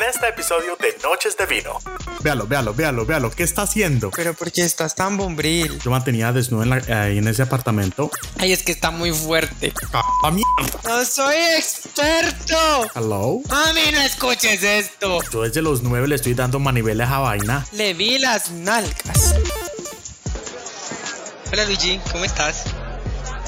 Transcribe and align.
en 0.00 0.08
este 0.08 0.28
episodio 0.28 0.76
de 0.76 0.96
Noches 1.02 1.36
de 1.36 1.46
Vino. 1.46 1.78
Véalo, 2.20 2.46
véalo, 2.46 2.74
véalo, 2.74 3.06
véalo. 3.06 3.30
¿Qué 3.30 3.42
está 3.42 3.62
haciendo? 3.62 4.10
Pero 4.10 4.34
porque 4.34 4.62
estás 4.62 4.94
tan 4.94 5.16
bombril. 5.16 5.78
Yo 5.80 5.90
mantenía 5.90 6.32
desnudo 6.32 6.62
en 6.62 6.70
la- 6.70 7.02
ahí 7.04 7.18
en 7.18 7.28
ese 7.28 7.42
apartamento. 7.42 8.10
Ay, 8.38 8.52
es 8.52 8.62
que 8.62 8.72
está 8.72 8.90
muy 8.90 9.12
fuerte. 9.12 9.72
¡A 10.24 10.30
mierda! 10.30 10.80
¡No 10.84 11.04
soy 11.04 11.36
experto! 11.56 12.56
¿Hello? 12.94 13.40
¡Mami, 13.48 13.80
no 13.92 14.00
escuches 14.00 14.62
esto! 14.62 15.20
Yo 15.32 15.42
desde 15.42 15.62
los 15.62 15.82
nueve 15.82 16.06
le 16.08 16.16
estoy 16.16 16.34
dando 16.34 16.58
maniveles 16.58 17.08
a 17.08 17.18
vaina. 17.18 17.66
Le 17.72 17.94
vi 17.94 18.18
las 18.18 18.50
nalgas. 18.50 19.34
Hola 21.52 21.64
Luigi, 21.64 22.00
¿cómo 22.12 22.24
estás? 22.24 22.64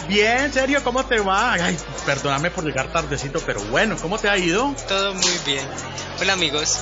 Bien, 0.09 0.53
serio, 0.53 0.83
¿cómo 0.83 1.05
te 1.05 1.21
va? 1.21 1.53
Ay, 1.53 1.77
perdóname 2.07 2.51
por 2.51 2.65
llegar 2.65 2.91
tardecito, 2.93 3.41
pero 3.47 3.61
bueno, 3.65 3.97
¿cómo 4.01 4.19
te 4.19 4.29
ha 4.29 4.37
ido? 4.37 4.75
Todo 4.89 5.15
muy 5.15 5.39
bien. 5.47 5.65
Hola 6.21 6.35
amigos. 6.35 6.79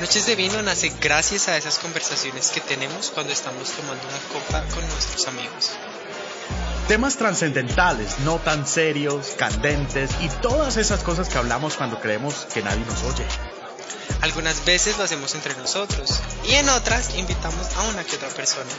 Noches 0.00 0.24
de 0.24 0.34
vino 0.34 0.62
nace 0.62 0.90
gracias 0.98 1.48
a 1.48 1.58
esas 1.58 1.78
conversaciones 1.78 2.48
que 2.48 2.62
tenemos 2.62 3.10
cuando 3.10 3.34
estamos 3.34 3.68
tomando 3.70 4.02
una 4.08 4.18
copa 4.32 4.64
con 4.74 4.88
nuestros 4.88 5.26
amigos. 5.28 5.72
Temas 6.88 7.18
trascendentales, 7.18 8.18
no 8.20 8.38
tan 8.38 8.66
serios, 8.66 9.34
candentes 9.36 10.10
y 10.22 10.30
todas 10.40 10.78
esas 10.78 11.02
cosas 11.02 11.28
que 11.28 11.36
hablamos 11.36 11.76
cuando 11.76 12.00
creemos 12.00 12.46
que 12.54 12.62
nadie 12.62 12.82
nos 12.86 13.02
oye. 13.02 13.26
Algunas 14.22 14.64
veces 14.64 14.96
lo 14.96 15.04
hacemos 15.04 15.34
entre 15.34 15.54
nosotros 15.56 16.22
y 16.48 16.54
en 16.54 16.70
otras 16.70 17.14
invitamos 17.16 17.76
a 17.76 17.82
una 17.88 18.04
que 18.04 18.16
otra 18.16 18.30
persona. 18.30 18.70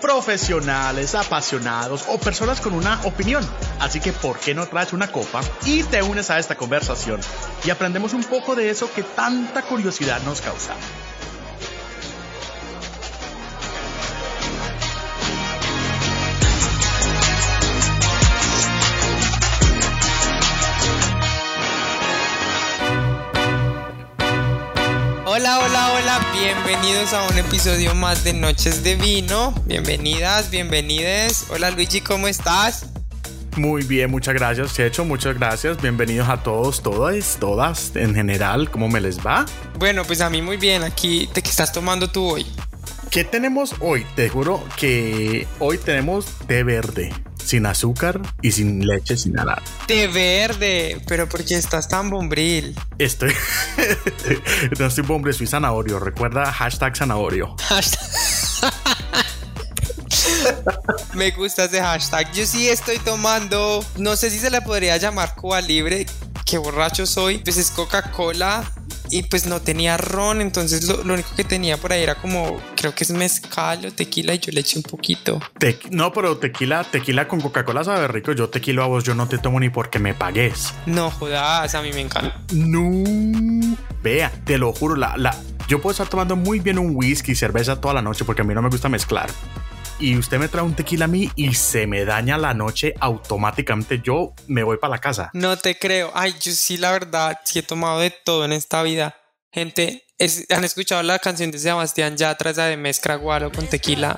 Profesionales, 0.00 1.14
apasionados 1.14 2.04
o 2.08 2.18
personas 2.18 2.60
con 2.60 2.74
una 2.74 3.00
opinión. 3.04 3.48
Así 3.78 4.00
que, 4.00 4.12
¿por 4.12 4.38
qué 4.38 4.54
no 4.54 4.66
traes 4.66 4.92
una 4.92 5.10
copa 5.10 5.40
y 5.64 5.82
te 5.82 6.02
unes 6.02 6.30
a 6.30 6.38
esta 6.38 6.56
conversación? 6.56 7.20
Y 7.64 7.70
aprendemos 7.70 8.12
un 8.12 8.24
poco 8.24 8.54
de 8.54 8.70
eso 8.70 8.92
que 8.92 9.02
tanta 9.02 9.62
curiosidad 9.62 10.20
nos 10.22 10.40
causa. 10.40 10.74
Hola, 25.36 25.58
hola, 25.58 25.92
hola. 25.94 26.26
Bienvenidos 26.32 27.12
a 27.12 27.26
un 27.26 27.36
episodio 27.36 27.92
más 27.96 28.22
de 28.22 28.32
Noches 28.32 28.84
de 28.84 28.94
Vino. 28.94 29.52
Bienvenidas, 29.66 30.48
bienvenides. 30.48 31.46
Hola 31.50 31.72
Luigi, 31.72 32.00
¿cómo 32.00 32.28
estás? 32.28 32.86
Muy 33.56 33.82
bien, 33.82 34.12
muchas 34.12 34.32
gracias, 34.34 34.74
Checho, 34.74 35.04
muchas 35.04 35.34
gracias. 35.36 35.82
Bienvenidos 35.82 36.28
a 36.28 36.40
todos, 36.44 36.84
todas, 36.84 37.36
todas 37.40 37.96
en 37.96 38.14
general. 38.14 38.70
¿Cómo 38.70 38.88
me 38.88 39.00
les 39.00 39.26
va? 39.26 39.44
Bueno, 39.76 40.04
pues 40.04 40.20
a 40.20 40.30
mí 40.30 40.40
muy 40.40 40.56
bien. 40.56 40.84
Aquí, 40.84 41.28
¿de 41.34 41.42
qué 41.42 41.50
estás 41.50 41.72
tomando 41.72 42.08
tú 42.08 42.34
hoy? 42.34 42.46
¿Qué 43.10 43.24
tenemos 43.24 43.74
hoy? 43.80 44.06
Te 44.14 44.28
juro 44.28 44.62
que 44.76 45.48
hoy 45.58 45.78
tenemos 45.78 46.26
té 46.46 46.62
verde, 46.62 47.12
sin 47.54 47.66
azúcar 47.66 48.20
y 48.42 48.50
sin 48.50 48.84
leche, 48.84 49.16
sin 49.16 49.34
nada. 49.34 49.62
Té 49.86 50.08
verde. 50.08 51.00
Pero 51.06 51.28
¿por 51.28 51.44
qué 51.44 51.54
estás 51.54 51.86
tan 51.86 52.10
bombril? 52.10 52.76
Estoy. 52.98 53.32
no 54.80 54.86
estoy 54.86 55.04
hombre, 55.08 55.32
soy 55.32 55.46
zanahorio. 55.46 56.00
Recuerda 56.00 56.52
hashtag 56.52 56.96
zanahorio. 56.96 57.54
Me 61.14 61.30
gusta 61.30 61.66
ese 61.66 61.80
hashtag. 61.80 62.32
Yo 62.32 62.44
sí 62.44 62.68
estoy 62.68 62.98
tomando, 62.98 63.84
no 63.98 64.16
sé 64.16 64.30
si 64.30 64.40
se 64.40 64.50
le 64.50 64.60
podría 64.60 64.96
llamar 64.96 65.36
Cuba 65.36 65.60
Libre. 65.60 66.06
Qué 66.44 66.58
borracho 66.58 67.06
soy. 67.06 67.38
Pues 67.38 67.56
es 67.56 67.70
Coca-Cola 67.70 68.68
y 69.10 69.22
pues 69.24 69.46
no 69.46 69.60
tenía 69.60 69.96
ron. 69.96 70.40
Entonces 70.40 70.86
lo, 70.88 71.02
lo 71.04 71.14
único 71.14 71.28
que 71.36 71.44
tenía 71.44 71.76
por 71.76 71.92
ahí 71.92 72.02
era 72.02 72.14
como, 72.16 72.60
creo 72.76 72.94
que 72.94 73.04
es 73.04 73.10
mezcal 73.10 73.84
o 73.86 73.92
tequila 73.92 74.34
y 74.34 74.38
yo 74.38 74.52
le 74.52 74.60
eché 74.60 74.78
un 74.78 74.82
poquito. 74.82 75.40
Te- 75.58 75.78
no, 75.90 76.12
pero 76.12 76.36
tequila, 76.38 76.84
tequila 76.84 77.28
con 77.28 77.40
Coca-Cola 77.40 77.84
sabe 77.84 78.08
rico. 78.08 78.32
Yo 78.32 78.48
tequila 78.50 78.84
a 78.84 78.86
vos, 78.86 79.04
yo 79.04 79.14
no 79.14 79.28
te 79.28 79.38
tomo 79.38 79.60
ni 79.60 79.70
porque 79.70 79.98
me 79.98 80.14
pagues. 80.14 80.74
No 80.86 81.10
jodas, 81.10 81.74
a 81.74 81.82
mí 81.82 81.92
me 81.92 82.00
encanta. 82.00 82.40
No. 82.52 83.76
Vea, 84.02 84.30
te 84.44 84.58
lo 84.58 84.72
juro, 84.72 84.96
la, 84.96 85.16
la, 85.16 85.34
yo 85.68 85.80
puedo 85.80 85.92
estar 85.92 86.06
tomando 86.08 86.36
muy 86.36 86.60
bien 86.60 86.78
un 86.78 86.94
whisky 86.94 87.32
y 87.32 87.34
cerveza 87.34 87.80
toda 87.80 87.94
la 87.94 88.02
noche 88.02 88.24
porque 88.24 88.42
a 88.42 88.44
mí 88.44 88.52
no 88.54 88.60
me 88.62 88.68
gusta 88.68 88.88
mezclar. 88.88 89.30
Y 90.00 90.18
usted 90.18 90.38
me 90.38 90.48
trae 90.48 90.64
un 90.64 90.74
tequila 90.74 91.04
a 91.06 91.08
mí 91.08 91.30
y 91.36 91.54
se 91.54 91.86
me 91.86 92.04
daña 92.04 92.36
la 92.36 92.52
noche 92.52 92.94
automáticamente. 93.00 94.00
Yo 94.02 94.34
me 94.48 94.62
voy 94.62 94.76
para 94.78 94.90
la 94.92 94.98
casa. 94.98 95.30
No 95.34 95.56
te 95.56 95.78
creo. 95.78 96.10
Ay, 96.14 96.34
yo 96.40 96.52
sí, 96.52 96.76
la 96.76 96.90
verdad, 96.92 97.38
sí 97.44 97.60
he 97.60 97.62
tomado 97.62 98.00
de 98.00 98.10
todo 98.10 98.44
en 98.44 98.52
esta 98.52 98.82
vida. 98.82 99.16
Gente, 99.52 100.04
es- 100.18 100.46
¿han 100.50 100.64
escuchado 100.64 101.02
la 101.04 101.18
canción 101.20 101.50
de 101.52 101.58
Sebastián 101.58 102.16
Yatra, 102.16 102.50
esa 102.50 102.66
de 102.66 102.76
mezcla 102.76 103.14
guaro 103.14 103.52
con 103.52 103.66
tequila? 103.68 104.16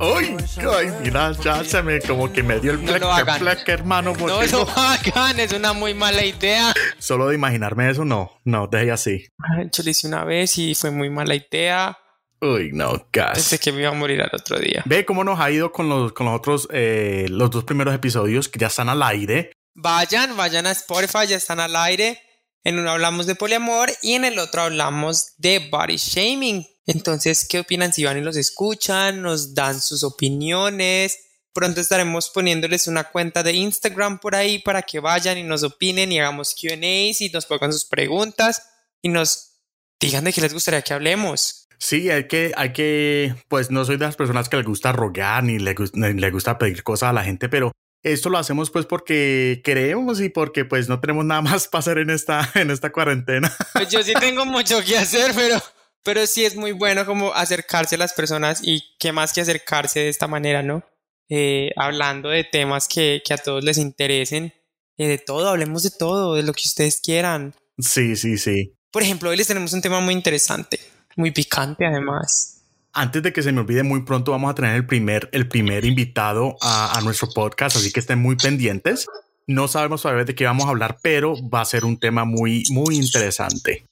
Ay, 0.00 0.36
ay, 0.76 0.92
mira, 1.02 1.32
ya 1.32 1.64
se 1.64 1.82
me 1.82 2.00
como 2.00 2.30
que 2.32 2.42
me 2.42 2.58
dio 2.60 2.72
el 2.72 2.84
No 2.84 2.90
fleque, 2.90 3.06
hagan. 3.06 3.38
fleque, 3.38 3.72
hermano. 3.72 4.12
No 4.18 4.42
lo 4.42 4.68
hagan, 4.76 5.40
es 5.40 5.52
una 5.52 5.72
muy 5.72 5.94
mala 5.94 6.24
idea. 6.24 6.74
Solo 6.98 7.28
de 7.28 7.34
imaginarme 7.36 7.88
eso, 7.90 8.04
no, 8.04 8.40
no, 8.44 8.66
deje 8.66 8.90
así. 8.92 9.26
Yo 9.72 9.82
lo 9.82 9.90
hice 9.90 10.06
una 10.06 10.24
vez 10.24 10.58
y 10.58 10.74
fue 10.74 10.90
muy 10.90 11.08
mala 11.10 11.34
idea. 11.34 11.96
Uy, 12.44 12.72
no, 12.74 13.08
gas. 13.10 13.32
Pensé 13.34 13.58
que 13.58 13.72
me 13.72 13.80
iba 13.80 13.88
a 13.88 13.94
morir 13.94 14.20
al 14.20 14.30
otro 14.32 14.58
día. 14.58 14.82
Ve 14.84 15.06
cómo 15.06 15.24
nos 15.24 15.40
ha 15.40 15.50
ido 15.50 15.72
con 15.72 15.88
los, 15.88 16.12
con 16.12 16.26
los 16.26 16.36
otros, 16.36 16.68
eh, 16.72 17.26
los 17.30 17.50
dos 17.50 17.64
primeros 17.64 17.94
episodios 17.94 18.50
que 18.50 18.58
ya 18.58 18.66
están 18.66 18.90
al 18.90 19.02
aire. 19.02 19.52
Vayan, 19.74 20.36
vayan 20.36 20.66
a 20.66 20.72
Spotify, 20.72 21.26
ya 21.26 21.36
están 21.36 21.58
al 21.58 21.74
aire. 21.74 22.20
En 22.62 22.78
uno 22.78 22.90
hablamos 22.90 23.26
de 23.26 23.34
poliamor 23.34 23.90
y 24.02 24.12
en 24.12 24.26
el 24.26 24.38
otro 24.38 24.60
hablamos 24.60 25.32
de 25.38 25.70
body 25.70 25.96
shaming. 25.96 26.66
Entonces, 26.86 27.46
¿qué 27.48 27.60
opinan 27.60 27.94
si 27.94 28.04
van 28.04 28.18
y 28.18 28.20
los 28.20 28.36
escuchan? 28.36 29.22
Nos 29.22 29.54
dan 29.54 29.80
sus 29.80 30.02
opiniones. 30.02 31.18
Pronto 31.54 31.80
estaremos 31.80 32.28
poniéndoles 32.28 32.88
una 32.88 33.04
cuenta 33.04 33.42
de 33.42 33.54
Instagram 33.54 34.18
por 34.18 34.34
ahí 34.34 34.58
para 34.58 34.82
que 34.82 35.00
vayan 35.00 35.38
y 35.38 35.44
nos 35.44 35.62
opinen 35.62 36.12
y 36.12 36.18
hagamos 36.18 36.54
QAs 36.54 37.22
y 37.22 37.30
nos 37.32 37.46
pongan 37.46 37.72
sus 37.72 37.86
preguntas 37.86 38.62
y 39.00 39.08
nos 39.08 39.60
digan 39.98 40.24
de 40.24 40.32
qué 40.32 40.42
les 40.42 40.52
gustaría 40.52 40.82
que 40.82 40.92
hablemos. 40.92 41.63
Sí, 41.84 42.08
hay 42.08 42.28
que, 42.28 42.50
hay 42.56 42.72
que, 42.72 43.34
pues 43.48 43.70
no 43.70 43.84
soy 43.84 43.98
de 43.98 44.06
las 44.06 44.16
personas 44.16 44.48
que 44.48 44.56
les 44.56 44.64
gusta 44.64 44.90
rogar 44.92 45.44
ni 45.44 45.58
le, 45.58 45.74
ni 45.92 46.14
le 46.14 46.30
gusta 46.30 46.56
pedir 46.56 46.82
cosas 46.82 47.10
a 47.10 47.12
la 47.12 47.22
gente, 47.22 47.50
pero 47.50 47.72
esto 48.02 48.30
lo 48.30 48.38
hacemos 48.38 48.70
pues 48.70 48.86
porque 48.86 49.60
queremos 49.62 50.18
y 50.22 50.30
porque 50.30 50.64
pues 50.64 50.88
no 50.88 50.98
tenemos 50.98 51.26
nada 51.26 51.42
más 51.42 51.68
para 51.68 51.80
hacer 51.80 51.98
en 51.98 52.08
esta, 52.08 52.50
en 52.54 52.70
esta 52.70 52.90
cuarentena. 52.90 53.54
Pues 53.74 53.90
yo 53.90 54.02
sí 54.02 54.14
tengo 54.18 54.46
mucho 54.46 54.82
que 54.82 54.96
hacer, 54.96 55.32
pero, 55.36 55.62
pero 56.02 56.26
sí 56.26 56.46
es 56.46 56.56
muy 56.56 56.72
bueno 56.72 57.04
como 57.04 57.34
acercarse 57.34 57.96
a 57.96 57.98
las 57.98 58.14
personas 58.14 58.60
y 58.62 58.82
qué 58.98 59.12
más 59.12 59.34
que 59.34 59.42
acercarse 59.42 60.00
de 60.00 60.08
esta 60.08 60.26
manera, 60.26 60.62
¿no? 60.62 60.84
Eh, 61.28 61.70
hablando 61.76 62.30
de 62.30 62.44
temas 62.44 62.88
que, 62.88 63.20
que 63.22 63.34
a 63.34 63.36
todos 63.36 63.62
les 63.62 63.76
interesen, 63.76 64.54
eh, 64.96 65.06
de 65.06 65.18
todo, 65.18 65.50
hablemos 65.50 65.82
de 65.82 65.90
todo, 65.90 66.34
de 66.34 66.44
lo 66.44 66.54
que 66.54 66.62
ustedes 66.64 67.02
quieran. 67.02 67.54
Sí, 67.78 68.16
sí, 68.16 68.38
sí. 68.38 68.74
Por 68.90 69.02
ejemplo, 69.02 69.28
hoy 69.28 69.36
les 69.36 69.48
tenemos 69.48 69.74
un 69.74 69.82
tema 69.82 70.00
muy 70.00 70.14
interesante, 70.14 70.80
muy 71.16 71.30
picante 71.30 71.86
además. 71.86 72.62
Antes 72.92 73.22
de 73.22 73.32
que 73.32 73.42
se 73.42 73.52
me 73.52 73.60
olvide, 73.60 73.82
muy 73.82 74.02
pronto 74.02 74.30
vamos 74.30 74.50
a 74.50 74.54
tener 74.54 74.76
el 74.76 74.86
primer, 74.86 75.28
el 75.32 75.48
primer 75.48 75.84
invitado 75.84 76.56
a, 76.60 76.96
a 76.96 77.00
nuestro 77.00 77.28
podcast, 77.34 77.76
así 77.76 77.92
que 77.92 78.00
estén 78.00 78.20
muy 78.20 78.36
pendientes. 78.36 79.06
No 79.46 79.68
sabemos 79.68 80.02
todavía 80.02 80.24
de 80.24 80.34
qué 80.34 80.44
vamos 80.44 80.66
a 80.66 80.70
hablar, 80.70 80.98
pero 81.02 81.34
va 81.48 81.60
a 81.60 81.64
ser 81.64 81.84
un 81.84 81.98
tema 81.98 82.24
muy, 82.24 82.62
muy 82.70 82.96
interesante. 82.96 83.84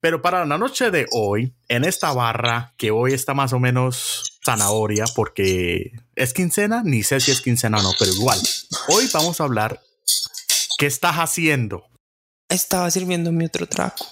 Pero 0.00 0.22
para 0.22 0.46
la 0.46 0.56
noche 0.56 0.90
de 0.90 1.06
hoy, 1.12 1.54
en 1.68 1.84
esta 1.84 2.12
barra, 2.12 2.72
que 2.78 2.90
hoy 2.90 3.12
está 3.12 3.34
más 3.34 3.52
o 3.52 3.60
menos 3.60 4.38
zanahoria, 4.44 5.04
porque 5.14 5.92
es 6.16 6.32
quincena, 6.32 6.82
ni 6.82 7.02
sé 7.02 7.20
si 7.20 7.30
es 7.30 7.42
quincena 7.42 7.78
o 7.78 7.82
no, 7.82 7.92
pero 7.98 8.10
igual. 8.12 8.40
Hoy 8.88 9.08
vamos 9.12 9.40
a 9.40 9.44
hablar 9.44 9.80
qué 10.78 10.86
estás 10.86 11.16
haciendo. 11.16 11.84
Estaba 12.48 12.90
sirviendo 12.90 13.30
mi 13.30 13.44
otro 13.44 13.66
trago. 13.66 14.06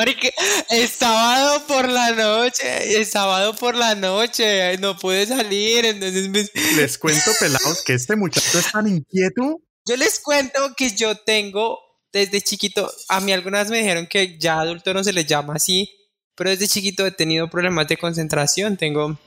Marica, 0.00 0.28
es 0.70 0.92
sábado 0.92 1.66
por 1.66 1.86
la 1.86 2.12
noche, 2.12 2.98
es 2.98 3.10
sábado 3.10 3.54
por 3.54 3.74
la 3.74 3.94
noche, 3.94 4.78
no 4.78 4.96
puede 4.96 5.26
salir, 5.26 5.84
entonces 5.84 6.30
me- 6.30 6.48
Les 6.76 6.96
cuento, 6.96 7.30
pelados, 7.38 7.82
que 7.84 7.92
este 7.92 8.16
muchacho 8.16 8.58
es 8.60 8.72
tan 8.72 8.88
inquieto 8.88 9.60
Yo 9.86 9.96
les 9.98 10.18
cuento 10.18 10.72
que 10.74 10.96
yo 10.96 11.16
tengo 11.16 11.78
desde 12.14 12.40
chiquito, 12.40 12.90
a 13.10 13.20
mí 13.20 13.30
algunas 13.32 13.68
me 13.68 13.76
dijeron 13.80 14.06
que 14.06 14.38
ya 14.38 14.60
adulto 14.60 14.94
no 14.94 15.04
se 15.04 15.12
le 15.12 15.26
llama 15.26 15.56
así, 15.56 15.90
pero 16.34 16.48
desde 16.48 16.66
chiquito 16.66 17.06
he 17.06 17.10
tenido 17.10 17.50
problemas 17.50 17.86
de 17.86 17.98
concentración. 17.98 18.78
Tengo, 18.78 19.18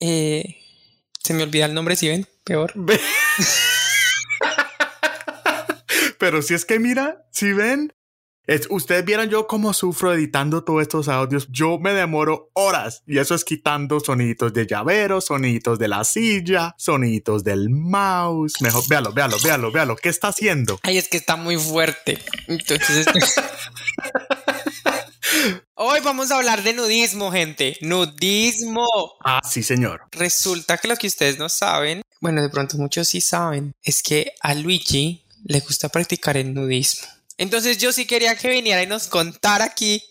eh, 0.00 0.56
se 1.22 1.34
me 1.34 1.44
olvida 1.44 1.66
el 1.66 1.74
nombre, 1.74 1.94
si 1.94 2.08
ven, 2.08 2.26
peor. 2.42 2.72
Pero 6.18 6.42
si 6.42 6.54
es 6.54 6.64
que 6.64 6.78
mira, 6.78 7.26
si 7.30 7.52
ven, 7.52 7.92
Es, 8.46 8.66
ustedes 8.68 9.06
vieron 9.06 9.30
yo 9.30 9.46
cómo 9.46 9.72
sufro 9.72 10.12
editando 10.12 10.64
todos 10.64 10.82
estos 10.82 11.08
audios. 11.08 11.48
Yo 11.50 11.78
me 11.78 11.94
demoro 11.94 12.50
horas 12.52 13.02
y 13.06 13.16
eso 13.18 13.34
es 13.34 13.42
quitando 13.42 14.00
sonidos 14.00 14.52
de 14.52 14.66
llavero, 14.66 15.22
sonidos 15.22 15.78
de 15.78 15.88
la 15.88 16.04
silla, 16.04 16.74
sonidos 16.76 17.42
del 17.42 17.70
mouse. 17.70 18.60
Mejor, 18.60 18.86
véalo, 18.86 19.12
véalo, 19.14 19.38
véalo, 19.42 19.72
véalo. 19.72 19.96
¿Qué 19.96 20.10
está 20.10 20.28
haciendo? 20.28 20.78
Ay, 20.82 20.98
es 20.98 21.08
que 21.08 21.16
está 21.16 21.36
muy 21.36 21.56
fuerte. 21.56 22.18
Entonces. 22.46 23.06
Hoy 25.76 26.00
vamos 26.04 26.30
a 26.30 26.36
hablar 26.36 26.62
de 26.62 26.74
nudismo, 26.74 27.32
gente. 27.32 27.78
Nudismo. 27.80 28.86
Ah, 29.24 29.40
sí, 29.42 29.62
señor. 29.62 30.02
Resulta 30.12 30.76
que 30.76 30.88
lo 30.88 30.96
que 30.96 31.06
ustedes 31.06 31.38
no 31.38 31.48
saben, 31.48 32.02
bueno, 32.20 32.42
de 32.42 32.50
pronto 32.50 32.76
muchos 32.76 33.08
sí 33.08 33.22
saben, 33.22 33.72
es 33.82 34.02
que 34.02 34.34
a 34.40 34.54
Luigi 34.54 35.24
le 35.44 35.60
gusta 35.60 35.88
practicar 35.88 36.36
el 36.36 36.52
nudismo. 36.52 37.08
Entonces 37.38 37.78
yo 37.78 37.92
sí 37.92 38.06
quería 38.06 38.36
que 38.36 38.48
viniera 38.48 38.82
y 38.82 38.86
nos 38.86 39.08
contara 39.08 39.64
aquí 39.64 40.02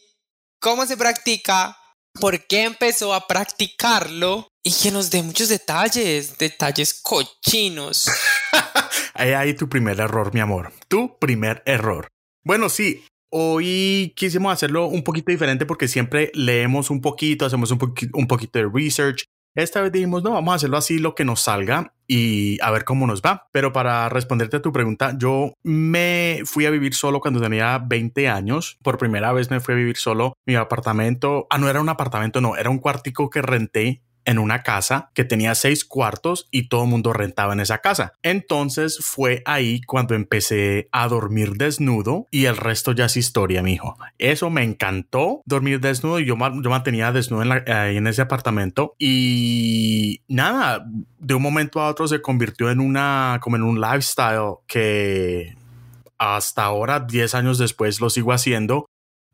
cómo 0.59 0.85
se 0.85 0.97
practica, 0.97 1.77
por 2.19 2.45
qué 2.47 2.63
empezó 2.63 3.13
a 3.13 3.27
practicarlo 3.27 4.47
y 4.63 4.71
que 4.71 4.91
nos 4.91 5.09
dé 5.09 5.23
muchos 5.23 5.49
detalles, 5.49 6.37
detalles 6.37 6.93
cochinos. 7.01 8.09
ahí 9.13 9.31
hay 9.31 9.53
tu 9.55 9.67
primer 9.67 9.99
error, 9.99 10.33
mi 10.33 10.39
amor. 10.39 10.71
Tu 10.87 11.17
primer 11.19 11.63
error. 11.65 12.07
Bueno, 12.43 12.69
sí, 12.69 13.05
Hoy 13.35 14.13
quisimos 14.15 14.53
hacerlo 14.53 14.85
un 14.85 15.03
poquito 15.03 15.31
diferente 15.31 15.65
porque 15.65 15.87
siempre 15.87 16.29
leemos 16.35 16.91
un 16.91 17.01
poquito, 17.01 17.47
hacemos 17.47 17.71
un, 17.71 17.79
un 18.13 18.27
poquito 18.27 18.59
de 18.59 18.69
research. 18.71 19.23
Esta 19.55 19.81
vez 19.81 19.91
dijimos, 19.91 20.23
no, 20.23 20.31
vamos 20.31 20.53
a 20.53 20.55
hacerlo 20.55 20.77
así 20.77 20.97
lo 20.97 21.13
que 21.13 21.25
nos 21.25 21.41
salga 21.41 21.93
y 22.07 22.57
a 22.61 22.71
ver 22.71 22.85
cómo 22.85 23.05
nos 23.05 23.21
va. 23.21 23.49
Pero 23.51 23.71
para 23.71 24.09
responderte 24.09 24.57
a 24.57 24.61
tu 24.61 24.71
pregunta, 24.71 25.15
yo 25.17 25.53
me 25.61 26.41
fui 26.45 26.65
a 26.65 26.71
vivir 26.71 26.95
solo 26.95 27.19
cuando 27.19 27.39
tenía 27.39 27.77
20 27.77 28.29
años. 28.29 28.77
Por 28.81 28.97
primera 28.97 29.31
vez 29.31 29.51
me 29.51 29.59
fui 29.59 29.75
a 29.75 29.77
vivir 29.77 29.97
solo. 29.97 30.33
Mi 30.45 30.55
apartamento, 30.55 31.45
ah, 31.51 31.59
no 31.59 31.69
era 31.69 31.81
un 31.81 31.89
apartamento, 31.89 32.41
no, 32.41 32.55
era 32.55 32.71
un 32.71 32.79
cuartico 32.79 33.29
que 33.29 33.41
renté 33.43 34.01
en 34.25 34.39
una 34.39 34.63
casa 34.63 35.11
que 35.13 35.23
tenía 35.23 35.55
seis 35.55 35.85
cuartos 35.85 36.47
y 36.51 36.67
todo 36.67 36.83
el 36.83 36.89
mundo 36.89 37.13
rentaba 37.13 37.53
en 37.53 37.59
esa 37.59 37.79
casa. 37.79 38.13
Entonces 38.21 38.99
fue 38.99 39.41
ahí 39.45 39.81
cuando 39.81 40.15
empecé 40.15 40.87
a 40.91 41.07
dormir 41.07 41.53
desnudo 41.53 42.27
y 42.31 42.45
el 42.45 42.57
resto 42.57 42.91
ya 42.91 43.05
es 43.05 43.17
historia, 43.17 43.63
mijo. 43.63 43.97
Eso 44.17 44.49
me 44.49 44.63
encantó, 44.63 45.41
dormir 45.45 45.79
desnudo 45.79 46.19
y 46.19 46.25
yo, 46.25 46.35
yo 46.61 46.69
mantenía 46.69 47.11
desnudo 47.11 47.43
en, 47.43 47.63
en 47.67 48.07
ese 48.07 48.21
apartamento 48.21 48.95
y 48.97 50.21
nada, 50.27 50.85
de 51.19 51.33
un 51.33 51.41
momento 51.41 51.81
a 51.81 51.89
otro 51.89 52.07
se 52.07 52.21
convirtió 52.21 52.69
en 52.69 52.79
una, 52.79 53.39
como 53.41 53.55
en 53.55 53.63
un 53.63 53.79
lifestyle 53.79 54.55
que 54.67 55.55
hasta 56.17 56.63
ahora, 56.63 56.99
10 57.01 57.35
años 57.35 57.57
después, 57.57 57.99
lo 57.99 58.09
sigo 58.09 58.31
haciendo 58.31 58.85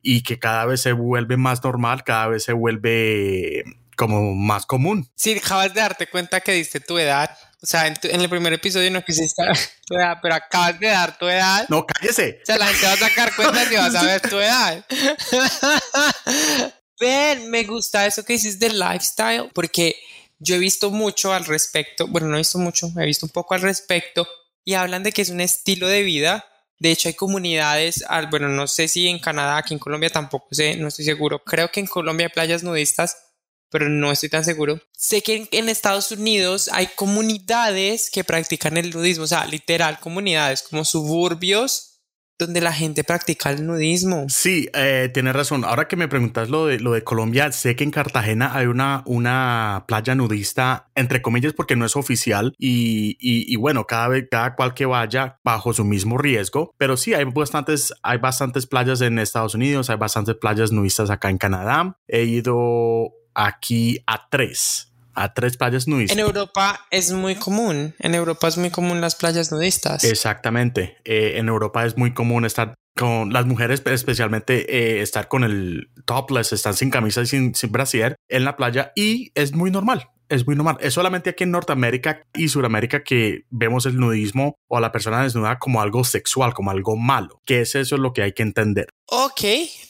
y 0.01 0.23
que 0.23 0.39
cada 0.39 0.65
vez 0.65 0.81
se 0.81 0.93
vuelve 0.93 1.37
más 1.37 1.63
normal, 1.63 2.03
cada 2.03 2.27
vez 2.27 2.43
se 2.43 2.53
vuelve 2.53 3.63
como 3.99 4.33
más 4.33 4.65
común. 4.65 5.11
Sí, 5.13 5.37
acabas 5.37 5.73
de 5.73 5.81
darte 5.81 6.07
cuenta 6.07 6.39
que 6.39 6.53
diste 6.53 6.79
tu 6.79 6.97
edad. 6.97 7.37
O 7.61 7.65
sea, 7.65 7.85
en, 7.85 8.21
el 8.21 8.29
primer 8.29 8.53
episodio 8.53 8.89
no 8.89 9.03
quisiste 9.03 9.43
tu 9.85 9.95
edad, 9.95 10.19
pero 10.21 10.35
acabas 10.35 10.79
de 10.79 10.87
dar 10.87 11.17
tu 11.17 11.27
edad. 11.27 11.65
No, 11.67 11.85
cállese. 11.85 12.39
O 12.41 12.45
sea, 12.45 12.57
la 12.57 12.67
gente 12.67 12.85
va 12.85 12.93
a 12.93 12.97
sacar 12.97 13.35
cuenta 13.35 13.61
y 13.69 13.75
va 13.75 13.87
a 13.87 13.91
saber 13.91 14.21
tu 14.21 14.39
edad. 14.39 14.85
Ven, 17.01 17.51
me 17.51 17.65
gusta 17.65 18.05
eso 18.05 18.23
que 18.23 18.33
dices 18.33 18.57
del 18.57 18.79
lifestyle, 18.79 19.51
porque 19.53 19.97
yo 20.37 20.55
he 20.55 20.59
visto 20.59 20.91
mucho 20.91 21.33
al 21.33 21.43
respecto. 21.43 22.07
Bueno, 22.07 22.27
no 22.29 22.35
he 22.35 22.39
visto 22.39 22.57
mucho, 22.57 22.89
he 22.97 23.05
visto 23.05 23.25
un 23.25 23.33
poco 23.33 23.53
al 23.53 23.61
respecto. 23.61 24.25
Y 24.63 24.75
hablan 24.75 25.03
de 25.03 25.11
que 25.11 25.23
es 25.23 25.29
un 25.29 25.41
estilo 25.41 25.89
de 25.89 26.03
vida. 26.03 26.45
De 26.79 26.91
hecho, 26.91 27.09
hay 27.09 27.15
comunidades, 27.15 28.05
bueno, 28.31 28.47
no 28.47 28.65
sé 28.67 28.87
si 28.87 29.09
en 29.09 29.19
Canadá, 29.19 29.57
aquí 29.57 29.73
en 29.73 29.79
Colombia 29.81 30.09
tampoco 30.09 30.47
sé, 30.51 30.77
no 30.77 30.87
estoy 30.87 31.03
seguro. 31.03 31.43
Creo 31.43 31.69
que 31.69 31.81
en 31.81 31.87
Colombia 31.87 32.27
hay 32.27 32.31
playas 32.31 32.63
nudistas 32.63 33.17
pero 33.69 33.89
no 33.89 34.11
estoy 34.11 34.29
tan 34.29 34.43
seguro. 34.43 34.79
Sé 34.91 35.21
que 35.21 35.47
en, 35.51 35.69
Estados 35.69 36.11
Unidos 36.11 36.69
hay 36.73 36.87
comunidades 36.95 38.09
que 38.09 38.23
practican 38.23 38.77
el 38.77 38.91
nudismo, 38.91 39.25
o 39.25 39.27
sea, 39.27 39.45
literal, 39.45 39.99
comunidades 39.99 40.63
como 40.63 40.83
suburbios 40.83 41.89
donde 42.39 42.61
la 42.61 42.71
gente 42.71 43.03
practica 43.03 43.51
el 43.51 43.67
nudismo. 43.67 44.25
Sí, 44.29 44.69
eh, 44.73 45.11
tienes 45.13 45.35
razón. 45.35 45.65
Ahora 45.65 45.89
que 45.89 45.97
me 45.97 46.07
preguntas 46.07 46.49
lo 46.49 46.67
de, 46.67 46.79
lo 46.79 46.93
de 46.93 47.03
Colombia, 47.03 47.51
sé 47.51 47.75
que 47.75 47.83
en 47.83 47.91
Cartagena 47.91 48.55
hay 48.55 48.67
una, 48.67 49.03
una 49.05 49.83
playa 49.89 50.15
nudista, 50.15 50.89
entre 50.95 51.21
comillas, 51.21 51.51
porque 51.51 51.75
no 51.75 51.85
es 51.85 51.97
oficial 51.97 52.55
y, 52.57 53.17
y, 53.19 53.55
bueno, 53.57 53.85
cada 53.85 54.07
vez, 54.07 54.27
cada 54.31 54.55
cual 54.55 54.73
que 54.73 54.85
vaya 54.85 55.37
bajo 55.43 55.73
su 55.73 55.83
mismo 55.83 56.17
riesgo, 56.17 56.73
pero 56.77 56.95
sí, 56.95 57.13
hay 57.13 57.25
bastantes, 57.25 57.93
hay 58.03 58.19
bastantes 58.19 58.65
playas 58.65 59.01
en 59.01 59.19
Estados 59.19 59.53
Unidos, 59.53 59.89
hay 59.89 59.97
bastantes 59.97 60.35
playas 60.35 60.71
nudistas 60.71 61.09
acá 61.09 61.29
en 61.29 61.37
Canadá. 61.37 61.97
He 62.07 62.23
ido 62.23 63.18
aquí 63.39 64.03
a 64.05 64.27
tres, 64.29 64.91
a 65.13 65.33
tres 65.33 65.57
playas 65.57 65.87
nudistas. 65.87 66.17
En 66.17 66.23
Europa 66.23 66.85
es 66.91 67.11
muy 67.11 67.35
común, 67.35 67.95
en 67.99 68.15
Europa 68.15 68.47
es 68.47 68.57
muy 68.57 68.69
común 68.69 69.01
las 69.01 69.15
playas 69.15 69.51
nudistas. 69.51 70.03
Exactamente, 70.03 70.97
eh, 71.05 71.33
en 71.37 71.47
Europa 71.47 71.85
es 71.85 71.97
muy 71.97 72.13
común 72.13 72.45
estar 72.45 72.75
con 72.95 73.31
las 73.31 73.45
mujeres, 73.45 73.81
especialmente 73.85 74.75
eh, 74.75 75.01
estar 75.01 75.29
con 75.29 75.45
el 75.45 75.89
topless, 76.05 76.51
están 76.51 76.73
sin 76.73 76.89
camisa 76.89 77.21
y 77.21 77.27
sin, 77.27 77.55
sin 77.55 77.71
brasier 77.71 78.15
en 78.27 78.43
la 78.43 78.57
playa 78.57 78.91
y 78.95 79.31
es 79.35 79.53
muy 79.53 79.71
normal 79.71 80.09
es 80.29 80.45
muy 80.45 80.55
normal. 80.55 80.77
Es 80.79 80.93
solamente 80.93 81.31
aquí 81.31 81.43
en 81.43 81.51
Norteamérica 81.51 82.23
y 82.33 82.47
Sudamérica 82.47 83.03
que 83.03 83.45
vemos 83.49 83.85
el 83.85 83.97
nudismo 83.97 84.55
o 84.67 84.77
a 84.77 84.81
la 84.81 84.91
persona 84.91 85.23
desnuda 85.23 85.59
como 85.59 85.81
algo 85.81 86.03
sexual, 86.03 86.53
como 86.53 86.71
algo 86.71 86.95
malo. 86.95 87.41
Que 87.45 87.61
es 87.61 87.75
eso 87.75 87.97
lo 87.97 88.13
que 88.13 88.21
hay 88.21 88.33
que 88.33 88.43
entender. 88.43 88.87
Ok, 89.05 89.41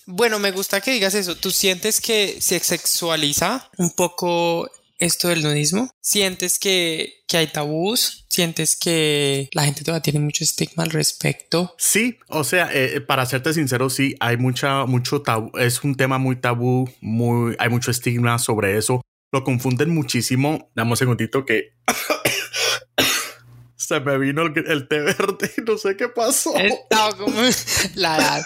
bueno, 0.06 0.40
me 0.40 0.52
gusta 0.52 0.82
que 0.82 0.92
digas 0.92 1.14
eso. 1.14 1.36
¿Tú 1.36 1.52
sientes 1.52 2.00
que 2.02 2.38
se 2.40 2.60
sexualiza 2.60 3.70
un 3.78 3.92
poco 3.92 4.70
esto 4.98 5.28
del 5.28 5.44
nudismo? 5.44 5.92
¿Sientes 6.02 6.60
que, 6.60 7.24
que, 7.28 7.38
hay 7.38 7.48
tabús? 7.48 8.26
¿Sientes 8.30 8.78
que 8.78 9.50
la 9.54 9.64
gente 9.64 9.84
todavía 9.84 10.02
tiene 10.02 10.20
mucho 10.20 10.44
estigma 10.44 10.84
al 10.84 10.92
respecto? 10.92 11.76
Sí, 11.78 12.18
o 12.28 12.44
sea, 12.44 12.70
eh, 12.74 13.02
para 13.02 13.26
serte 13.26 13.54
sincero, 13.54 13.90
sí, 13.90 14.16
hay 14.20 14.38
mucha, 14.38 14.86
mucho 14.86 15.22
tabú, 15.22 15.52
es 15.58 15.84
un 15.84 15.96
tema 15.96 16.18
muy 16.18 16.36
tabú, 16.36 16.90
muy, 17.02 17.56
hay 17.60 17.70
mucho 17.70 17.92
estigma 17.92 18.40
sobre 18.40 18.78
eso 18.78 19.02
lo 19.32 19.44
confunden 19.44 19.90
muchísimo. 19.90 20.72
Dame 20.76 20.92
un 20.92 20.98
segundito 20.98 21.46
que 21.46 21.76
se 23.76 24.00
me 24.00 24.18
vino 24.18 24.44
el, 24.44 24.88
té 24.88 25.00
verde 25.00 25.52
y 25.58 25.62
no 25.62 25.78
sé 25.78 25.96
qué 25.96 26.10
pasó. 26.10 26.56
Estaba 26.58 27.18
como 27.18 27.36
la 27.96 28.18
edad. 28.18 28.46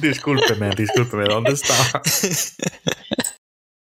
discúlpeme, 0.00 0.70
discúlpeme, 0.70 1.24
¿dónde 1.24 1.52
estaba? 1.52 2.02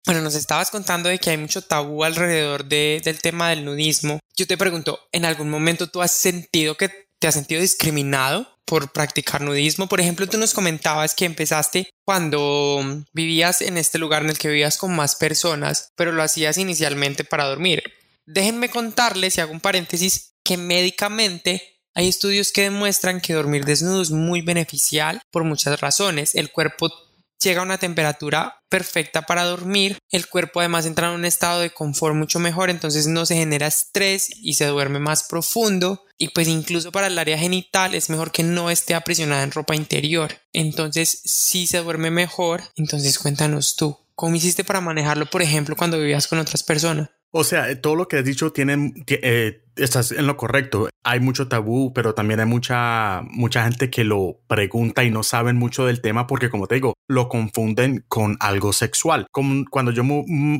Bueno, 0.06 0.22
nos 0.22 0.36
estabas 0.36 0.72
contando 0.72 1.10
de 1.10 1.20
que 1.20 1.32
hay 1.32 1.38
mucho 1.38 1.62
tabú 1.62 2.06
alrededor 2.06 2.64
de, 2.64 3.02
del 3.04 3.20
tema 3.20 3.50
del 3.50 3.66
nudismo. 3.66 4.22
Yo 4.38 4.48
te 4.48 4.56
pregunto, 4.56 5.02
¿en 5.12 5.26
algún 5.26 5.50
momento 5.50 5.88
tú 5.88 6.02
has 6.02 6.14
sentido 6.14 6.78
que 6.78 6.90
te 7.20 7.28
has 7.28 7.34
sentido 7.34 7.60
discriminado 7.60 8.48
por 8.68 8.92
practicar 8.92 9.42
nudismo. 9.42 9.88
Por 9.88 10.00
ejemplo, 10.02 10.28
tú 10.28 10.38
nos 10.38 10.54
comentabas 10.54 11.16
que 11.16 11.26
empezaste 11.26 11.90
cuando 12.06 13.04
vivías 13.14 13.62
en 13.62 13.78
este 13.78 13.98
lugar 13.98 14.24
en 14.24 14.30
el 14.30 14.38
que 14.38 14.50
vivías 14.50 14.78
con 14.78 14.96
más 14.96 15.16
personas, 15.16 15.90
pero 15.96 16.12
lo 16.12 16.22
hacías 16.22 16.58
inicialmente 16.58 17.24
para 17.24 17.46
dormir. 17.46 17.82
Déjenme 18.26 18.70
contarles, 18.70 19.38
y 19.38 19.42
hago 19.42 19.54
un 19.54 19.62
paréntesis, 19.62 20.34
que 20.44 20.58
médicamente 20.58 21.78
hay 21.96 22.10
estudios 22.10 22.52
que 22.52 22.64
demuestran 22.64 23.22
que 23.22 23.34
dormir 23.34 23.66
desnudo 23.66 24.02
es 24.02 24.12
muy 24.12 24.42
beneficial 24.42 25.22
por 25.32 25.44
muchas 25.44 25.80
razones. 25.80 26.36
El 26.36 26.52
cuerpo 26.52 26.92
llega 27.42 27.62
a 27.62 27.64
una 27.66 27.78
temperatura 27.78 28.62
perfecta 28.70 29.22
para 29.22 29.46
dormir, 29.46 30.00
el 30.10 30.28
cuerpo 30.28 30.60
además 30.60 30.86
entra 30.86 31.08
en 31.08 31.16
un 31.16 31.26
estado 31.26 31.62
de 31.62 31.70
confort 31.70 32.16
mucho 32.16 32.40
mejor, 32.40 32.70
entonces 32.70 33.08
no 33.08 33.26
se 33.26 33.36
genera 33.36 33.68
estrés 33.68 34.30
y 34.42 34.54
se 34.54 34.66
duerme 34.66 35.00
más 35.00 35.24
profundo 35.24 36.04
y 36.18 36.30
pues 36.30 36.48
incluso 36.48 36.92
para 36.92 37.08
el 37.08 37.18
área 37.18 37.38
genital 37.38 37.96
es 37.96 38.10
mejor 38.10 38.32
que 38.32 38.44
no 38.44 38.70
esté 38.70 38.96
aprisionada 38.96 39.44
en 39.44 39.52
ropa 39.52 39.76
interior. 39.76 40.34
Entonces 40.54 41.22
si 41.24 41.68
se 41.68 41.80
duerme 41.80 42.12
mejor, 42.12 42.64
entonces 42.76 43.20
cuéntanos 43.20 43.76
tú, 43.76 43.98
¿cómo 44.16 44.36
hiciste 44.36 44.64
para 44.64 44.82
manejarlo 44.82 45.28
por 45.28 45.42
ejemplo 45.42 45.76
cuando 45.76 46.00
vivías 46.00 46.28
con 46.28 46.40
otras 46.40 46.64
personas? 46.64 47.10
O 47.32 47.44
sea, 47.44 47.80
todo 47.82 47.96
lo 47.96 48.08
que 48.08 48.18
has 48.18 48.26
dicho 48.26 48.52
tiene, 48.52 48.94
eh, 49.08 49.62
estás 49.76 50.12
en 50.12 50.28
lo 50.28 50.38
correcto. 50.38 50.90
Hay 51.04 51.20
mucho 51.20 51.48
tabú, 51.48 51.94
pero 51.94 52.14
también 52.14 52.40
hay 52.40 52.46
mucha, 52.46 53.22
mucha 53.30 53.64
gente 53.64 53.90
que 53.90 54.04
lo 54.04 54.40
pregunta 54.48 55.04
y 55.04 55.12
no 55.12 55.24
saben 55.24 55.58
mucho 55.58 55.86
del 55.86 56.02
tema 56.02 56.28
porque, 56.28 56.50
como 56.50 56.68
te 56.68 56.76
digo, 56.76 56.94
lo 57.08 57.30
confunden 57.30 58.06
con 58.08 58.38
algo 58.40 58.74
sexual. 58.74 59.28
Cuando 59.32 59.92
yo 59.92 60.04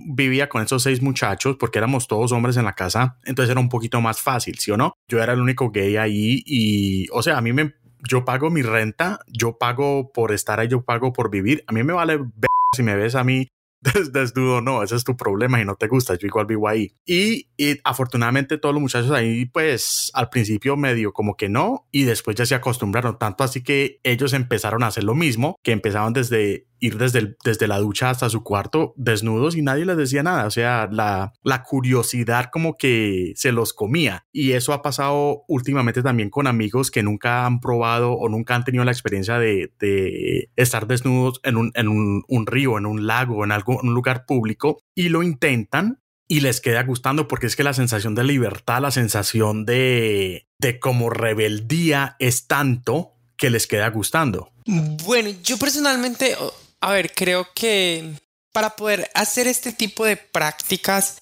vivía 0.08 0.50
con 0.50 0.62
esos 0.62 0.84
seis 0.84 1.02
muchachos, 1.02 1.56
porque 1.60 1.80
éramos 1.80 2.08
todos 2.08 2.32
hombres 2.32 2.58
en 2.58 2.66
la 2.66 2.74
casa, 2.74 3.18
entonces 3.26 3.52
era 3.52 3.60
un 3.60 3.70
poquito 3.70 4.02
más 4.02 4.22
fácil, 4.22 4.58
¿sí 4.60 4.72
o 4.72 4.78
no? 4.78 4.94
Yo 5.08 5.22
era 5.22 5.34
el 5.34 5.42
único 5.42 5.72
gay 5.72 5.98
ahí 5.98 6.44
y, 6.46 7.08
o 7.12 7.24
sea, 7.24 7.38
a 7.38 7.42
mí 7.42 7.54
me, 7.54 7.74
yo 8.08 8.26
pago 8.26 8.50
mi 8.50 8.62
renta, 8.62 9.20
yo 9.28 9.58
pago 9.58 10.12
por 10.12 10.32
estar 10.32 10.60
ahí, 10.60 10.68
yo 10.68 10.82
pago 10.84 11.14
por 11.14 11.30
vivir. 11.30 11.64
A 11.68 11.72
mí 11.72 11.84
me 11.84 11.94
vale 11.94 12.18
ver 12.18 12.50
si 12.76 12.84
me 12.84 12.96
ves 12.96 13.16
a 13.16 13.24
mí 13.24 13.48
desnudo 14.12 14.62
no, 14.62 14.84
ese 14.84 14.96
es 14.96 15.04
tu 15.04 15.18
problema 15.18 15.62
y 15.62 15.66
no 15.66 15.76
te 15.76 15.88
gusta, 15.88 16.16
yo 16.16 16.28
igual 16.28 16.46
vivo 16.46 16.68
ahí. 16.68 16.94
Y, 17.06 17.50
y, 17.58 17.80
afortunadamente 17.84 18.58
todos 18.58 18.74
los 18.74 18.82
muchachos 18.82 19.12
ahí 19.12 19.46
pues 19.46 20.12
al 20.14 20.30
principio 20.30 20.78
medio 20.78 21.14
como 21.14 21.36
que 21.36 21.50
no 21.50 21.88
y 21.92 22.04
después 22.04 22.36
ya 22.36 22.46
se 22.46 22.56
acostumbraron 22.56 23.18
tanto 23.18 23.44
así 23.44 23.64
que 23.64 24.00
ellos 24.04 24.34
empezaron 24.34 24.84
a 24.84 24.88
hacer 24.88 25.04
lo 25.04 25.16
mismo, 25.16 25.56
que 25.64 25.72
empezaban 25.72 26.14
desde 26.14 26.67
ir 26.80 26.98
desde, 26.98 27.36
desde 27.44 27.68
la 27.68 27.80
ducha 27.80 28.10
hasta 28.10 28.30
su 28.30 28.44
cuarto 28.44 28.94
desnudos 28.98 29.56
y 29.56 29.62
nadie 29.62 29.86
les 29.86 29.98
decía 29.98 30.24
nada. 30.24 30.46
O 30.46 30.52
sea, 30.52 30.90
la, 30.92 31.34
la 31.44 31.64
curiosidad 31.64 32.50
como 32.52 32.78
que 32.78 33.34
se 33.36 33.52
los 33.52 33.74
comía. 33.74 34.26
Y 34.32 34.52
eso 34.52 34.74
ha 34.74 34.82
pasado 34.82 35.44
últimamente 35.48 36.04
también 36.04 36.30
con 36.30 36.48
amigos 36.48 36.92
que 36.92 37.04
nunca 37.04 37.46
han 37.46 37.60
probado 37.60 38.14
o 38.14 38.30
nunca 38.30 38.56
han 38.56 38.64
tenido 38.64 38.84
la 38.84 38.92
experiencia 38.92 39.40
de, 39.40 39.72
de 39.80 40.50
estar 40.56 40.88
desnudos 40.88 41.40
en, 41.44 41.58
un, 41.58 41.72
en 41.76 41.88
un, 41.88 42.24
un, 42.28 42.46
río, 42.46 42.78
en 42.78 42.86
un 42.86 43.08
lago, 43.08 43.44
en 43.44 43.52
algún 43.52 43.78
un 43.82 43.94
lugar 43.94 44.26
público 44.26 44.82
y 44.96 45.10
lo 45.10 45.24
intentan 45.24 46.02
y 46.28 46.42
les 46.42 46.60
queda 46.60 46.84
gustando 46.84 47.28
porque 47.28 47.48
es 47.48 47.56
que 47.56 47.64
la 47.64 47.74
sensación 47.74 48.16
de 48.16 48.24
libertad, 48.24 48.82
la 48.82 48.92
sensación 48.92 49.66
de, 49.66 50.48
de 50.60 50.80
como 50.80 51.10
rebeldía 51.10 52.16
es 52.20 52.48
tanto 52.48 53.14
que 53.38 53.50
les 53.50 53.68
queda 53.68 53.90
gustando. 53.90 54.52
Bueno, 54.66 55.30
yo 55.44 55.58
personalmente 55.58 56.36
a 56.82 56.92
ver, 56.92 57.14
creo 57.14 57.48
que 57.56 58.14
para 58.52 58.72
poder 58.72 59.10
hacer 59.14 59.48
este 59.48 59.72
tipo 59.72 60.06
de 60.06 60.18
prácticas 60.18 61.22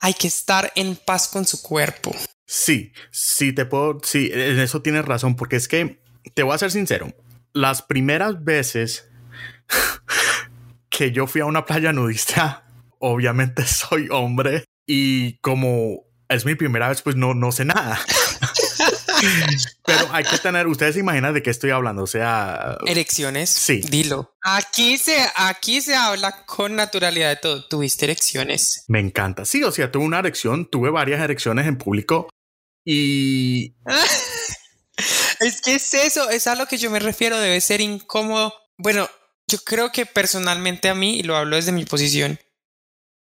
hay 0.00 0.14
que 0.14 0.28
estar 0.28 0.72
en 0.74 0.96
paz 0.96 1.28
con 1.28 1.46
su 1.46 1.62
cuerpo. 1.62 2.14
Sí, 2.46 2.92
sí, 3.10 3.52
te 3.52 3.64
puedo, 3.64 4.00
sí, 4.02 4.30
en 4.32 4.60
eso 4.60 4.82
tienes 4.82 5.04
razón, 5.04 5.34
porque 5.34 5.56
es 5.56 5.66
que, 5.66 6.02
te 6.34 6.42
voy 6.42 6.54
a 6.54 6.58
ser 6.58 6.70
sincero, 6.70 7.12
las 7.52 7.82
primeras 7.82 8.44
veces 8.44 9.08
que 10.90 11.10
yo 11.10 11.26
fui 11.26 11.40
a 11.40 11.46
una 11.46 11.64
playa 11.64 11.92
nudista, 11.92 12.66
obviamente 12.98 13.66
soy 13.66 14.08
hombre 14.10 14.64
y 14.86 15.38
como 15.38 16.04
es 16.28 16.44
mi 16.44 16.54
primera 16.54 16.88
vez, 16.88 17.02
pues 17.02 17.16
no, 17.16 17.34
no 17.34 17.52
sé 17.52 17.64
nada. 17.64 17.98
Pero 19.86 20.08
hay 20.12 20.24
que 20.24 20.38
tener, 20.38 20.66
ustedes 20.66 20.94
se 20.94 21.00
imaginan 21.00 21.34
de 21.34 21.42
qué 21.42 21.50
estoy 21.50 21.70
hablando, 21.70 22.02
o 22.02 22.06
sea... 22.06 22.78
Erecciones. 22.86 23.50
Sí. 23.50 23.80
Dilo. 23.80 24.36
Aquí 24.42 24.98
se, 24.98 25.16
aquí 25.36 25.80
se 25.80 25.94
habla 25.94 26.44
con 26.46 26.76
naturalidad 26.76 27.30
de 27.30 27.36
todo. 27.36 27.64
¿Tuviste 27.66 28.04
erecciones? 28.06 28.84
Me 28.88 29.00
encanta. 29.00 29.44
Sí, 29.44 29.62
o 29.62 29.70
sea, 29.70 29.90
tuve 29.90 30.04
una 30.04 30.18
erección, 30.18 30.68
tuve 30.70 30.90
varias 30.90 31.20
erecciones 31.20 31.66
en 31.66 31.78
público 31.78 32.28
y... 32.84 33.74
es 35.40 35.60
que 35.62 35.74
es 35.74 35.94
eso, 35.94 36.30
es 36.30 36.46
a 36.46 36.54
lo 36.54 36.66
que 36.66 36.78
yo 36.78 36.90
me 36.90 37.00
refiero, 37.00 37.38
debe 37.38 37.60
ser 37.60 37.80
incómodo. 37.80 38.54
Bueno, 38.76 39.08
yo 39.46 39.58
creo 39.58 39.92
que 39.92 40.06
personalmente 40.06 40.88
a 40.88 40.94
mí, 40.94 41.18
y 41.18 41.22
lo 41.22 41.36
hablo 41.36 41.56
desde 41.56 41.72
mi 41.72 41.84
posición, 41.84 42.38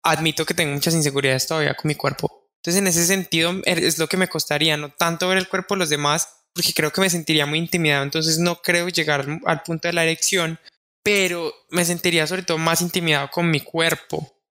admito 0.03 0.45
que 0.45 0.53
tengo 0.53 0.73
muchas 0.73 0.93
inseguridades 0.93 1.47
todavía 1.47 1.73
con 1.73 1.89
mi 1.89 1.95
cuerpo 1.95 2.44
entonces, 2.65 2.81
en 2.81 2.87
ese 2.87 3.05
sentido, 3.05 3.53
er, 3.65 3.77
es 3.77 3.99
lo 3.99 4.07
que 4.07 4.17
me 4.17 4.27
costaría, 4.27 4.75
no 4.75 4.89
tanto 4.89 5.27
ver 5.27 5.37
el 5.37 5.47
cuerpo 5.47 5.75
de 5.75 5.79
los 5.79 5.89
demás, 5.89 6.27
porque 6.51 6.73
creo 6.73 6.91
que 6.91 6.99
me 6.99 7.11
sentiría 7.11 7.45
muy 7.45 7.59
intimidado. 7.59 8.03
Entonces, 8.03 8.39
no 8.39 8.55
creo 8.63 8.89
llegar 8.89 9.27
al 9.45 9.61
punto 9.61 9.87
de 9.87 9.93
la 9.93 10.01
erección, 10.01 10.59
pero 11.03 11.53
me 11.69 11.85
sentiría 11.85 12.25
sobre 12.25 12.41
todo 12.41 12.57
más 12.57 12.81
intimidado 12.81 13.29
con 13.29 13.51
mi 13.51 13.59
cuerpo, 13.59 14.41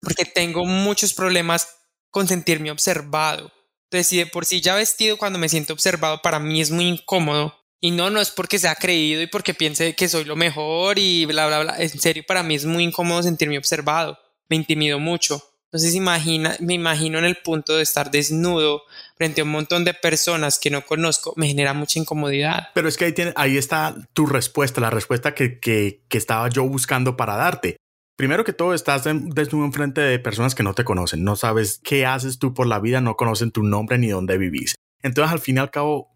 porque 0.00 0.24
tengo 0.24 0.64
muchos 0.64 1.12
problemas 1.12 1.68
con 2.10 2.26
sentirme 2.26 2.70
observado. 2.70 3.52
Entonces, 3.90 4.06
si 4.06 4.16
de 4.16 4.26
por 4.26 4.46
sí 4.46 4.62
ya 4.62 4.74
vestido 4.74 5.18
cuando 5.18 5.38
me 5.38 5.50
siento 5.50 5.74
observado, 5.74 6.22
para 6.22 6.38
mí 6.38 6.62
es 6.62 6.70
muy 6.70 6.86
incómodo. 6.86 7.54
Y 7.82 7.90
no, 7.90 8.08
no 8.08 8.18
es 8.18 8.30
porque 8.30 8.58
sea 8.58 8.76
creído 8.76 9.20
y 9.20 9.26
porque 9.26 9.52
piense 9.52 9.94
que 9.94 10.08
soy 10.08 10.24
lo 10.24 10.36
mejor 10.36 10.98
y 10.98 11.26
bla, 11.26 11.46
bla, 11.46 11.60
bla. 11.60 11.76
En 11.78 12.00
serio, 12.00 12.24
para 12.26 12.42
mí 12.42 12.54
es 12.54 12.64
muy 12.64 12.82
incómodo 12.82 13.22
sentirme 13.22 13.58
observado. 13.58 14.18
Me 14.48 14.56
intimido 14.56 14.98
mucho. 14.98 15.47
Entonces 15.70 15.94
imagina, 15.94 16.56
me 16.60 16.72
imagino 16.74 17.18
en 17.18 17.26
el 17.26 17.36
punto 17.36 17.76
de 17.76 17.82
estar 17.82 18.10
desnudo 18.10 18.82
frente 19.16 19.42
a 19.42 19.44
un 19.44 19.50
montón 19.50 19.84
de 19.84 19.92
personas 19.92 20.58
que 20.58 20.70
no 20.70 20.86
conozco, 20.86 21.34
me 21.36 21.46
genera 21.46 21.74
mucha 21.74 21.98
incomodidad. 21.98 22.68
Pero 22.74 22.88
es 22.88 22.96
que 22.96 23.04
ahí, 23.04 23.12
tiene, 23.12 23.32
ahí 23.36 23.58
está 23.58 23.94
tu 24.14 24.24
respuesta, 24.24 24.80
la 24.80 24.88
respuesta 24.88 25.34
que, 25.34 25.58
que, 25.58 26.00
que 26.08 26.16
estaba 26.16 26.48
yo 26.48 26.66
buscando 26.66 27.18
para 27.18 27.36
darte. 27.36 27.76
Primero 28.16 28.44
que 28.44 28.54
todo, 28.54 28.72
estás 28.72 29.04
desnudo 29.04 29.66
en 29.66 29.72
frente 29.72 30.00
de 30.00 30.18
personas 30.18 30.54
que 30.54 30.62
no 30.62 30.74
te 30.74 30.84
conocen, 30.84 31.22
no 31.22 31.36
sabes 31.36 31.80
qué 31.84 32.06
haces 32.06 32.38
tú 32.38 32.54
por 32.54 32.66
la 32.66 32.80
vida, 32.80 33.00
no 33.00 33.16
conocen 33.16 33.52
tu 33.52 33.62
nombre 33.62 33.98
ni 33.98 34.08
dónde 34.08 34.38
vivís. 34.38 34.74
Entonces, 35.02 35.32
al 35.32 35.38
fin 35.38 35.56
y 35.56 35.60
al 35.60 35.70
cabo, 35.70 36.10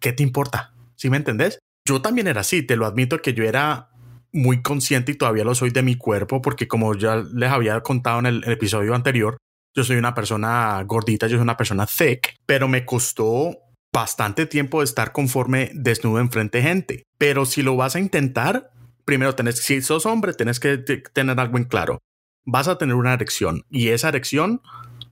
¿qué 0.00 0.12
te 0.12 0.22
importa? 0.22 0.74
¿Sí 0.96 1.08
me 1.08 1.16
entendés? 1.16 1.58
Yo 1.86 2.02
también 2.02 2.26
era 2.26 2.42
así, 2.42 2.62
te 2.62 2.76
lo 2.76 2.84
admito 2.84 3.22
que 3.22 3.32
yo 3.32 3.44
era 3.44 3.90
muy 4.32 4.62
consciente 4.62 5.12
y 5.12 5.14
todavía 5.16 5.44
lo 5.44 5.54
soy 5.54 5.70
de 5.70 5.82
mi 5.82 5.96
cuerpo 5.96 6.42
porque 6.42 6.68
como 6.68 6.94
ya 6.94 7.16
les 7.16 7.50
había 7.50 7.80
contado 7.80 8.18
en 8.20 8.26
el, 8.26 8.44
episodio 8.44 8.94
anterior, 8.94 9.36
yo 9.74 9.84
soy 9.84 9.96
una 9.96 10.14
persona 10.14 10.82
gordita, 10.84 11.26
yo 11.26 11.36
soy 11.36 11.42
una 11.42 11.56
persona 11.56 11.86
thick, 11.86 12.36
pero 12.46 12.68
me 12.68 12.84
costó 12.84 13.56
bastante 13.92 14.46
tiempo 14.46 14.80
de 14.80 14.84
estar 14.84 15.12
conforme 15.12 15.70
desnudo 15.74 16.20
enfrente 16.20 16.58
de 16.58 16.64
gente. 16.64 17.02
Pero 17.16 17.46
si 17.46 17.62
lo 17.62 17.76
vas 17.76 17.96
a 17.96 18.00
intentar, 18.00 18.70
primero 19.04 19.34
tenés, 19.34 19.60
si 19.60 19.80
sos 19.82 20.06
hombre, 20.06 20.34
tenés 20.34 20.60
que 20.60 20.78
tener 21.12 21.38
algo 21.40 21.58
en 21.58 21.64
claro. 21.64 21.98
Vas 22.44 22.68
a 22.68 22.78
tener 22.78 22.94
una 22.94 23.14
erección 23.14 23.62
y 23.70 23.88
esa 23.88 24.08
erección 24.08 24.62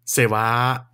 se 0.04 0.26
va 0.26 0.90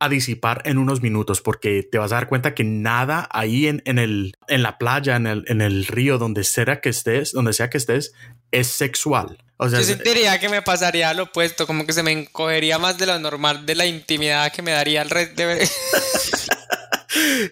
a 0.00 0.08
disipar 0.08 0.62
en 0.64 0.78
unos 0.78 1.02
minutos 1.02 1.40
porque 1.40 1.82
te 1.82 1.98
vas 1.98 2.12
a 2.12 2.16
dar 2.16 2.28
cuenta 2.28 2.54
que 2.54 2.64
nada 2.64 3.28
ahí 3.32 3.66
en, 3.66 3.82
en, 3.84 3.98
el, 3.98 4.34
en 4.46 4.62
la 4.62 4.78
playa, 4.78 5.16
en 5.16 5.26
el, 5.26 5.44
en 5.48 5.60
el 5.60 5.86
río, 5.86 6.18
donde 6.18 6.44
sea 6.44 6.80
que 6.80 6.90
estés, 6.90 7.32
donde 7.32 7.52
sea 7.52 7.68
que 7.68 7.78
estés, 7.78 8.12
es 8.52 8.68
sexual. 8.68 9.42
O 9.56 9.68
sea, 9.68 9.80
Yo 9.80 9.86
sentiría 9.86 10.38
que 10.38 10.48
me 10.48 10.62
pasaría 10.62 11.12
lo 11.14 11.24
opuesto, 11.24 11.66
como 11.66 11.84
que 11.84 11.92
se 11.92 12.04
me 12.04 12.12
encogería 12.12 12.78
más 12.78 12.96
de 12.96 13.06
lo 13.06 13.18
normal, 13.18 13.66
de 13.66 13.74
la 13.74 13.86
intimidad 13.86 14.52
que 14.52 14.62
me 14.62 14.70
daría 14.70 15.02
el 15.02 15.10
red 15.10 15.34
de... 15.34 15.68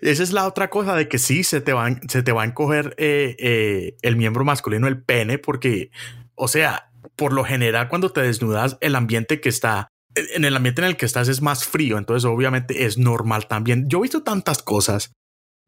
Esa 0.02 0.22
es 0.22 0.32
la 0.32 0.46
otra 0.46 0.70
cosa 0.70 0.94
de 0.94 1.08
que 1.08 1.18
sí 1.18 1.42
se 1.42 1.60
te 1.60 1.72
va, 1.72 1.88
se 2.08 2.22
te 2.22 2.30
va 2.30 2.42
a 2.42 2.46
encoger 2.46 2.94
eh, 2.98 3.34
eh, 3.40 3.96
el 4.02 4.14
miembro 4.16 4.44
masculino, 4.44 4.86
el 4.86 5.02
pene, 5.02 5.38
porque, 5.38 5.90
o 6.36 6.46
sea, 6.46 6.90
por 7.16 7.32
lo 7.32 7.42
general 7.42 7.88
cuando 7.88 8.12
te 8.12 8.20
desnudas, 8.20 8.76
el 8.80 8.94
ambiente 8.94 9.40
que 9.40 9.48
está 9.48 9.88
en 10.16 10.44
el 10.44 10.56
ambiente 10.56 10.82
en 10.82 10.88
el 10.88 10.96
que 10.96 11.06
estás 11.06 11.28
es 11.28 11.42
más 11.42 11.64
frío, 11.64 11.98
entonces 11.98 12.24
obviamente 12.24 12.84
es 12.84 12.98
normal 12.98 13.46
también. 13.46 13.88
Yo 13.88 13.98
he 13.98 14.02
visto 14.02 14.22
tantas 14.22 14.62
cosas, 14.62 15.12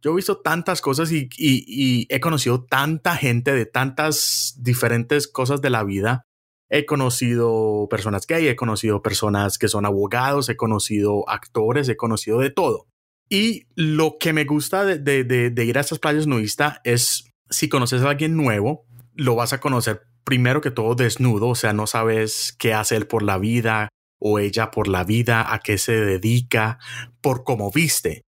yo 0.01 0.13
he 0.13 0.17
visto 0.17 0.41
tantas 0.41 0.81
cosas 0.81 1.13
y, 1.13 1.29
y, 1.37 2.07
he 2.09 2.21
conocido 2.21 2.65
tanta 2.65 3.17
gente 3.17 3.53
de 3.53 3.67
tantas 3.67 4.55
diferentes 4.59 5.27
cosas 5.29 5.61
de 5.61 5.71
la 5.71 5.85
vida. 5.85 6.23
He 6.71 6.87
conocido 6.87 7.89
personas 7.91 8.27
gay, 8.27 8.47
he 8.47 8.57
conocido 8.57 9.03
personas 9.03 9.59
que 9.59 9.69
son 9.69 9.87
abogados, 9.87 10.49
he 10.49 10.57
conocido 10.57 11.29
actores, 11.29 11.89
he 11.89 11.97
conocido 11.97 12.39
de 12.41 12.51
todo. 12.51 12.87
Y 13.29 13.67
lo 13.75 14.19
que 14.19 14.33
me 14.33 14.45
gusta 14.45 14.85
de, 14.85 14.99
de, 14.99 15.51
de 15.51 15.65
ir 15.65 15.79
a 15.79 15.81
estas 15.81 15.99
playas 15.99 16.27
nudistas 16.27 16.81
es 16.85 17.25
si 17.51 17.69
conoces 17.69 18.03
a 18.03 18.11
alguien 18.11 18.37
nuevo, 18.37 18.87
lo 19.15 19.35
vas 19.35 19.53
a 19.53 19.61
conocer 19.61 20.03
primero 20.25 20.61
que 20.61 20.71
todo 20.71 20.95
desnudo, 20.95 21.49
o 21.49 21.55
sea, 21.55 21.73
no 21.73 21.87
sabes 21.87 22.55
qué 22.59 22.75
hacer 22.75 23.09
por 23.09 23.23
la 23.23 23.39
vida, 23.39 23.89
o 24.19 24.39
ella 24.39 24.71
por 24.71 24.89
la 24.89 25.05
vida, 25.05 25.53
a 25.53 25.61
qué 25.61 25.79
se 25.79 25.93
dedica, 25.93 26.79
por 27.21 27.45
cómo 27.45 27.71
viste. 27.71 28.23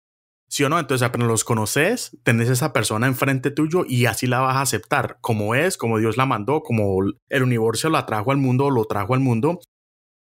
¿Sí 0.50 0.64
o 0.64 0.70
no? 0.70 0.80
Entonces 0.80 1.06
apenas 1.06 1.28
los 1.28 1.44
conoces, 1.44 2.18
tenés 2.24 2.50
esa 2.50 2.72
persona 2.72 3.08
enfrente 3.08 3.52
tuyo 3.52 3.84
y 3.86 4.06
así 4.06 4.28
la 4.28 4.40
vas 4.40 4.56
a 4.56 4.62
aceptar, 4.62 5.18
como 5.20 5.56
es, 5.56 5.78
como 5.78 6.00
Dios 6.00 6.16
la 6.16 6.26
mandó, 6.26 6.62
como 6.62 7.00
el 7.30 7.44
universo 7.44 7.90
la 7.90 8.06
trajo 8.06 8.32
al 8.32 8.38
mundo, 8.38 8.70
lo 8.70 8.86
trajo 8.86 9.14
al 9.14 9.20
mundo. 9.20 9.60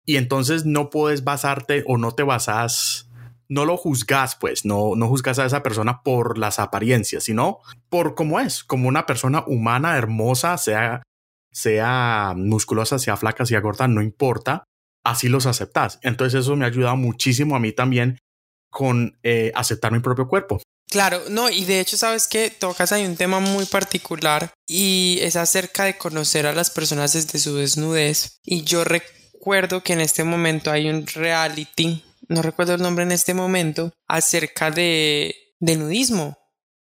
Y 0.03 0.17
entonces 0.17 0.65
no 0.65 0.89
puedes 0.89 1.24
basarte 1.24 1.84
o 1.88 1.98
no 1.98 2.12
te 2.13 2.24
basas, 2.24 3.10
no 3.50 3.65
lo 3.65 3.77
juzgas, 3.77 4.36
pues, 4.36 4.65
no, 4.65 4.95
no 4.95 5.07
juzgas 5.07 5.38
a 5.38 5.45
esa 5.45 5.62
persona 5.62 6.01
por 6.01 6.39
las 6.39 6.57
apariencias, 6.60 7.24
sino 7.24 7.60
por 7.89 8.15
cómo 8.15 8.39
es, 8.39 8.63
como 8.63 8.88
una 8.88 9.05
persona 9.05 9.43
humana, 9.45 9.95
hermosa, 9.95 10.57
sea, 10.57 11.03
sea 11.51 12.34
musculosa, 12.36 12.98
sea 12.98 13.15
flaca, 13.15 13.45
sea 13.45 13.62
gorda, 13.62 13.88
no 13.88 14.01
importa 14.01 14.63
así 15.05 15.29
los 15.29 15.45
aceptas. 15.45 16.00
Entonces 16.01 16.41
eso 16.41 16.55
me 16.57 16.65
ha 16.65 16.67
ayudado 16.67 16.97
muchísimo 16.97 17.55
a 17.55 17.59
mí 17.59 17.71
también 17.71 18.17
con 18.69 19.17
eh, 19.24 19.53
aceptar 19.55 19.93
mi 19.93 20.00
propio 20.00 20.27
cuerpo. 20.27 20.62
Claro, 20.89 21.21
no, 21.29 21.50
y 21.50 21.65
de 21.65 21.79
hecho, 21.79 21.97
sabes 21.97 22.27
que 22.27 22.50
tocas 22.50 22.91
ahí 22.91 23.05
un 23.05 23.15
tema 23.15 23.39
muy 23.39 23.65
particular 23.65 24.53
y 24.67 25.19
es 25.21 25.35
acerca 25.35 25.85
de 25.85 25.97
conocer 25.97 26.45
a 26.45 26.53
las 26.53 26.69
personas 26.69 27.13
desde 27.13 27.39
su 27.39 27.55
desnudez. 27.55 28.39
Y 28.43 28.63
yo 28.63 28.83
recuerdo 28.83 29.81
que 29.81 29.93
en 29.93 30.01
este 30.01 30.24
momento 30.24 30.71
hay 30.71 30.89
un 30.89 31.07
reality, 31.07 32.03
no 32.27 32.41
recuerdo 32.41 32.75
el 32.75 32.81
nombre 32.81 33.03
en 33.03 33.12
este 33.12 33.33
momento, 33.33 33.93
acerca 34.07 34.71
de, 34.71 35.35
de 35.59 35.75
nudismo, 35.75 36.38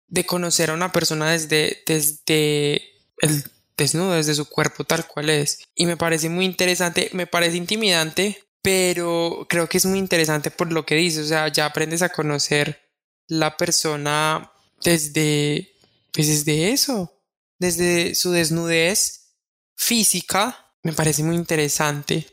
de 0.08 0.24
conocer 0.24 0.70
a 0.70 0.74
una 0.74 0.92
persona 0.92 1.30
desde, 1.30 1.82
desde 1.86 2.82
el 3.18 3.44
desnudo 3.80 4.12
desde 4.12 4.34
su 4.34 4.48
cuerpo 4.48 4.84
tal 4.84 5.06
cual 5.06 5.30
es. 5.30 5.58
Y 5.74 5.86
me 5.86 5.96
parece 5.96 6.28
muy 6.28 6.44
interesante, 6.44 7.10
me 7.12 7.26
parece 7.26 7.56
intimidante, 7.56 8.44
pero 8.62 9.46
creo 9.48 9.68
que 9.68 9.78
es 9.78 9.86
muy 9.86 9.98
interesante 9.98 10.50
por 10.50 10.70
lo 10.72 10.84
que 10.84 10.94
dice, 10.94 11.22
o 11.22 11.24
sea, 11.24 11.48
ya 11.48 11.66
aprendes 11.66 12.02
a 12.02 12.10
conocer 12.10 12.80
la 13.26 13.56
persona 13.56 14.52
desde, 14.84 15.72
pues 16.12 16.28
desde 16.28 16.70
eso, 16.70 17.12
desde 17.58 18.14
su 18.14 18.32
desnudez 18.32 19.34
física 19.76 20.72
Me 20.82 20.92
parece 20.92 21.22
muy 21.22 21.36
interesante. 21.36 22.26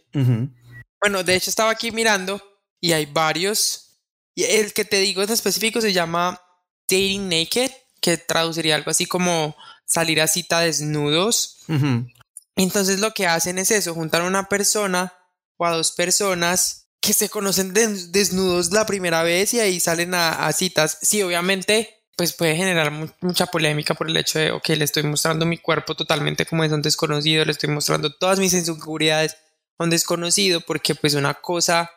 Bueno, 1.01 1.23
de 1.23 1.35
hecho 1.35 1.49
estaba 1.49 1.71
aquí 1.71 1.91
mirando 1.91 2.41
y 2.79 2.91
hay 2.91 3.05
varios. 3.05 4.01
Y 4.35 4.43
el 4.43 4.73
que 4.73 4.85
te 4.85 4.99
digo 4.99 5.21
en 5.21 5.31
específico 5.31 5.81
se 5.81 5.93
llama 5.93 6.41
Dating 6.87 7.27
Naked, 7.29 7.71
que 8.01 8.17
traduciría 8.17 8.75
algo 8.75 8.91
así 8.91 9.05
como 9.05 9.55
salir 9.87 10.21
a 10.21 10.27
cita 10.27 10.59
desnudos. 10.59 11.57
Entonces 12.55 12.99
lo 12.99 13.11
que 13.13 13.27
hacen 13.27 13.57
es 13.57 13.71
eso, 13.71 13.93
juntar 13.93 14.21
a 14.21 14.27
una 14.27 14.49
persona 14.49 15.13
o 15.57 15.65
a 15.65 15.71
dos 15.71 15.91
personas 15.91 16.89
que 16.99 17.13
se 17.13 17.29
conocen 17.29 17.73
desnudos 17.73 18.71
la 18.71 18.85
primera 18.85 19.23
vez 19.23 19.53
y 19.53 19.59
ahí 19.59 19.79
salen 19.79 20.13
a, 20.13 20.51
citas. 20.51 20.97
Sí, 21.01 21.21
obviamente, 21.21 22.03
pues 22.15 22.33
puede 22.33 22.55
generar 22.55 22.91
mucha 23.21 23.45
polémica 23.45 23.93
por 23.93 24.09
el 24.09 24.17
hecho 24.17 24.39
de, 24.39 24.51
ok, 24.51 24.69
le 24.69 24.83
estoy 24.83 25.03
mostrando 25.03 25.45
mi 25.45 25.57
cuerpo 25.57 25.95
totalmente 25.95 26.45
como 26.45 26.63
es 26.63 26.71
un 26.71 26.81
desconocido, 26.81 27.45
le 27.45 27.51
estoy 27.51 27.69
mostrando 27.69 28.13
todas 28.13 28.39
mis 28.39 28.53
inseguridades 28.53 29.37
a 29.77 29.83
un 29.83 29.89
desconocido, 29.89 30.61
porque 30.61 30.95
pues 30.95 31.13
una 31.13 31.35
cosa 31.35 31.91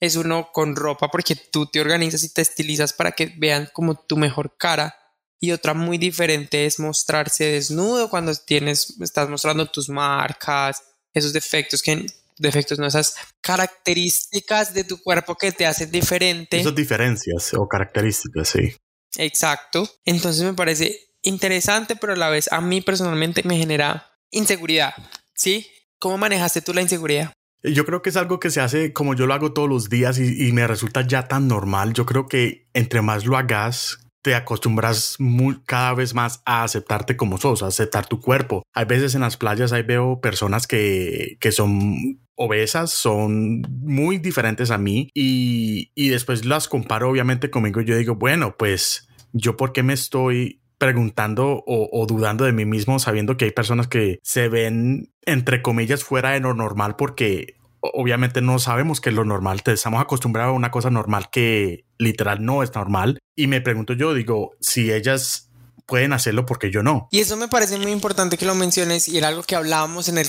es 0.00 0.16
uno 0.16 0.50
con 0.52 0.76
ropa 0.76 1.08
porque 1.10 1.36
tú 1.36 1.66
te 1.66 1.80
organizas 1.80 2.22
y 2.24 2.32
te 2.32 2.42
estilizas 2.42 2.92
para 2.92 3.12
que 3.12 3.34
vean 3.36 3.68
como 3.72 3.94
tu 3.94 4.16
mejor 4.16 4.56
cara. 4.56 4.96
Y 5.40 5.52
otra 5.52 5.74
muy 5.74 5.98
diferente 5.98 6.66
es 6.66 6.80
mostrarse 6.80 7.44
desnudo 7.44 8.10
cuando 8.10 8.34
tienes, 8.34 8.94
estás 9.00 9.28
mostrando 9.28 9.66
tus 9.66 9.88
marcas, 9.88 10.82
esos 11.14 11.32
defectos 11.32 11.82
que 11.82 12.06
defectos, 12.38 12.78
no 12.78 12.86
esas 12.86 13.16
características 13.40 14.74
de 14.74 14.84
tu 14.84 15.02
cuerpo 15.02 15.36
que 15.36 15.52
te 15.52 15.66
hacen 15.66 15.90
diferente. 15.90 16.60
Esas 16.60 16.74
diferencias 16.74 17.52
o 17.54 17.68
características, 17.68 18.48
sí. 18.48 18.76
Exacto. 19.16 19.88
Entonces 20.04 20.42
me 20.44 20.54
parece 20.54 21.08
interesante, 21.22 21.96
pero 21.96 22.12
a 22.12 22.16
la 22.16 22.30
vez 22.30 22.50
a 22.52 22.60
mí 22.60 22.80
personalmente 22.80 23.42
me 23.44 23.58
genera 23.58 24.12
inseguridad. 24.30 24.94
¿Sí? 25.34 25.66
¿Cómo 25.98 26.18
manejaste 26.18 26.62
tú 26.62 26.72
la 26.74 26.82
inseguridad? 26.82 27.32
Yo 27.62 27.84
creo 27.84 28.02
que 28.02 28.10
es 28.10 28.16
algo 28.16 28.38
que 28.38 28.50
se 28.50 28.60
hace 28.60 28.92
como 28.92 29.14
yo 29.14 29.26
lo 29.26 29.34
hago 29.34 29.52
todos 29.52 29.68
los 29.68 29.88
días 29.88 30.18
y, 30.18 30.52
me 30.52 30.66
resulta 30.66 31.04
ya 31.06 31.26
tan 31.26 31.48
normal. 31.48 31.92
Yo 31.92 32.06
creo 32.06 32.28
que 32.28 32.68
entre 32.72 33.02
más 33.02 33.24
lo 33.24 33.36
hagas, 33.36 33.98
te 34.28 34.34
acostumbras 34.34 35.16
muy, 35.18 35.58
cada 35.64 35.94
vez 35.94 36.12
más 36.12 36.42
a 36.44 36.62
aceptarte 36.62 37.16
como 37.16 37.38
sos, 37.38 37.62
a 37.62 37.68
aceptar 37.68 38.06
tu 38.06 38.20
cuerpo. 38.20 38.62
Hay 38.74 38.84
veces 38.84 39.14
en 39.14 39.22
las 39.22 39.38
playas 39.38 39.72
ahí 39.72 39.82
veo 39.82 40.20
personas 40.20 40.66
que, 40.66 41.38
que 41.40 41.50
son 41.50 42.20
obesas, 42.34 42.90
son 42.90 43.62
muy 43.80 44.18
diferentes 44.18 44.70
a 44.70 44.76
mí 44.76 45.08
y, 45.14 45.92
y 45.94 46.10
después 46.10 46.44
las 46.44 46.68
comparo 46.68 47.08
obviamente 47.08 47.48
conmigo. 47.48 47.80
Yo 47.80 47.96
digo, 47.96 48.16
bueno, 48.16 48.54
pues 48.58 49.08
yo 49.32 49.56
por 49.56 49.72
qué 49.72 49.82
me 49.82 49.94
estoy 49.94 50.60
preguntando 50.76 51.64
o, 51.66 52.06
dudando 52.06 52.44
de 52.44 52.52
mí 52.52 52.66
mismo 52.66 52.98
sabiendo 52.98 53.38
que 53.38 53.46
hay 53.46 53.52
personas 53.52 53.88
que 53.88 54.18
se 54.22 54.50
ven 54.50 55.10
entre 55.24 55.62
comillas 55.62 56.04
fuera 56.04 56.32
de 56.32 56.40
lo 56.40 56.52
normal 56.52 56.96
porque 56.96 57.56
obviamente 57.80 58.42
no 58.42 58.58
sabemos 58.58 59.00
que 59.00 59.08
es 59.08 59.14
lo 59.14 59.24
normal, 59.24 59.62
te 59.62 59.72
estamos 59.72 60.02
acostumbrados 60.02 60.50
a 60.50 60.56
una 60.56 60.70
cosa 60.70 60.90
normal 60.90 61.30
que 61.30 61.86
literal 61.96 62.44
no 62.44 62.62
es 62.62 62.74
normal 62.74 63.18
y 63.38 63.46
me 63.46 63.60
pregunto 63.60 63.92
yo 63.92 64.14
digo 64.14 64.56
si 64.60 64.92
ellas 64.92 65.48
pueden 65.86 66.12
hacerlo 66.12 66.44
porque 66.44 66.70
yo 66.70 66.82
no. 66.82 67.08
Y 67.12 67.20
eso 67.20 67.36
me 67.36 67.48
parece 67.48 67.78
muy 67.78 67.92
importante 67.92 68.36
que 68.36 68.44
lo 68.44 68.54
menciones 68.56 69.08
y 69.08 69.16
era 69.16 69.28
algo 69.28 69.44
que 69.44 69.54
hablábamos 69.54 70.08
en 70.08 70.18
el 70.18 70.28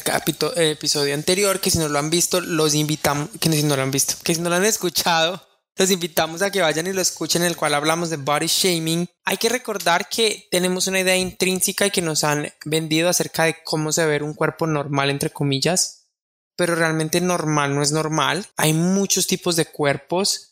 episodio 0.56 1.16
anterior 1.16 1.60
que 1.60 1.72
si 1.72 1.80
no 1.80 1.89
lo 1.89 1.98
han 1.98 2.12
visto 2.12 2.39
los 2.39 2.75
invitamos 2.75 3.30
que 3.39 3.51
si 3.51 3.63
no 3.63 3.75
lo 3.75 3.82
han 3.82 3.92
visto 3.92 4.13
que 4.24 4.36
si 4.36 4.42
no 4.42 4.50
lo 4.50 4.56
han 4.56 4.63
escuchado 4.63 5.44
los 5.78 5.89
invitamos 5.89 6.44
a 6.44 6.51
que 6.51 6.62
vayan 6.62 6.88
y 6.88 6.94
lo 6.94 7.01
escuchen, 7.01 7.42
en 7.42 7.48
el 7.48 7.56
cual 7.56 7.74
hablamos 7.74 8.10
de 8.10 8.18
body 8.18 8.48
shaming. 8.48 9.08
Hay 9.24 9.38
que 9.38 9.48
recordar 9.48 10.10
que 10.10 10.48
tenemos 10.51 10.88
una 10.88 11.00
idea 11.00 11.16
intrínseca 11.16 11.88
y 11.88 11.92
que 11.92 12.01
nos 12.01 12.25
han 12.25 12.51
vendido 12.66 13.08
acerca 13.08 13.46
de 13.46 13.56
cómo 13.63 13.94
se 13.94 14.06
ve 14.06 14.22
un 14.22 14.34
cuerpo 14.34 14.68
normal, 14.68 15.10
entre 15.10 15.30
comillas, 15.30 16.10
pero 16.58 16.75
realmente 16.75 17.22
normal 17.22 17.74
no 17.74 17.82
es 17.82 17.94
normal. 17.94 18.46
Hay 18.58 18.74
muchos 18.74 19.25
tipos 19.25 19.56
de 19.56 19.68
cuerpos 19.68 20.49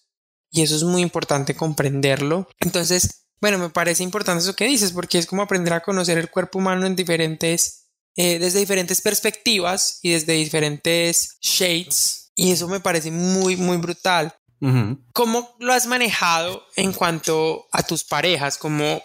y 0.51 0.61
eso 0.61 0.75
es 0.75 0.83
muy 0.83 1.01
importante 1.01 1.55
comprenderlo. 1.55 2.47
Entonces, 2.59 3.27
bueno, 3.39 3.57
me 3.57 3.69
parece 3.69 4.03
importante 4.03 4.43
eso 4.43 4.55
que 4.55 4.65
dices, 4.65 4.91
porque 4.91 5.17
es 5.17 5.25
como 5.25 5.41
aprender 5.41 5.73
a 5.73 5.81
conocer 5.81 6.17
el 6.17 6.29
cuerpo 6.29 6.59
humano 6.59 6.85
en 6.85 6.95
diferentes, 6.95 7.89
eh, 8.15 8.39
desde 8.39 8.59
diferentes 8.59 9.01
perspectivas 9.01 9.99
y 10.01 10.11
desde 10.11 10.33
diferentes 10.33 11.37
shades. 11.41 12.31
Y 12.35 12.51
eso 12.51 12.67
me 12.67 12.79
parece 12.79 13.11
muy, 13.11 13.55
muy 13.55 13.77
brutal. 13.77 14.33
¿Cómo 15.13 15.55
lo 15.59 15.71
has 15.71 15.85
manejado 15.85 16.63
en 16.75 16.91
cuanto 16.91 17.67
a 17.71 17.83
tus 17.83 18.03
parejas? 18.03 18.57
¿Cómo 18.57 19.03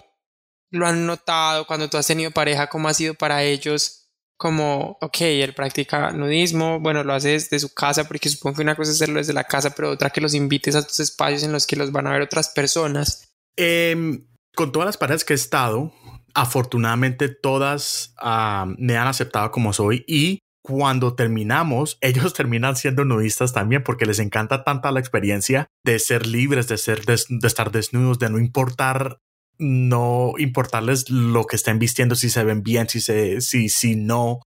lo 0.71 0.87
han 0.87 1.05
notado 1.05 1.67
cuando 1.67 1.91
tú 1.91 1.99
has 1.99 2.07
tenido 2.07 2.31
pareja? 2.31 2.69
¿Cómo 2.69 2.89
ha 2.89 2.95
sido 2.95 3.15
para 3.15 3.43
ellos? 3.43 4.02
Como, 4.43 4.99
ok, 5.01 5.21
él 5.21 5.55
practica 5.55 6.11
nudismo, 6.11 6.81
bueno, 6.81 7.05
lo 7.05 7.13
haces 7.13 7.49
desde 7.49 7.61
su 7.61 7.73
casa, 7.73 8.09
porque 8.09 8.29
supongo 8.29 8.57
que 8.57 8.63
una 8.63 8.75
cosa 8.75 8.91
es 8.91 8.97
hacerlo 8.97 9.21
desde 9.21 9.33
la 9.33 9.45
casa, 9.45 9.71
pero 9.71 9.93
otra 9.93 10.11
que 10.11 10.21
los 10.21 10.35
invites 10.35 10.75
a 10.75 10.85
tus 10.85 10.99
espacios 10.99 11.45
en 11.45 11.53
los 11.53 11.65
que 11.65 11.77
los 11.77 11.93
van 11.93 12.09
a 12.09 12.11
ver 12.11 12.23
otras 12.23 12.49
personas. 12.49 13.33
Em, 13.57 14.27
con 14.57 14.73
todas 14.73 14.87
las 14.87 14.97
parejas 14.97 15.25
que 15.25 15.35
he 15.35 15.37
estado, 15.37 15.93
afortunadamente 16.35 17.29
todas 17.29 18.15
ah, 18.19 18.67
me 18.79 18.97
han 18.97 19.07
aceptado 19.07 19.53
como 19.53 19.73
soy 19.73 20.05
y 20.09 20.41
cuando 20.61 21.15
terminamos, 21.15 21.99
ellos 22.01 22.35
terminan 22.35 22.75
siendo 22.75 23.05
nudistas 23.05 23.53
también 23.53 23.85
porque 23.85 24.07
les 24.07 24.19
encanta 24.19 24.65
tanta 24.65 24.91
la 24.91 24.99
experiencia 24.99 25.69
de 25.85 26.01
ser 26.01 26.27
libres, 26.27 26.67
de 26.67 26.79
ser 26.79 27.05
de 27.05 27.47
estar 27.47 27.71
desnudos, 27.71 28.19
de 28.19 28.29
no 28.29 28.41
importar 28.41 29.21
no 29.59 30.35
importarles 30.39 31.11
lo 31.11 31.45
que 31.45 31.57
estén 31.57 31.79
vistiendo, 31.79 32.15
si 32.15 32.31
se 32.31 32.45
ven 32.45 32.63
bien, 32.63 32.89
si 32.89 33.01
se, 33.01 33.41
si, 33.41 33.69
si 33.69 33.97
no, 33.97 34.41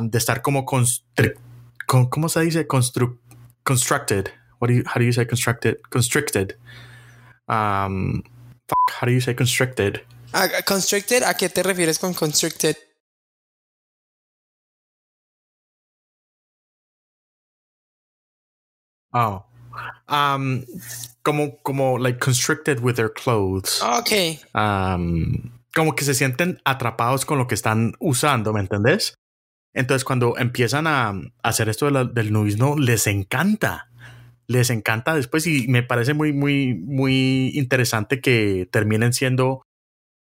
de 0.00 0.18
estar 0.18 0.42
como 0.42 0.64
¿cómo 0.64 2.28
se 2.28 2.40
dice? 2.40 2.66
constructed. 2.66 4.30
What 4.60 4.68
do 4.68 4.74
you, 4.74 4.84
how 4.86 4.98
do 4.98 5.04
you 5.04 5.12
say 5.12 5.26
constructed? 5.26 5.80
Constricted. 5.90 6.56
Um, 7.48 8.22
how 8.88 9.06
do 9.06 9.12
you 9.12 9.20
say 9.20 9.34
constricted? 9.34 10.02
constricted, 10.66 11.22
¿a 11.24 11.34
qué 11.34 11.48
te 11.48 11.62
refieres 11.62 11.98
con 11.98 12.14
constricted? 12.14 12.76
Oh. 19.12 19.44
Um, 20.08 20.64
como, 21.22 21.56
como, 21.62 21.98
like, 21.98 22.18
constricted 22.18 22.80
with 22.80 22.94
their 22.94 23.12
clothes. 23.12 23.80
Ok. 23.82 24.40
Um, 24.54 25.52
como 25.74 25.94
que 25.94 26.04
se 26.04 26.14
sienten 26.14 26.60
atrapados 26.64 27.24
con 27.24 27.38
lo 27.38 27.46
que 27.46 27.54
están 27.54 27.94
usando, 27.98 28.52
¿me 28.52 28.60
entendés? 28.60 29.14
Entonces, 29.74 30.04
cuando 30.04 30.36
empiezan 30.36 30.86
a, 30.86 31.14
hacer 31.42 31.68
esto 31.68 31.90
del 31.90 32.32
nudismo, 32.32 32.76
les 32.78 33.06
encanta. 33.06 33.88
Les 34.46 34.70
encanta 34.70 35.14
después 35.14 35.46
y 35.46 35.66
me 35.68 35.82
parece 35.82 36.14
muy, 36.14 36.32
muy, 36.32 36.74
muy 36.74 37.52
interesante 37.54 38.20
que 38.20 38.68
terminen 38.70 39.12
siendo, 39.14 39.62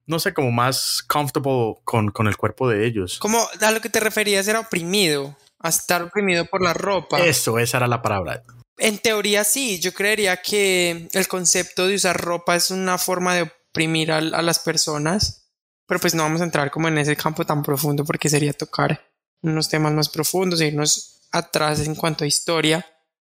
no 0.05 0.19
sé, 0.19 0.33
como 0.33 0.51
más 0.51 1.03
comfortable 1.05 1.75
con, 1.83 2.11
con 2.11 2.27
el 2.27 2.37
cuerpo 2.37 2.69
de 2.69 2.85
ellos. 2.85 3.19
Como 3.19 3.39
a 3.59 3.71
lo 3.71 3.81
que 3.81 3.89
te 3.89 3.99
referías 3.99 4.47
era 4.47 4.61
oprimido, 4.61 5.35
a 5.59 5.69
estar 5.69 6.03
oprimido 6.03 6.45
por 6.45 6.61
la 6.61 6.73
ropa. 6.73 7.19
Eso, 7.19 7.59
esa 7.59 7.77
era 7.77 7.87
la 7.87 8.01
palabra. 8.01 8.43
En 8.77 8.97
teoría 8.97 9.43
sí, 9.43 9.79
yo 9.79 9.93
creería 9.93 10.41
que 10.41 11.07
el 11.11 11.27
concepto 11.27 11.87
de 11.87 11.95
usar 11.95 12.19
ropa 12.19 12.55
es 12.55 12.71
una 12.71 12.97
forma 12.97 13.35
de 13.35 13.43
oprimir 13.43 14.11
a, 14.11 14.21
las 14.21 14.59
personas, 14.59 15.51
pero 15.85 15.99
pues 15.99 16.15
no 16.15 16.23
vamos 16.23 16.41
a 16.41 16.45
entrar 16.45 16.71
como 16.71 16.87
en 16.87 16.97
ese 16.97 17.15
campo 17.15 17.45
tan 17.45 17.61
profundo 17.61 18.03
porque 18.03 18.29
sería 18.29 18.53
tocar 18.53 19.11
unos 19.41 19.69
temas 19.69 19.93
más 19.93 20.09
profundos 20.09 20.61
e 20.61 20.67
irnos 20.67 21.27
atrás 21.31 21.79
en 21.81 21.95
cuanto 21.95 22.23
a 22.23 22.27
historia, 22.27 22.85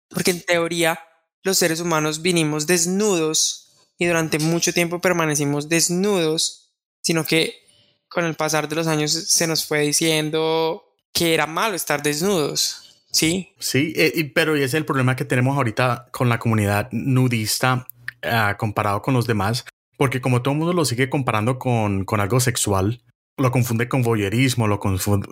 porque 0.08 0.32
en 0.32 0.42
teoría 0.42 1.00
los 1.42 1.56
seres 1.56 1.80
humanos 1.80 2.20
vinimos 2.20 2.66
desnudos 2.66 3.72
y 3.96 4.06
durante 4.06 4.38
mucho 4.38 4.74
tiempo 4.74 5.00
permanecimos 5.00 5.68
desnudos, 5.68 6.74
sino 7.02 7.24
que 7.24 7.54
con 8.08 8.24
el 8.24 8.34
pasar 8.34 8.68
de 8.68 8.76
los 8.76 8.86
años 8.86 9.12
se 9.12 9.46
nos 9.46 9.64
fue 9.64 9.80
diciendo 9.80 10.84
que 11.12 11.32
era 11.32 11.46
malo 11.46 11.76
estar 11.76 12.02
desnudos 12.02 12.89
Sí. 13.10 13.54
Sí, 13.58 13.92
eh, 13.96 14.30
pero 14.34 14.54
ese 14.54 14.64
es 14.64 14.74
el 14.74 14.84
problema 14.84 15.16
que 15.16 15.24
tenemos 15.24 15.56
ahorita 15.56 16.08
con 16.12 16.28
la 16.28 16.38
comunidad 16.38 16.88
nudista 16.92 17.86
ah, 18.22 18.56
comparado 18.58 19.02
con 19.02 19.14
los 19.14 19.26
demás, 19.26 19.64
porque 19.96 20.20
como 20.20 20.42
todo 20.42 20.54
mundo 20.54 20.72
lo 20.72 20.84
sigue 20.84 21.10
comparando 21.10 21.58
con, 21.58 22.04
con 22.04 22.20
algo 22.20 22.40
sexual, 22.40 23.02
lo 23.40 23.50
confunde 23.50 23.88
con 23.88 24.02
voyerismo, 24.02 24.68
lo, 24.68 24.80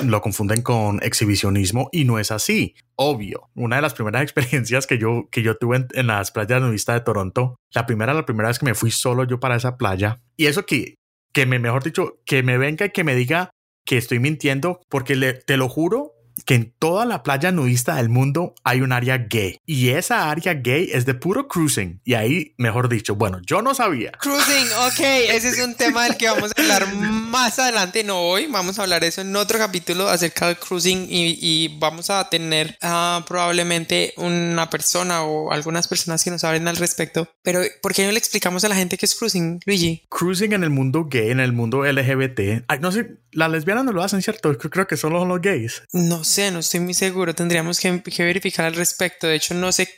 lo 0.04 0.20
confunden 0.20 0.62
con 0.62 1.00
exhibicionismo 1.02 1.88
y 1.92 2.04
no 2.04 2.18
es 2.18 2.30
así. 2.32 2.74
Obvio, 2.96 3.50
una 3.54 3.76
de 3.76 3.82
las 3.82 3.94
primeras 3.94 4.22
experiencias 4.24 4.86
que 4.86 4.98
yo, 4.98 5.28
que 5.30 5.42
yo 5.42 5.56
tuve 5.56 5.86
en, 5.92 6.06
las 6.06 6.30
playas 6.30 6.60
nudistas 6.60 6.96
de 6.96 7.00
Toronto, 7.02 7.56
la 7.72 7.86
primera, 7.86 8.14
la 8.14 8.26
primera 8.26 8.48
vez 8.48 8.58
que 8.58 8.66
me 8.66 8.74
fui 8.74 8.90
solo 8.90 9.24
yo 9.24 9.38
para 9.38 9.56
esa 9.56 9.76
playa, 9.76 10.20
y 10.36 10.46
eso 10.46 10.66
que, 10.66 10.96
que 11.32 11.46
me, 11.46 11.58
mejor 11.58 11.84
dicho, 11.84 12.18
que 12.24 12.42
me 12.42 12.58
venga 12.58 12.86
y 12.86 12.90
que 12.90 13.04
me 13.04 13.14
diga 13.14 13.50
que 13.84 13.98
estoy 13.98 14.18
mintiendo, 14.18 14.80
porque 14.88 15.16
te 15.46 15.56
lo 15.56 15.68
juro 15.68 16.12
que 16.44 16.55
en 16.55 16.72
toda 16.79 17.05
la 17.05 17.22
playa 17.22 17.53
nudista 17.53 17.96
del 17.96 18.09
mundo 18.09 18.55
hay 18.64 18.81
un 18.81 18.92
área 18.92 19.18
gay 19.18 19.59
y 19.66 19.90
esa 19.90 20.31
área 20.31 20.55
gay 20.55 20.90
es 20.92 21.07
de 21.07 21.14
puro 21.14 21.48
cruising 21.48 22.01
y 22.05 22.14
ahí, 22.14 22.55
mejor 22.59 22.88
dicho, 22.88 23.14
bueno, 23.14 23.40
yo 23.44 23.62
no 23.62 23.74
sabía. 23.74 24.12
Cruising, 24.12 24.68
ok, 24.87 25.01
ese 25.31 25.48
es 25.48 25.61
un 25.64 25.74
tema 25.74 26.05
del 26.05 26.16
que 26.16 26.29
vamos 26.29 26.53
a 26.57 26.61
hablar 26.61 26.94
más 26.94 27.59
adelante, 27.59 28.05
no 28.05 28.20
hoy, 28.20 28.46
vamos 28.46 28.79
a 28.79 28.83
hablar 28.83 29.05
eso 29.05 29.20
en 29.20 29.35
otro 29.37 29.59
capítulo 29.59 30.09
acerca 30.09 30.46
del 30.46 30.57
cruising 30.57 31.07
y, 31.09 31.38
y 31.40 31.79
vamos 31.79 32.11
a 32.11 32.29
tener 32.29 32.77
uh, 32.83 33.24
probablemente 33.24 34.14
una 34.16 34.70
persona 34.70 35.22
o 35.22 35.53
algunas 35.53 35.88
personas 35.88 36.24
que 36.24 36.31
nos 36.31 36.44
hablen 36.44 36.68
al 36.68 36.77
respecto, 36.77 37.29
pero 37.42 37.61
¿por 37.83 37.94
qué 37.94 38.05
no 38.05 38.12
le 38.12 38.18
explicamos 38.18 38.64
a 38.64 38.68
la 38.68 38.77
gente 38.77 38.96
qué 38.96 39.07
es 39.07 39.14
cruising, 39.14 39.61
Luigi? 39.66 40.07
Cruising 40.09 40.53
en 40.53 40.64
el 40.64 40.70
mundo 40.70 41.07
gay, 41.11 41.31
en 41.31 41.40
el 41.40 41.53
mundo 41.53 41.85
LGBT, 41.85 42.64
Ay, 42.68 42.79
no 42.81 42.92
sé, 42.92 43.18
las 43.33 43.51
lesbianas 43.51 43.85
no 43.85 43.92
lo 43.92 44.03
hacen, 44.03 44.22
¿cierto? 44.22 44.57
Creo 44.57 44.87
que 44.87 44.96
solo 44.96 45.24
los 45.24 45.40
gays. 45.40 45.83
No 45.92 46.24
sé, 46.28 46.52
no 46.52 46.60
estoy 46.60 46.80
muy 46.80 46.94
seguro. 46.94 47.34
Tendríamos 47.34 47.80
que, 47.80 48.00
que 48.02 48.24
verificar 48.24 48.64
al 48.66 48.74
respecto. 48.74 49.26
De 49.26 49.34
hecho, 49.34 49.54
no 49.54 49.72
sé 49.72 49.88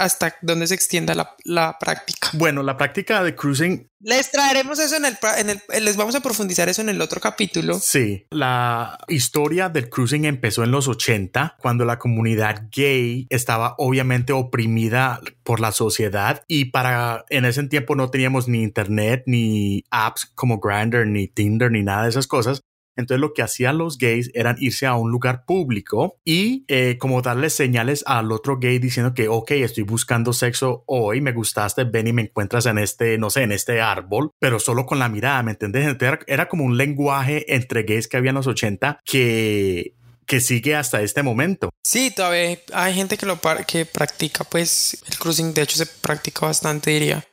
hasta 0.00 0.36
dónde 0.40 0.66
se 0.66 0.74
extienda 0.74 1.14
la, 1.14 1.36
la, 1.44 1.76
práctica. 1.78 2.30
Bueno, 2.32 2.62
la 2.62 2.76
práctica 2.76 3.22
de 3.22 3.34
cruising. 3.34 3.88
Les 4.00 4.30
traeremos 4.30 4.78
eso 4.78 4.96
en 4.96 5.04
el, 5.04 5.18
en 5.36 5.50
el, 5.50 5.84
les 5.84 5.96
vamos 5.96 6.14
a 6.14 6.20
profundizar 6.20 6.68
eso 6.70 6.80
en 6.80 6.88
el 6.88 7.00
otro 7.02 7.20
capítulo. 7.20 7.78
Sí, 7.78 8.26
la 8.30 8.98
historia 9.08 9.68
del 9.68 9.90
cruising 9.90 10.24
empezó 10.24 10.64
en 10.64 10.70
los 10.70 10.88
80, 10.88 11.56
cuando 11.60 11.84
la 11.84 11.98
comunidad 11.98 12.68
gay 12.74 13.26
estaba 13.28 13.74
obviamente 13.76 14.32
oprimida 14.32 15.20
por 15.42 15.60
la 15.60 15.72
sociedad 15.72 16.42
y 16.48 16.66
para 16.66 17.26
en 17.28 17.44
ese 17.44 17.62
tiempo 17.64 17.94
no 17.94 18.10
teníamos 18.10 18.48
ni 18.48 18.62
internet, 18.62 19.24
ni 19.26 19.84
apps 19.90 20.32
como 20.34 20.60
Grindr, 20.60 21.06
ni 21.06 21.28
Tinder, 21.28 21.70
ni 21.70 21.82
nada 21.82 22.04
de 22.04 22.08
esas 22.08 22.26
cosas. 22.26 22.62
Entonces 23.00 23.20
lo 23.20 23.32
que 23.32 23.42
hacían 23.42 23.78
los 23.78 23.98
gays 23.98 24.30
eran 24.34 24.56
irse 24.58 24.86
a 24.86 24.94
un 24.94 25.10
lugar 25.10 25.44
público 25.44 26.18
y 26.24 26.64
eh, 26.68 26.96
como 26.98 27.22
darle 27.22 27.50
señales 27.50 28.04
al 28.06 28.32
otro 28.32 28.58
gay 28.58 28.78
diciendo 28.78 29.14
que, 29.14 29.28
ok, 29.28 29.50
estoy 29.52 29.84
buscando 29.84 30.32
sexo 30.32 30.84
hoy, 30.86 31.20
me 31.20 31.32
gustaste, 31.32 31.84
ven 31.84 32.08
y 32.08 32.12
me 32.12 32.22
encuentras 32.22 32.66
en 32.66 32.78
este, 32.78 33.18
no 33.18 33.30
sé, 33.30 33.42
en 33.42 33.52
este 33.52 33.80
árbol, 33.80 34.30
pero 34.38 34.58
solo 34.58 34.86
con 34.86 34.98
la 34.98 35.08
mirada, 35.08 35.42
¿me 35.42 35.52
entiendes? 35.52 35.96
Era, 36.00 36.20
era 36.26 36.48
como 36.48 36.64
un 36.64 36.76
lenguaje 36.76 37.54
entre 37.54 37.82
gays 37.82 38.08
que 38.08 38.16
había 38.16 38.30
en 38.30 38.36
los 38.36 38.46
80 38.46 39.00
que 39.04 39.94
que 40.30 40.40
sigue 40.40 40.76
hasta 40.76 41.02
este 41.02 41.24
momento. 41.24 41.70
Sí, 41.82 42.12
todavía 42.14 42.56
hay 42.72 42.94
gente 42.94 43.18
que 43.18 43.26
lo 43.26 43.40
que 43.66 43.84
practica, 43.84 44.44
pues 44.44 45.02
el 45.10 45.18
cruising 45.18 45.52
de 45.52 45.62
hecho 45.62 45.76
se 45.76 45.86
practica 45.86 46.46
bastante, 46.46 46.92
diría 46.92 47.26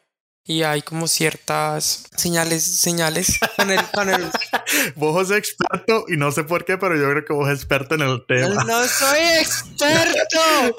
y 0.47 0.63
hay 0.63 0.81
como 0.81 1.09
ciertas 1.09 2.05
señales, 2.15 2.63
señales 2.63 3.37
con 3.57 3.69
el, 3.69 3.85
con 3.91 4.09
el... 4.09 4.31
vos 4.95 5.27
sos 5.27 5.37
experto 5.37 6.05
y 6.07 6.15
no 6.15 6.31
sé 6.31 6.45
por 6.45 6.63
qué, 6.63 6.77
pero 6.77 6.95
yo 6.95 7.09
creo 7.11 7.25
que 7.25 7.33
vos 7.33 7.49
sos 7.49 7.57
experto 7.57 7.95
en 7.95 8.01
el 8.01 8.25
tema. 8.25 8.63
No 8.63 8.87
soy 8.87 9.19
experto 9.41 10.75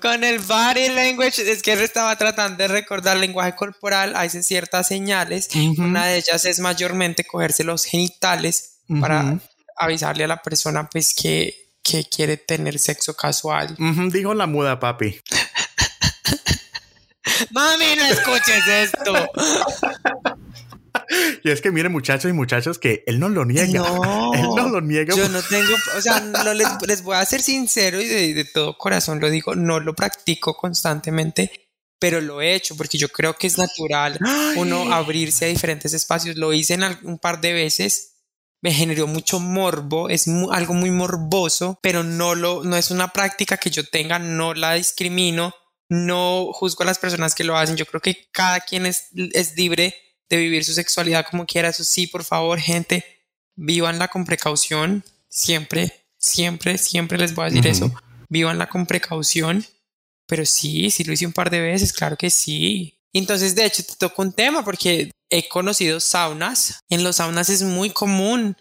con 0.00 0.24
el 0.24 0.40
body 0.40 0.88
language. 0.88 1.50
Es 1.50 1.62
que 1.62 1.74
él 1.74 1.80
estaba 1.80 2.16
tratando 2.16 2.58
de 2.58 2.68
recordar 2.68 3.16
lenguaje 3.16 3.54
corporal. 3.54 4.14
Hay 4.16 4.28
ciertas 4.28 4.88
señales. 4.88 5.48
Una 5.78 6.06
de 6.06 6.16
ellas 6.16 6.44
es 6.44 6.58
mayormente 6.58 7.24
cogerse 7.24 7.62
los 7.62 7.84
genitales 7.84 8.80
para 9.00 9.38
avisarle 9.76 10.24
a 10.24 10.28
la 10.28 10.42
persona 10.42 10.88
pues 10.90 11.14
que, 11.14 11.70
que 11.84 12.04
quiere 12.04 12.38
tener 12.38 12.76
sexo 12.80 13.14
casual. 13.14 13.76
Dijo 14.10 14.34
la 14.34 14.48
muda, 14.48 14.80
papi. 14.80 15.20
Mami, 17.50 17.96
no 17.96 18.04
escuches 18.06 18.66
esto. 18.68 19.14
Y 21.44 21.50
es 21.50 21.60
que 21.60 21.70
miren 21.70 21.92
muchachos 21.92 22.30
y 22.30 22.32
muchachas 22.32 22.78
que 22.78 23.02
él 23.06 23.18
no 23.18 23.28
lo 23.28 23.44
niega. 23.44 23.66
No, 23.66 24.32
él 24.34 24.48
no 24.54 24.68
lo 24.68 24.80
niega. 24.80 25.14
Yo 25.14 25.28
no 25.28 25.42
tengo, 25.42 25.74
o 25.96 26.00
sea, 26.00 26.20
no 26.20 26.54
les, 26.54 27.02
voy 27.02 27.16
a 27.16 27.24
ser 27.24 27.42
sincero 27.42 28.00
y 28.00 28.32
de, 28.32 28.44
todo 28.44 28.76
corazón 28.78 29.20
lo 29.20 29.30
digo, 29.30 29.54
no 29.54 29.80
lo 29.80 29.94
practico 29.94 30.54
constantemente, 30.54 31.68
pero 31.98 32.20
lo 32.20 32.40
he 32.40 32.54
hecho 32.54 32.76
porque 32.76 32.98
yo 32.98 33.08
creo 33.08 33.34
que 33.34 33.46
es 33.46 33.58
natural 33.58 34.18
uno 34.56 34.92
abrirse 34.92 35.46
a 35.46 35.48
diferentes 35.48 35.92
espacios. 35.92 36.36
Lo 36.36 36.52
hice 36.52 36.74
en 36.74 36.84
un 37.02 37.18
par 37.18 37.40
de 37.40 37.52
veces, 37.52 38.14
me 38.60 38.72
generó 38.72 39.06
mucho 39.06 39.40
morbo, 39.40 40.08
es 40.08 40.26
algo 40.50 40.74
muy 40.74 40.90
morboso, 40.90 41.78
pero 41.82 42.02
no 42.02 42.34
lo, 42.34 42.64
no 42.64 42.76
es 42.76 42.90
una 42.90 43.08
práctica 43.08 43.56
que 43.56 43.70
yo 43.70 43.84
tenga, 43.84 44.18
no 44.18 44.54
la 44.54 44.74
discrimino 44.74 45.54
no 45.92 46.52
juzgo 46.52 46.82
a 46.82 46.86
las 46.86 46.98
personas 46.98 47.34
que 47.34 47.44
lo 47.44 47.56
hacen. 47.56 47.76
Yo 47.76 47.84
creo 47.86 48.00
que 48.00 48.26
cada 48.32 48.60
quien 48.60 48.86
es, 48.86 49.08
es 49.14 49.56
libre 49.56 49.94
de 50.28 50.38
vivir 50.38 50.64
su 50.64 50.72
sexualidad 50.72 51.26
como 51.30 51.44
quiera. 51.44 51.68
Eso 51.68 51.84
sí, 51.84 52.06
por 52.06 52.24
favor, 52.24 52.58
gente, 52.58 53.04
vívanla 53.54 54.08
con 54.08 54.24
precaución. 54.24 55.04
Siempre, 55.28 56.06
siempre, 56.16 56.78
siempre 56.78 57.18
les 57.18 57.34
voy 57.34 57.46
a 57.46 57.50
decir 57.50 57.66
eso. 57.66 57.92
Vívanla 58.28 58.68
con 58.68 58.86
precaución. 58.86 59.64
Pero 60.26 60.46
sí, 60.46 60.90
sí 60.90 61.04
lo 61.04 61.12
hice 61.12 61.26
un 61.26 61.32
par 61.34 61.50
de 61.50 61.60
veces, 61.60 61.92
claro 61.92 62.16
que 62.16 62.30
sí. 62.30 62.98
Entonces, 63.12 63.54
de 63.54 63.66
hecho, 63.66 63.84
te 63.84 63.96
toco 63.96 64.22
un 64.22 64.32
tema 64.32 64.64
porque 64.64 65.10
he 65.28 65.48
conocido 65.48 66.00
saunas. 66.00 66.80
En 66.88 67.04
los 67.04 67.16
saunas 67.16 67.50
es 67.50 67.62
muy 67.62 67.90
común 67.90 68.56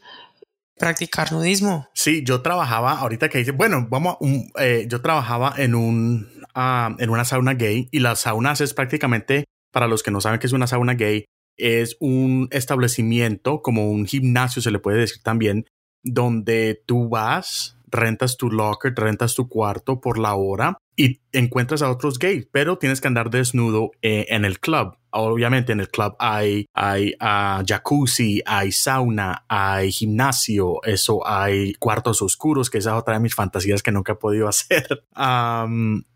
practicar 0.77 1.31
nudismo. 1.31 1.87
Sí, 1.93 2.23
yo 2.25 2.41
trabajaba, 2.41 2.99
ahorita 2.99 3.29
que 3.29 3.37
dice, 3.37 3.51
bueno, 3.51 3.87
vamos, 3.89 4.17
eh, 4.59 4.85
yo 4.89 5.01
trabajaba 5.01 5.53
en 5.57 5.75
un, 5.75 6.40
en 6.55 7.09
una 7.09 7.25
sauna 7.25 7.53
gay 7.53 7.87
y 7.91 7.99
las 7.99 8.21
saunas 8.21 8.61
es 8.61 8.73
prácticamente, 8.73 9.45
para 9.71 9.87
los 9.87 10.03
que 10.03 10.11
no 10.11 10.21
saben 10.21 10.39
qué 10.39 10.47
es 10.47 10.53
una 10.53 10.67
sauna 10.67 10.93
gay, 10.93 11.25
es 11.57 11.97
un 11.99 12.47
establecimiento, 12.51 13.61
como 13.61 13.91
un 13.91 14.05
gimnasio 14.05 14.61
se 14.61 14.71
le 14.71 14.79
puede 14.79 14.99
decir 14.99 15.21
también, 15.23 15.65
donde 16.03 16.81
tú 16.85 17.09
vas, 17.09 17.77
rentas 17.91 18.37
tu 18.37 18.49
locker, 18.49 18.93
rentas 18.95 19.35
tu 19.35 19.47
cuarto 19.47 19.99
por 19.99 20.17
la 20.17 20.35
hora 20.35 20.77
y 20.95 21.21
encuentras 21.31 21.81
a 21.81 21.89
otros 21.89 22.19
gays, 22.19 22.47
pero 22.51 22.77
tienes 22.77 23.01
que 23.01 23.07
andar 23.07 23.29
desnudo 23.29 23.91
eh, 24.01 24.27
en 24.29 24.45
el 24.45 24.59
club. 24.59 24.95
Obviamente 25.11 25.73
en 25.73 25.81
el 25.81 25.89
club 25.89 26.15
hay, 26.19 26.67
hay 26.73 27.13
uh, 27.19 27.63
jacuzzi, 27.67 28.41
hay 28.45 28.71
sauna, 28.71 29.45
hay 29.49 29.91
gimnasio, 29.91 30.81
eso 30.83 31.27
hay 31.27 31.73
cuartos 31.73 32.21
oscuros, 32.21 32.69
que 32.69 32.77
esa 32.77 32.91
es 32.91 32.95
otra 32.97 33.15
de 33.15 33.19
mis 33.19 33.35
fantasías 33.35 33.83
que 33.83 33.91
nunca 33.91 34.13
he 34.13 34.15
podido 34.15 34.47
hacer. 34.49 35.03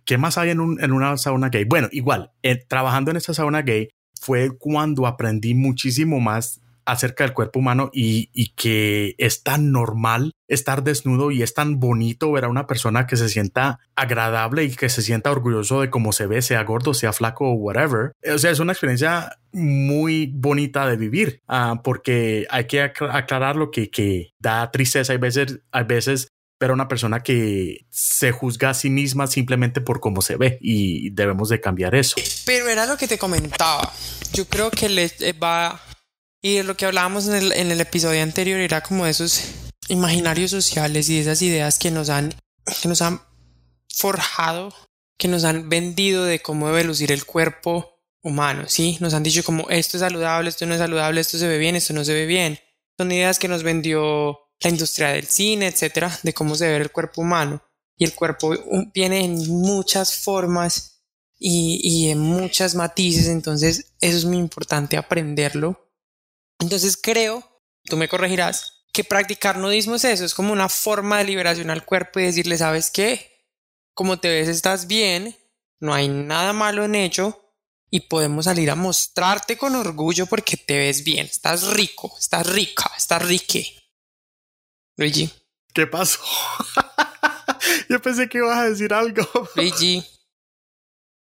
¿Qué 0.05 0.17
más 0.17 0.37
hay 0.37 0.51
en, 0.51 0.59
un, 0.59 0.81
en, 0.81 0.91
una 0.93 1.17
sauna 1.17 1.49
gay? 1.49 1.65
Bueno, 1.65 1.89
igual, 1.91 2.31
eh, 2.41 2.55
trabajando 2.55 3.11
en 3.11 3.17
esta 3.17 3.33
sauna 3.33 3.63
gay 3.63 3.89
fue 4.19 4.57
cuando 4.57 5.07
aprendí 5.07 5.53
muchísimo 5.53 6.19
más 6.19 6.61
acerca 6.85 7.23
del 7.23 7.33
cuerpo 7.33 7.59
humano 7.59 7.89
y, 7.93 8.29
y, 8.33 8.49
que 8.55 9.15
es 9.17 9.43
tan 9.43 9.71
normal 9.71 10.33
estar 10.47 10.83
desnudo 10.83 11.31
y 11.31 11.41
es 11.41 11.53
tan 11.53 11.79
bonito 11.79 12.31
ver 12.31 12.45
a 12.45 12.49
una 12.49 12.67
persona 12.67 13.07
que 13.07 13.17
se 13.17 13.29
sienta 13.29 13.79
agradable 13.95 14.63
y 14.63 14.75
que 14.75 14.89
se 14.89 15.01
sienta 15.01 15.31
orgulloso 15.31 15.81
de 15.81 15.89
cómo 15.89 16.11
se 16.11 16.27
ve, 16.27 16.41
sea 16.41 16.63
gordo, 16.63 16.93
sea 16.93 17.13
flaco 17.13 17.49
o 17.49 17.53
whatever. 17.53 18.11
O 18.31 18.37
sea, 18.37 18.51
es 18.51 18.59
una 18.59 18.73
experiencia 18.73 19.37
muy 19.51 20.31
bonita 20.33 20.87
de 20.87 20.97
vivir 20.97 21.41
uh, 21.47 21.81
porque 21.81 22.45
hay 22.49 22.65
que 22.65 22.81
aclarar 22.81 23.55
lo 23.55 23.71
que, 23.71 23.89
que 23.89 24.33
da 24.39 24.69
tristeza. 24.71 25.13
Hay 25.13 25.19
veces, 25.19 25.59
hay 25.71 25.83
veces 25.85 26.27
ver 26.59 26.69
a 26.69 26.73
una 26.73 26.87
persona 26.87 27.21
que 27.21 27.85
se 27.89 28.31
juzga 28.31 28.69
a 28.69 28.73
sí 28.73 28.89
misma 28.89 29.27
simplemente 29.27 29.81
por 29.81 29.99
cómo 29.99 30.21
se 30.21 30.37
ve 30.37 30.57
y 30.61 31.09
debemos 31.11 31.49
de 31.49 31.59
cambiar 31.59 31.95
eso. 31.95 32.15
Pero 32.45 32.69
era 32.69 32.85
lo 32.85 32.97
que 32.97 33.07
te 33.07 33.17
comentaba. 33.17 33.91
Yo 34.33 34.45
creo 34.45 34.71
que 34.71 34.89
le 34.89 35.11
va 35.41 35.81
y 36.45 36.61
lo 36.61 36.77
que 36.77 36.85
hablábamos 36.85 37.27
en 37.27 37.33
el, 37.33 37.51
en 37.53 37.71
el 37.71 37.81
episodio 37.81 38.21
anterior 38.21 38.59
era 38.59 38.81
como 38.81 39.07
esos 39.07 39.45
imaginarios 39.87 40.51
sociales 40.51 41.09
y 41.09 41.17
esas 41.17 41.41
ideas 41.41 41.79
que 41.79 41.89
nos 41.89 42.09
han, 42.09 42.35
que 42.83 42.87
nos 42.87 43.01
han 43.01 43.19
forjado, 43.91 44.71
que 45.17 45.27
nos 45.27 45.43
han 45.43 45.69
vendido 45.69 46.23
de 46.23 46.43
cómo 46.43 46.67
debe 46.67 46.83
lucir 46.83 47.11
el 47.11 47.25
cuerpo 47.25 47.99
humano, 48.21 48.65
¿sí? 48.67 48.95
Nos 48.99 49.15
han 49.15 49.23
dicho 49.23 49.43
como 49.43 49.67
esto 49.71 49.97
es 49.97 50.01
saludable, 50.01 50.49
esto 50.49 50.67
no 50.67 50.75
es 50.75 50.79
saludable, 50.79 51.19
esto 51.19 51.39
se 51.39 51.47
ve 51.47 51.57
bien, 51.57 51.77
esto 51.77 51.93
no 51.93 52.05
se 52.05 52.13
ve 52.13 52.27
bien. 52.27 52.59
Son 52.95 53.11
ideas 53.11 53.39
que 53.39 53.47
nos 53.47 53.63
vendió 53.63 54.37
la 54.59 54.69
industria 54.69 55.07
del 55.07 55.25
cine, 55.25 55.65
etcétera, 55.65 56.15
de 56.21 56.33
cómo 56.35 56.53
se 56.53 56.67
ve 56.67 56.75
el 56.75 56.91
cuerpo 56.91 57.21
humano. 57.21 57.63
Y 57.97 58.03
el 58.03 58.13
cuerpo 58.13 58.55
viene 58.93 59.25
en 59.25 59.49
muchas 59.49 60.15
formas 60.15 61.01
y, 61.39 61.79
y 61.81 62.11
en 62.11 62.19
muchas 62.19 62.75
matices, 62.75 63.29
entonces 63.29 63.95
eso 63.99 64.17
es 64.17 64.25
muy 64.25 64.37
importante 64.37 64.95
aprenderlo 64.95 65.84
entonces 66.59 66.97
creo, 67.01 67.61
tú 67.83 67.97
me 67.97 68.07
corregirás, 68.07 68.85
que 68.93 69.03
practicar 69.03 69.57
nudismo 69.57 69.95
es 69.95 70.05
eso, 70.05 70.25
es 70.25 70.33
como 70.33 70.53
una 70.53 70.69
forma 70.69 71.17
de 71.17 71.25
liberación 71.25 71.69
al 71.69 71.85
cuerpo 71.85 72.19
y 72.19 72.23
decirle, 72.23 72.57
¿sabes 72.57 72.89
qué? 72.91 73.45
Como 73.93 74.19
te 74.19 74.29
ves, 74.29 74.47
estás 74.47 74.87
bien, 74.87 75.35
no 75.79 75.93
hay 75.93 76.07
nada 76.07 76.53
malo 76.53 76.83
en 76.85 76.95
ello 76.95 77.41
y 77.89 78.01
podemos 78.01 78.45
salir 78.45 78.71
a 78.71 78.75
mostrarte 78.75 79.57
con 79.57 79.75
orgullo 79.75 80.25
porque 80.25 80.57
te 80.57 80.77
ves 80.77 81.03
bien, 81.03 81.25
estás 81.25 81.73
rico, 81.73 82.13
estás 82.17 82.47
rica, 82.47 82.89
estás 82.97 83.21
rique. 83.25 83.75
Luigi. 84.97 85.29
¿Qué 85.73 85.87
pasó? 85.87 86.21
Yo 87.89 88.01
pensé 88.01 88.29
que 88.29 88.37
ibas 88.37 88.57
a 88.57 88.69
decir 88.69 88.93
algo. 88.93 89.27
Luigi. 89.55 90.05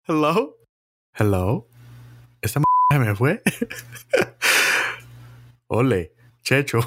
Hello. 0.07 0.57
Hello. 1.13 1.67
Esta 2.41 2.61
me 2.91 3.15
fue. 3.15 3.41
Ole, 5.67 6.13
Checho. 6.43 6.80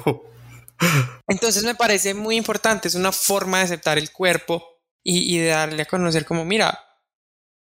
Entonces 1.27 1.63
me 1.63 1.75
parece 1.75 2.13
muy 2.13 2.35
importante, 2.35 2.87
es 2.87 2.95
una 2.95 3.11
forma 3.11 3.59
de 3.59 3.65
aceptar 3.65 3.97
el 3.97 4.11
cuerpo 4.11 4.63
y, 5.03 5.35
y 5.35 5.39
de 5.39 5.47
darle 5.47 5.83
a 5.83 5.87
conocer 5.87 6.25
como, 6.25 6.45
mira, 6.45 6.79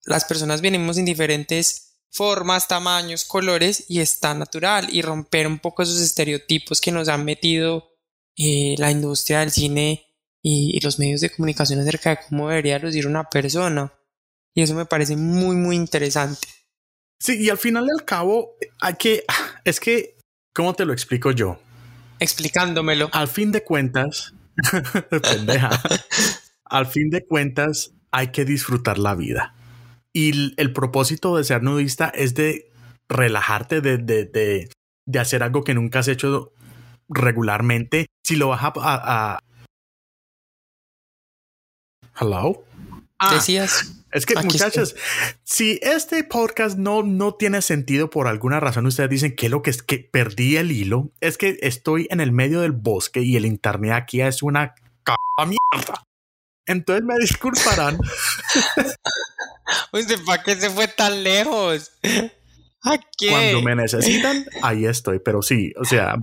las 0.05 0.25
personas 0.25 0.61
venimos 0.61 0.97
en 0.97 1.05
diferentes 1.05 1.85
formas, 2.11 2.67
tamaños, 2.67 3.25
colores 3.25 3.85
y 3.89 3.99
está 3.99 4.33
natural 4.33 4.87
y 4.91 5.01
romper 5.01 5.47
un 5.47 5.59
poco 5.59 5.83
esos 5.83 5.99
estereotipos 5.99 6.79
que 6.79 6.91
nos 6.91 7.09
han 7.09 7.25
metido 7.25 7.91
eh, 8.37 8.75
la 8.77 8.89
industria 8.89 9.41
del 9.41 9.51
cine 9.51 10.05
y, 10.41 10.77
y 10.77 10.79
los 10.79 10.97
medios 10.99 11.21
de 11.21 11.29
comunicación 11.29 11.79
acerca 11.79 12.11
de 12.11 12.19
cómo 12.29 12.49
debería 12.49 12.79
lucir 12.79 13.07
una 13.07 13.29
persona. 13.29 13.93
Y 14.53 14.61
eso 14.61 14.73
me 14.75 14.85
parece 14.85 15.17
muy, 15.17 15.55
muy 15.55 15.75
interesante. 15.75 16.47
Sí, 17.19 17.43
y 17.43 17.49
al 17.49 17.57
final 17.57 17.85
y 17.87 17.91
al 17.91 18.05
cabo, 18.05 18.55
hay 18.79 18.95
que, 18.95 19.25
es 19.65 19.79
que, 19.79 20.14
¿cómo 20.55 20.73
te 20.73 20.85
lo 20.85 20.93
explico 20.93 21.31
yo? 21.31 21.59
Explicándomelo. 22.19 23.09
Al 23.11 23.27
fin 23.27 23.51
de 23.51 23.63
cuentas, 23.63 24.33
pendeja, 25.21 25.69
al 26.65 26.87
fin 26.87 27.09
de 27.11 27.25
cuentas, 27.25 27.91
hay 28.11 28.31
que 28.31 28.45
disfrutar 28.45 28.97
la 28.97 29.13
vida. 29.13 29.53
Y 30.13 30.31
el, 30.31 30.53
el 30.57 30.73
propósito 30.73 31.35
de 31.35 31.43
ser 31.43 31.61
nudista 31.61 32.07
es 32.07 32.33
de 32.33 32.71
relajarte, 33.09 33.81
de, 33.81 33.97
de, 33.97 34.25
de, 34.25 34.69
de, 35.05 35.19
hacer 35.19 35.43
algo 35.43 35.63
que 35.63 35.73
nunca 35.73 35.99
has 35.99 36.07
hecho 36.07 36.53
regularmente. 37.09 38.07
Si 38.23 38.37
lo 38.37 38.47
vas 38.47 38.63
a... 38.63 38.67
a, 38.77 39.35
a... 39.35 39.39
Hello. 42.17 42.63
Ah, 43.19 43.33
Decías. 43.33 44.04
Es 44.15 44.25
que, 44.25 44.33
muchachos, 44.35 44.95
estoy. 44.95 45.01
si 45.43 45.79
este 45.81 46.23
podcast 46.23 46.77
no, 46.77 47.03
no 47.03 47.33
tiene 47.33 47.61
sentido 47.61 48.09
por 48.09 48.27
alguna 48.27 48.61
razón, 48.61 48.85
ustedes 48.85 49.09
dicen 49.09 49.35
que 49.35 49.49
lo 49.49 49.61
que 49.61 49.71
es 49.71 49.83
que 49.83 49.99
perdí 49.99 50.55
el 50.55 50.71
hilo, 50.71 51.11
es 51.19 51.37
que 51.37 51.57
estoy 51.61 52.07
en 52.09 52.21
el 52.21 52.31
medio 52.31 52.61
del 52.61 52.71
bosque 52.71 53.19
y 53.19 53.35
el 53.35 53.45
internet 53.45 53.91
aquí 53.91 54.21
es 54.21 54.41
una 54.41 54.73
c 55.05 55.13
mierda. 55.45 56.07
Entonces 56.65 57.03
me 57.03 57.15
disculparán. 57.19 57.97
Oye, 59.91 60.17
¿para 60.25 60.43
qué 60.43 60.55
se 60.55 60.69
fue 60.69 60.87
tan 60.87 61.21
lejos? 61.21 61.91
¿A 62.83 62.97
qué? 63.17 63.29
Cuando 63.29 63.61
me 63.63 63.75
necesitan, 63.75 64.45
ahí 64.61 64.85
estoy. 64.85 65.19
Pero 65.19 65.41
sí, 65.41 65.73
o 65.75 65.83
sea. 65.83 66.15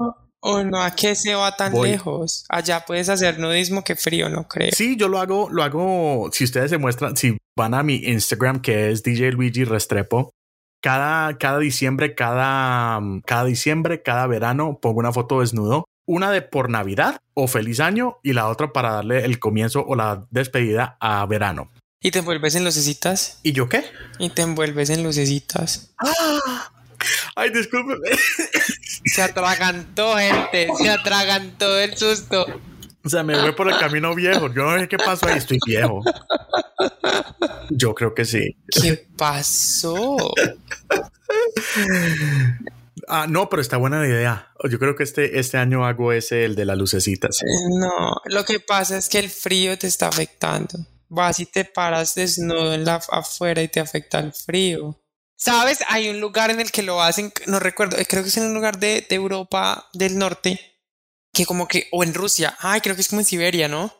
Oh, 0.44 0.64
no, 0.64 0.82
¿a 0.82 0.90
qué 0.90 1.14
se 1.14 1.36
va 1.36 1.54
tan 1.56 1.72
voy. 1.72 1.90
lejos? 1.90 2.44
Allá 2.48 2.84
puedes 2.84 3.08
hacer 3.08 3.38
nudismo 3.38 3.84
que 3.84 3.94
frío, 3.94 4.28
no 4.28 4.48
creo. 4.48 4.72
Sí, 4.74 4.96
yo 4.96 5.06
lo 5.06 5.20
hago, 5.20 5.48
lo 5.50 5.62
hago. 5.62 6.30
Si 6.32 6.42
ustedes 6.42 6.70
se 6.70 6.78
muestran, 6.78 7.16
si 7.16 7.38
van 7.56 7.74
a 7.74 7.84
mi 7.84 7.94
Instagram, 7.94 8.60
que 8.60 8.90
es 8.90 9.04
DJ 9.04 9.30
Luigi 9.32 9.62
Restrepo, 9.62 10.30
cada, 10.82 11.38
cada 11.38 11.60
diciembre, 11.60 12.16
cada, 12.16 13.00
cada 13.24 13.44
diciembre, 13.44 14.02
cada 14.02 14.26
verano 14.26 14.80
pongo 14.82 14.98
una 14.98 15.12
foto 15.12 15.40
desnudo. 15.40 15.84
Una 16.04 16.32
de 16.32 16.42
por 16.42 16.68
Navidad 16.68 17.20
o 17.34 17.46
feliz 17.46 17.78
año 17.78 18.18
y 18.24 18.32
la 18.32 18.48
otra 18.48 18.72
para 18.72 18.90
darle 18.90 19.24
el 19.24 19.38
comienzo 19.38 19.84
o 19.86 19.94
la 19.94 20.26
despedida 20.30 20.96
a 20.98 21.24
verano. 21.26 21.70
¿Y 22.02 22.10
te 22.10 22.18
envuelves 22.18 22.56
en 22.56 22.64
lucecitas? 22.64 23.38
¿Y 23.44 23.52
yo 23.52 23.68
qué? 23.68 23.84
Y 24.18 24.30
te 24.30 24.42
envuelves 24.42 24.90
en 24.90 25.04
lucecitas. 25.04 25.94
¡Ah! 25.98 26.72
Ay, 27.36 27.50
discúlpeme. 27.50 28.08
Se 29.04 29.22
atragantó, 29.22 30.16
gente. 30.16 30.68
Se 30.78 30.88
atragantó 30.88 31.74
del 31.74 31.96
susto. 31.96 32.46
O 33.04 33.08
sea, 33.08 33.22
me 33.22 33.40
voy 33.40 33.52
por 33.52 33.68
el 33.68 33.78
camino 33.78 34.14
viejo. 34.14 34.52
Yo 34.52 34.62
no 34.62 34.78
sé 34.78 34.88
qué 34.88 34.96
pasó 34.96 35.26
ahí. 35.26 35.38
Estoy 35.38 35.58
viejo. 35.66 36.02
Yo 37.70 37.94
creo 37.94 38.14
que 38.14 38.24
sí. 38.24 38.56
¿Qué 38.68 39.06
pasó? 39.16 40.16
Ah, 43.08 43.26
no, 43.28 43.48
pero 43.48 43.60
está 43.60 43.76
buena 43.76 44.00
la 44.00 44.06
idea. 44.06 44.52
Yo 44.70 44.78
creo 44.78 44.94
que 44.94 45.02
este, 45.02 45.38
este 45.40 45.58
año 45.58 45.84
hago 45.84 46.12
ese, 46.12 46.44
el 46.44 46.54
de 46.54 46.64
las 46.64 46.78
lucecitas. 46.78 47.40
No, 47.70 48.14
lo 48.26 48.44
que 48.44 48.60
pasa 48.60 48.96
es 48.96 49.08
que 49.08 49.18
el 49.18 49.28
frío 49.28 49.76
te 49.76 49.88
está 49.88 50.08
afectando. 50.08 50.86
Vas 51.08 51.40
y 51.40 51.46
te 51.46 51.64
paras 51.64 52.14
desnudo 52.14 52.72
en 52.72 52.84
la, 52.84 53.02
afuera 53.10 53.62
y 53.62 53.68
te 53.68 53.80
afecta 53.80 54.20
el 54.20 54.32
frío. 54.32 55.01
¿Sabes? 55.44 55.80
Hay 55.88 56.08
un 56.08 56.20
lugar 56.20 56.52
en 56.52 56.60
el 56.60 56.70
que 56.70 56.84
lo 56.84 57.02
hacen, 57.02 57.32
no 57.48 57.58
recuerdo, 57.58 57.96
creo 58.08 58.22
que 58.22 58.28
es 58.28 58.36
en 58.36 58.44
un 58.44 58.54
lugar 58.54 58.78
de, 58.78 59.04
de 59.08 59.16
Europa 59.16 59.88
del 59.92 60.16
Norte, 60.16 60.78
que 61.32 61.46
como 61.46 61.66
que, 61.66 61.88
o 61.90 62.04
en 62.04 62.14
Rusia, 62.14 62.56
ay, 62.60 62.80
creo 62.80 62.94
que 62.94 63.00
es 63.00 63.08
como 63.08 63.22
en 63.22 63.26
Siberia, 63.26 63.66
¿no? 63.66 63.92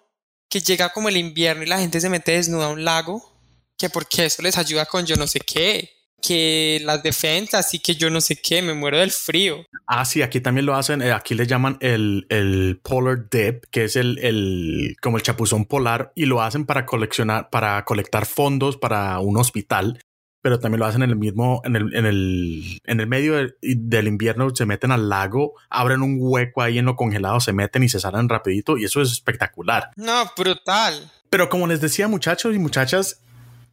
Que 0.49 0.61
llega 0.61 0.91
como 0.91 1.09
el 1.09 1.17
invierno 1.17 1.65
y 1.65 1.67
la 1.67 1.81
gente 1.81 2.01
se 2.01 2.09
mete 2.09 2.31
desnuda 2.31 2.67
a 2.67 2.69
un 2.69 2.85
lago, 2.85 3.29
que 3.77 3.91
porque 3.91 4.27
eso 4.27 4.41
les 4.41 4.57
ayuda 4.57 4.87
con 4.87 5.05
yo 5.05 5.17
no 5.17 5.27
sé 5.27 5.41
qué, 5.41 5.91
que 6.23 6.81
las 6.85 7.03
defensas 7.03 7.75
y 7.75 7.81
que 7.81 7.97
yo 7.97 8.09
no 8.09 8.21
sé 8.21 8.37
qué, 8.37 8.63
me 8.63 8.75
muero 8.75 9.01
del 9.01 9.11
frío. 9.11 9.67
Ah, 9.89 10.05
sí, 10.05 10.23
aquí 10.23 10.41
también 10.41 10.67
lo 10.67 10.77
hacen, 10.77 11.03
aquí 11.03 11.35
le 11.35 11.49
llaman 11.49 11.77
el, 11.81 12.25
el 12.29 12.81
polar 12.85 13.29
dip, 13.29 13.65
que 13.73 13.87
es 13.87 13.97
el, 13.97 14.21
el, 14.21 14.95
como 15.03 15.17
el 15.17 15.25
chapuzón 15.25 15.65
polar, 15.65 16.13
y 16.15 16.27
lo 16.27 16.41
hacen 16.41 16.67
para 16.67 16.87
coleccionar, 16.87 17.51
para 17.51 17.85
colectar 17.85 18.27
fondos 18.27 18.77
para 18.77 19.19
un 19.19 19.39
hospital 19.39 19.99
pero 20.43 20.59
también 20.59 20.81
lo 20.81 20.87
hacen 20.87 21.03
en 21.03 21.11
el 21.11 21.17
mismo, 21.17 21.63
en 21.65 21.77
el, 21.77 21.95
en 21.95 22.05
el, 22.05 22.81
en 22.85 23.01
el 23.01 23.07
medio 23.07 23.37
de, 23.37 23.55
del 23.63 24.09
invierno, 24.09 24.55
se 24.55 24.67
meten 24.67 24.91
al 24.91 25.09
lago, 25.09 25.55
abren 25.71 26.03
un 26.03 26.17
hueco 26.19 26.63
ahí 26.63 26.79
en 26.79 26.85
lo 26.85 26.97
congelado, 26.97 27.41
se 27.41 27.53
meten 27.53 27.85
y 27.85 27.89
se 27.89 28.01
salen 28.01 28.29
rapidito 28.29 28.77
y 28.77 28.85
eso 28.85 29.01
es 29.01 29.13
espectacular. 29.13 29.91
No, 29.97 30.25
brutal. 30.37 31.11
Pero 31.31 31.49
como 31.49 31.67
les 31.69 31.81
decía 31.81 32.09
muchachos 32.09 32.55
y 32.55 32.59
muchachas, 32.59 33.23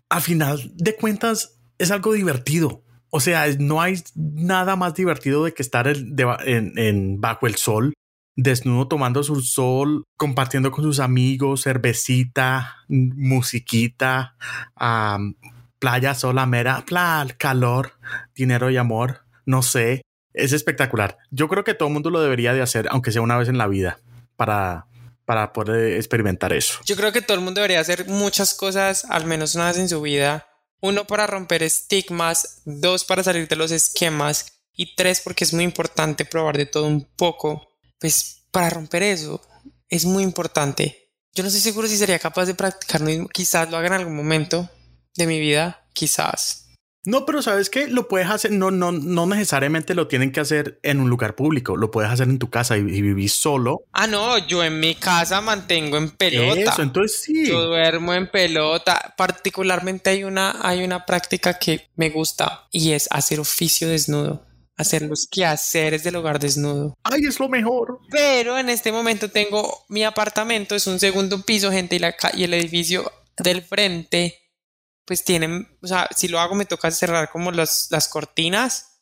al 0.09 0.21
final 0.21 0.71
de 0.75 0.95
cuentas 0.95 1.57
es 1.79 1.91
algo 1.91 2.13
divertido. 2.13 2.83
O 3.09 3.19
sea, 3.19 3.47
no 3.57 3.81
hay 3.81 3.95
nada 4.15 4.75
más 4.75 4.93
divertido 4.93 5.43
de 5.43 5.53
que 5.55 5.63
estar 5.63 5.87
en, 5.87 6.15
de, 6.15 6.27
en, 6.45 6.77
en 6.77 7.19
bajo 7.19 7.47
el 7.47 7.55
sol, 7.55 7.93
desnudo 8.35 8.87
tomando 8.87 9.23
su 9.23 9.41
sol, 9.41 10.03
compartiendo 10.15 10.69
con 10.69 10.83
sus 10.83 10.99
amigos, 10.99 11.63
cervecita, 11.63 12.77
musiquita, 12.87 14.35
um, 14.79 15.33
playa 15.79 16.13
sola, 16.13 16.45
mera, 16.45 16.83
bla, 16.87 17.25
calor, 17.37 17.93
dinero 18.35 18.69
y 18.69 18.77
amor, 18.77 19.25
no 19.45 19.63
sé, 19.63 20.01
es 20.33 20.53
espectacular. 20.53 21.17
Yo 21.31 21.47
creo 21.47 21.63
que 21.63 21.73
todo 21.73 21.87
el 21.87 21.93
mundo 21.93 22.09
lo 22.09 22.21
debería 22.21 22.53
de 22.53 22.61
hacer, 22.61 22.87
aunque 22.91 23.11
sea 23.11 23.21
una 23.21 23.37
vez 23.37 23.49
en 23.49 23.57
la 23.57 23.67
vida, 23.67 23.99
para, 24.35 24.87
para 25.25 25.53
poder 25.53 25.93
experimentar 25.93 26.53
eso. 26.53 26.79
Yo 26.85 26.95
creo 26.95 27.11
que 27.11 27.21
todo 27.21 27.37
el 27.37 27.43
mundo 27.43 27.61
debería 27.61 27.79
hacer 27.79 28.07
muchas 28.07 28.53
cosas, 28.53 29.05
al 29.05 29.25
menos 29.25 29.55
una 29.55 29.67
vez 29.67 29.77
en 29.77 29.89
su 29.89 30.01
vida. 30.01 30.47
Uno, 30.81 31.05
para 31.05 31.27
romper 31.27 31.63
estigmas, 31.63 32.61
dos, 32.65 33.03
para 33.03 33.23
salir 33.23 33.47
de 33.47 33.55
los 33.55 33.71
esquemas 33.71 34.61
y 34.75 34.95
tres, 34.95 35.21
porque 35.21 35.43
es 35.43 35.53
muy 35.53 35.63
importante 35.63 36.25
probar 36.25 36.57
de 36.57 36.65
todo 36.65 36.85
un 36.85 37.03
poco. 37.15 37.67
Pues 37.99 38.45
para 38.51 38.69
romper 38.69 39.03
eso, 39.03 39.41
es 39.89 40.05
muy 40.05 40.23
importante. 40.23 41.11
Yo 41.33 41.43
no 41.43 41.47
estoy 41.47 41.61
seguro 41.61 41.87
si 41.87 41.97
sería 41.97 42.17
capaz 42.17 42.45
de 42.45 42.55
practicar 42.55 43.01
lo 43.01 43.07
mismo. 43.07 43.27
Quizás 43.27 43.69
lo 43.69 43.77
haga 43.77 43.87
en 43.87 43.93
algún 43.93 44.15
momento, 44.15 44.69
de 45.15 45.27
mi 45.27 45.39
vida, 45.39 45.85
quizás. 45.93 46.69
No, 47.05 47.25
pero 47.25 47.41
sabes 47.41 47.69
que 47.69 47.87
lo 47.87 48.07
puedes 48.07 48.29
hacer, 48.29 48.51
no, 48.51 48.71
no, 48.71 48.91
no 48.91 49.25
necesariamente 49.25 49.95
lo 49.95 50.07
tienen 50.07 50.31
que 50.31 50.41
hacer 50.41 50.79
en 50.83 50.99
un 50.99 51.09
lugar 51.09 51.35
público, 51.35 51.77
lo 51.77 51.91
puedes 51.91 52.11
hacer 52.11 52.27
en 52.27 52.39
tu 52.39 52.49
casa 52.49 52.77
y, 52.77 52.81
y 52.81 53.01
vivir 53.01 53.29
solo. 53.29 53.85
Ah, 53.93 54.05
no, 54.05 54.37
yo 54.47 54.63
en 54.63 54.79
mi 54.79 54.95
casa 54.95 55.39
mantengo 55.39 55.97
en 55.97 56.11
pelota. 56.11 56.71
Eso, 56.73 56.81
entonces 56.81 57.21
sí. 57.21 57.47
Yo 57.47 57.67
duermo 57.67 58.13
en 58.13 58.29
pelota. 58.29 59.13
Particularmente 59.17 60.09
hay 60.09 60.25
una, 60.25 60.57
hay 60.61 60.83
una 60.83 61.05
práctica 61.05 61.57
que 61.57 61.87
me 61.95 62.09
gusta 62.09 62.67
y 62.71 62.91
es 62.91 63.07
hacer 63.11 63.39
oficio 63.39 63.87
desnudo. 63.87 64.45
Hacer 64.75 65.01
los 65.01 65.27
quehaceres 65.27 66.03
del 66.03 66.15
hogar 66.17 66.39
desnudo. 66.39 66.97
Ay, 67.03 67.21
es 67.27 67.39
lo 67.39 67.49
mejor. 67.49 67.99
Pero 68.11 68.57
en 68.57 68.69
este 68.69 68.91
momento 68.93 69.29
tengo 69.29 69.85
mi 69.89 70.03
apartamento, 70.03 70.75
es 70.75 70.87
un 70.87 70.99
segundo 70.99 71.41
piso, 71.41 71.71
gente, 71.71 71.97
y, 71.97 71.99
la, 71.99 72.15
y 72.33 72.43
el 72.43 72.53
edificio 72.53 73.11
del 73.37 73.61
frente 73.61 74.48
pues 75.09 75.25
tienen, 75.25 75.67
o 75.81 75.87
sea, 75.87 76.07
si 76.15 76.27
lo 76.27 76.39
hago 76.39 76.53
me 76.53 76.65
toca 76.65 76.91
cerrar 76.91 77.31
como 77.31 77.51
las, 77.51 77.87
las 77.89 78.07
cortinas, 78.07 79.01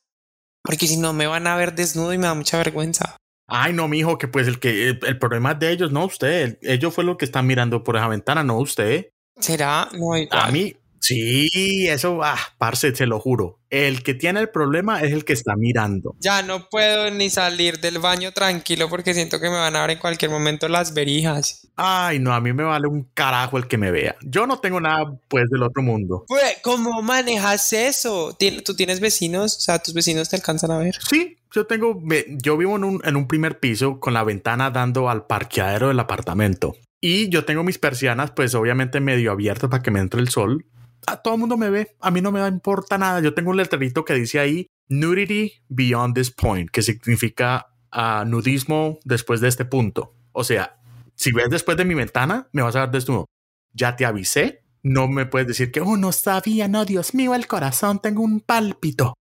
porque 0.64 0.88
si 0.88 0.96
no 0.96 1.12
me 1.12 1.28
van 1.28 1.48
a 1.48 1.58
ver 1.58 1.76
desnudo 1.76 2.14
y 2.14 2.18
me 2.18 2.28
da 2.28 2.34
mucha 2.34 2.58
vergüenza. 2.58 3.18
Ay, 3.46 3.74
no, 3.74 3.90
mijo, 3.90 4.18
que 4.18 4.30
pues 4.30 4.48
el 4.48 4.58
que 4.58 4.88
el, 4.88 5.00
el 5.06 5.20
problema 5.20 5.52
es 5.52 5.60
de 5.60 5.70
ellos, 5.70 5.92
no 5.92 6.06
usted. 6.06 6.60
Ellos 6.62 6.94
fue 6.94 7.04
lo 7.04 7.18
que 7.18 7.26
están 7.26 7.46
mirando 7.46 7.84
por 7.84 7.98
esa 7.98 8.08
ventana, 8.08 8.42
no 8.42 8.58
usted. 8.58 9.10
¿Será? 9.38 9.90
No, 9.92 10.16
igual. 10.16 10.30
A 10.32 10.50
mí, 10.50 10.78
sí, 11.00 11.88
eso, 11.88 12.24
ah, 12.24 12.40
parce, 12.58 12.96
se 12.96 13.06
lo 13.06 13.20
juro. 13.20 13.60
El 13.70 14.02
que 14.02 14.14
tiene 14.14 14.40
el 14.40 14.50
problema 14.50 15.02
es 15.02 15.12
el 15.12 15.26
que 15.26 15.34
está 15.34 15.56
mirando. 15.58 16.16
Ya 16.20 16.42
no 16.42 16.70
puedo 16.70 17.12
ni 17.12 17.30
salir 17.30 17.80
del 17.80 18.00
baño 18.00 18.32
tranquilo 18.32 18.88
porque 18.90 19.14
siento 19.14 19.40
que 19.40 19.50
me 19.50 19.58
van 19.58 19.76
a 19.76 19.82
ver 19.82 19.92
en 19.92 20.00
cualquier 20.00 20.32
momento 20.32 20.70
las 20.70 20.94
verijas. 20.94 21.68
Ay, 21.76 22.20
no, 22.20 22.34
a 22.34 22.40
mí 22.40 22.54
me 22.54 22.64
vale 22.64 22.88
un 22.88 23.10
carajo 23.14 23.58
el 23.58 23.68
que 23.68 23.78
me 23.78 23.92
vea. 23.92 24.16
Yo 24.22 24.48
no 24.48 24.60
tengo 24.60 24.80
nada, 24.80 25.20
pues, 25.28 25.50
del 25.50 25.64
otro 25.64 25.84
mundo. 25.84 26.24
Pues, 26.28 26.58
¿cómo 26.64 27.02
manejas 27.02 27.74
eso? 27.74 28.38
¿Tú 28.64 28.74
tienes 28.76 29.00
vecinos? 29.00 29.58
O 29.58 29.60
sea, 29.60 29.80
¿tus 29.80 29.94
vecinos 29.94 30.30
te 30.30 30.38
alcanzan 30.38 30.72
a 30.72 30.78
ver? 30.78 30.96
Sí, 31.10 31.38
yo 31.54 31.66
tengo, 31.68 32.02
yo 32.42 32.58
vivo 32.58 32.78
en 32.78 32.84
un, 32.84 33.02
en 33.04 33.16
un 33.16 33.28
primer 33.28 33.60
piso 33.60 34.00
con 34.00 34.14
la 34.14 34.24
ventana 34.24 34.72
dando 34.72 35.10
al 35.10 35.28
parqueadero 35.28 35.90
del 35.90 36.00
apartamento. 36.00 36.76
Y 37.02 37.30
yo 37.30 37.46
tengo 37.46 37.64
mis 37.64 37.78
persianas, 37.78 38.32
pues, 38.32 38.56
obviamente 38.56 39.02
medio 39.02 39.32
abiertas 39.32 39.70
para 39.70 39.84
que 39.84 39.92
me 39.92 40.00
entre 40.00 40.22
el 40.22 40.30
sol 40.30 40.66
a 41.06 41.18
todo 41.22 41.36
el 41.36 41.40
mundo 41.40 41.58
me 41.58 41.70
ve, 41.70 41.96
a 42.02 42.12
mí 42.12 42.22
no 42.22 42.32
me 42.32 42.46
importa 42.48 42.98
nada. 42.98 43.20
Yo 43.22 43.34
tengo 43.34 43.52
un 43.52 43.58
letrerito 43.58 44.04
que 44.06 44.14
dice 44.14 44.40
ahí 44.40 44.68
nudity 44.90 45.54
beyond 45.70 46.16
this 46.16 46.32
point, 46.32 46.70
que 46.70 46.82
significa 46.82 47.68
a 47.92 48.26
nudismo 48.26 49.00
después 49.04 49.42
de 49.42 49.48
este 49.48 49.66
punto. 49.66 50.14
O 50.32 50.44
sea, 50.44 50.80
si 51.16 51.32
ves 51.32 51.50
después 51.50 51.78
de 51.78 51.86
mi 51.86 51.94
ventana, 51.94 52.48
me 52.52 52.62
vas 52.62 52.76
a 52.76 52.82
ver 52.82 52.92
desnudo. 52.92 53.26
Ya 53.74 53.96
te 53.96 54.06
avisé. 54.06 54.64
No 54.84 55.08
me 55.08 55.26
puedes 55.26 55.48
decir 55.48 55.72
que, 55.72 55.82
oh, 55.82 55.98
no 55.98 56.12
sabía, 56.12 56.68
no, 56.68 56.86
Dios 56.86 57.14
mío, 57.14 57.36
el 57.36 57.48
corazón, 57.48 58.00
tengo 58.00 58.22
un 58.24 58.40
pálpito. 58.40 59.16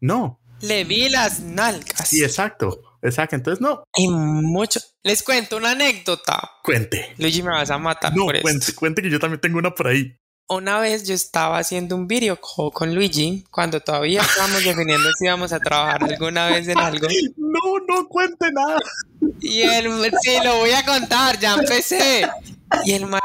No. 0.00 0.40
Le 0.60 0.84
vi 0.84 1.08
las 1.08 1.40
nalgas. 1.40 2.08
Sí, 2.08 2.22
exacto. 2.22 2.82
Exacto. 3.02 3.36
Entonces, 3.36 3.62
no. 3.62 3.84
Y 3.96 4.08
mucho. 4.08 4.78
Les 5.02 5.22
cuento 5.22 5.56
una 5.56 5.70
anécdota. 5.70 6.50
Cuente. 6.62 7.14
Luigi 7.16 7.42
me 7.42 7.50
vas 7.50 7.70
a 7.70 7.78
matar 7.78 8.14
No, 8.14 8.24
por 8.26 8.36
esto. 8.36 8.42
cuente, 8.42 8.74
cuente 8.74 9.02
que 9.02 9.08
yo 9.10 9.18
también 9.18 9.40
tengo 9.40 9.58
una 9.58 9.74
por 9.74 9.86
ahí. 9.88 10.14
Una 10.50 10.80
vez 10.80 11.06
yo 11.06 11.14
estaba 11.14 11.58
haciendo 11.58 11.94
un 11.94 12.08
video 12.08 12.36
call 12.36 12.72
con 12.72 12.92
Luigi 12.92 13.44
cuando 13.52 13.78
todavía 13.78 14.20
estábamos 14.20 14.64
definiendo 14.64 15.08
si 15.16 15.26
íbamos 15.26 15.52
a 15.52 15.60
trabajar 15.60 16.02
alguna 16.02 16.46
vez 16.48 16.66
en 16.66 16.76
algo. 16.76 17.06
No, 17.36 17.78
no 17.86 18.08
cuente 18.08 18.50
nada. 18.50 18.80
Y 19.40 19.62
él, 19.62 19.88
sí, 20.22 20.38
lo 20.42 20.56
voy 20.56 20.72
a 20.72 20.84
contar, 20.84 21.38
ya 21.38 21.54
empecé. 21.54 22.28
Y 22.84 22.94
el 22.94 23.06
ma 23.06 23.20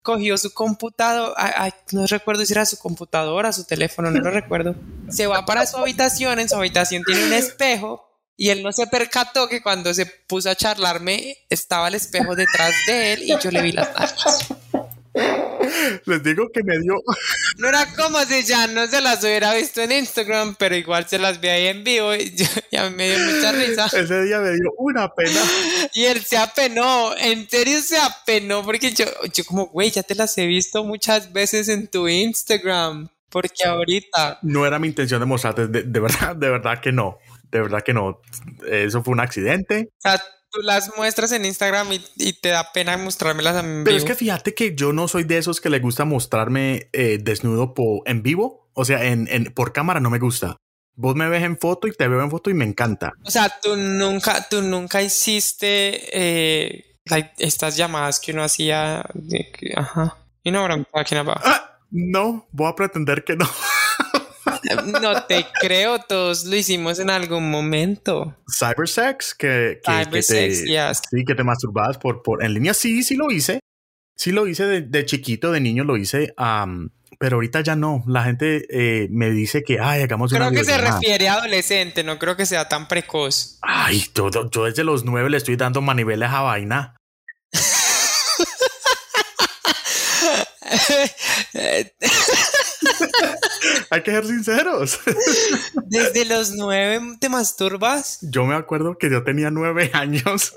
cogió 0.00 0.38
su 0.38 0.54
computador, 0.54 1.34
ay, 1.36 1.72
no 1.92 2.06
recuerdo 2.06 2.46
si 2.46 2.54
era 2.54 2.64
su 2.64 2.78
computadora, 2.78 3.52
su 3.52 3.64
teléfono, 3.64 4.10
no 4.10 4.20
lo 4.20 4.30
recuerdo. 4.30 4.74
Se 5.10 5.26
va 5.26 5.44
para 5.44 5.66
su 5.66 5.76
habitación, 5.76 6.40
en 6.40 6.48
su 6.48 6.56
habitación 6.56 7.02
tiene 7.04 7.26
un 7.26 7.34
espejo 7.34 8.08
y 8.38 8.48
él 8.48 8.62
no 8.62 8.72
se 8.72 8.86
percató 8.86 9.46
que 9.46 9.60
cuando 9.62 9.92
se 9.92 10.06
puso 10.06 10.48
a 10.48 10.54
charlarme 10.54 11.36
estaba 11.50 11.88
el 11.88 11.96
espejo 11.96 12.34
detrás 12.34 12.72
de 12.86 13.12
él 13.12 13.22
y 13.24 13.38
yo 13.38 13.50
le 13.50 13.60
vi 13.60 13.72
las 13.72 13.92
nalgas. 13.92 14.48
Les 16.06 16.22
digo 16.22 16.48
que 16.52 16.62
me 16.62 16.78
dio. 16.78 16.94
No 17.58 17.68
era 17.68 17.86
como 17.96 18.18
si 18.24 18.42
ya 18.44 18.66
no 18.68 18.86
se 18.86 19.00
las 19.00 19.22
hubiera 19.22 19.54
visto 19.54 19.80
en 19.82 19.92
Instagram, 19.92 20.54
pero 20.58 20.76
igual 20.76 21.06
se 21.08 21.18
las 21.18 21.40
vi 21.40 21.48
ahí 21.48 21.66
en 21.66 21.84
vivo 21.84 22.14
y 22.14 22.34
yo- 22.34 22.46
ya 22.72 22.88
me 22.90 23.08
dio 23.14 23.18
mucha 23.26 23.52
risa. 23.52 23.86
Ese 23.86 24.22
día 24.22 24.38
me 24.40 24.50
dio 24.52 24.72
una 24.78 25.08
pena. 25.12 25.40
Y 25.94 26.04
él 26.04 26.22
se 26.24 26.36
apenó, 26.36 27.14
en 27.16 27.48
serio 27.48 27.80
se 27.82 27.98
apenó, 27.98 28.62
porque 28.62 28.92
yo, 28.92 29.04
yo 29.34 29.44
como, 29.44 29.66
güey, 29.66 29.90
ya 29.90 30.02
te 30.02 30.14
las 30.14 30.36
he 30.38 30.46
visto 30.46 30.84
muchas 30.84 31.32
veces 31.32 31.68
en 31.68 31.88
tu 31.88 32.08
Instagram, 32.08 33.08
porque 33.28 33.64
ahorita, 33.64 34.38
No 34.42 34.66
era 34.66 34.78
mi 34.78 34.88
intención 34.88 35.20
de 35.20 35.26
mostrarte, 35.26 35.66
de, 35.66 35.82
de 35.82 36.00
verdad, 36.00 36.36
de 36.36 36.50
verdad 36.50 36.80
que 36.80 36.92
no. 36.92 37.18
De 37.50 37.60
verdad 37.60 37.82
que 37.84 37.92
no. 37.92 38.20
Eso 38.70 39.02
fue 39.02 39.12
un 39.12 39.20
accidente. 39.20 39.88
o 39.98 40.00
sea, 40.00 40.22
tú 40.50 40.60
las 40.62 40.96
muestras 40.96 41.32
en 41.32 41.44
Instagram 41.44 41.92
y, 41.92 42.04
y 42.16 42.32
te 42.34 42.48
da 42.50 42.72
pena 42.72 42.96
mostrármelas 42.96 43.56
a 43.56 43.62
mí. 43.62 43.82
Pero 43.84 43.96
es 43.96 44.04
que 44.04 44.14
fíjate 44.14 44.54
que 44.54 44.74
yo 44.74 44.92
no 44.92 45.08
soy 45.08 45.24
de 45.24 45.38
esos 45.38 45.60
que 45.60 45.70
le 45.70 45.78
gusta 45.80 46.04
mostrarme 46.04 46.88
eh, 46.92 47.18
desnudo 47.20 47.74
en 48.06 48.22
vivo. 48.22 48.70
O 48.74 48.84
sea, 48.84 49.04
en, 49.04 49.28
en- 49.30 49.52
por 49.52 49.72
cámara 49.72 50.00
no 50.00 50.10
me 50.10 50.18
gusta. 50.18 50.56
Vos 50.94 51.14
me 51.16 51.28
ves 51.28 51.42
en 51.44 51.58
foto 51.58 51.88
y 51.88 51.92
te 51.92 52.08
veo 52.08 52.22
en 52.22 52.30
foto 52.30 52.50
y 52.50 52.54
me 52.54 52.64
encanta. 52.64 53.12
O 53.24 53.30
sea, 53.30 53.50
tú 53.62 53.76
nunca, 53.76 54.46
tú 54.48 54.60
nunca 54.62 55.00
hiciste 55.02 56.00
eh, 56.12 56.96
like, 57.06 57.32
estas 57.38 57.76
llamadas 57.76 58.20
que 58.20 58.32
uno 58.32 58.42
hacía 58.44 59.04
de 59.14 59.50
que, 59.50 59.72
ajá. 59.76 60.16
Know 60.44 60.62
what 60.62 60.70
I'm 60.70 60.84
talking 60.92 61.18
about. 61.18 61.38
Ah, 61.44 61.78
no, 61.90 62.46
voy 62.52 62.68
a 62.70 62.74
pretender 62.74 63.24
que 63.24 63.36
no. 63.36 63.48
No 65.00 65.24
te 65.24 65.46
creo, 65.60 65.98
todos 66.00 66.44
lo 66.44 66.56
hicimos 66.56 66.98
en 66.98 67.10
algún 67.10 67.50
momento. 67.50 68.36
Cybersex, 68.48 69.34
que, 69.34 69.80
que, 69.84 69.92
que 69.92 70.04
Cybersex, 70.04 70.64
te, 70.64 70.66
yes. 70.66 71.02
sí, 71.10 71.24
que 71.24 71.34
te 71.34 71.44
masturbabas 71.44 71.98
por, 71.98 72.22
por, 72.22 72.44
en 72.44 72.54
línea. 72.54 72.74
Sí, 72.74 73.02
sí 73.02 73.16
lo 73.16 73.30
hice. 73.30 73.60
Sí 74.16 74.32
lo 74.32 74.46
hice 74.46 74.66
de, 74.66 74.82
de 74.82 75.06
chiquito, 75.06 75.50
de 75.50 75.60
niño 75.60 75.84
lo 75.84 75.96
hice. 75.96 76.34
pero 77.18 77.36
ahorita 77.36 77.62
ya 77.62 77.74
no. 77.74 78.04
La 78.06 78.24
gente 78.24 78.66
eh, 78.68 79.08
me 79.10 79.30
dice 79.30 79.62
que, 79.62 79.80
ay, 79.80 80.02
hagamos 80.02 80.32
una 80.32 80.48
Creo 80.48 80.60
que 80.60 80.64
se 80.64 80.76
refiere 80.76 81.28
a 81.28 81.34
adolescente, 81.34 82.04
no 82.04 82.18
creo 82.18 82.36
que 82.36 82.44
sea 82.44 82.68
tan 82.68 82.86
precoz. 82.86 83.58
Ay, 83.62 84.04
todo, 84.12 84.50
yo 84.50 84.64
desde 84.64 84.84
los 84.84 85.04
nueve 85.04 85.30
le 85.30 85.38
estoy 85.38 85.56
dando 85.56 85.80
maniveles 85.80 86.28
a 86.28 86.42
vaina. 86.42 86.96
Hay 93.90 94.02
que 94.02 94.10
ser 94.10 94.26
sinceros. 94.26 94.98
Desde 95.86 96.24
los 96.24 96.52
nueve 96.52 97.00
te 97.20 97.28
masturbas. 97.28 98.18
Yo 98.22 98.44
me 98.46 98.54
acuerdo 98.54 98.98
que 98.98 99.10
yo 99.10 99.22
tenía 99.22 99.50
nueve 99.50 99.90
años 99.92 100.54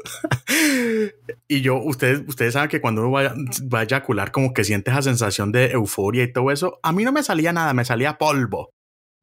y 1.48 1.62
yo, 1.62 1.78
ustedes, 1.78 2.22
ustedes 2.28 2.54
saben 2.54 2.70
que 2.70 2.82
cuando 2.82 3.02
uno 3.02 3.12
va, 3.12 3.34
va 3.74 3.80
a 3.80 3.84
eyacular, 3.84 4.32
como 4.32 4.54
que 4.54 4.64
siente 4.64 4.92
esa 4.92 5.02
sensación 5.02 5.52
de 5.52 5.72
euforia 5.72 6.24
y 6.24 6.32
todo 6.34 6.52
eso. 6.52 6.80
A 6.84 6.92
mí 6.92 7.04
no 7.04 7.12
me 7.12 7.24
salía 7.24 7.54
nada, 7.54 7.74
me 7.74 7.86
salía 7.86 8.18
polvo, 8.18 8.70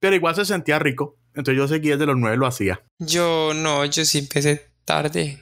pero 0.01 0.15
igual 0.17 0.35
se 0.35 0.45
sentía 0.45 0.79
rico. 0.79 1.17
Entonces 1.35 1.57
yo 1.57 1.69
seguí 1.69 1.91
desde 1.91 2.07
los 2.07 2.17
nueve, 2.17 2.37
lo 2.37 2.47
hacía. 2.47 2.83
Yo 2.99 3.53
no, 3.55 3.85
yo 3.85 4.05
sí 4.05 4.19
empecé 4.19 4.71
tarde. 4.85 5.41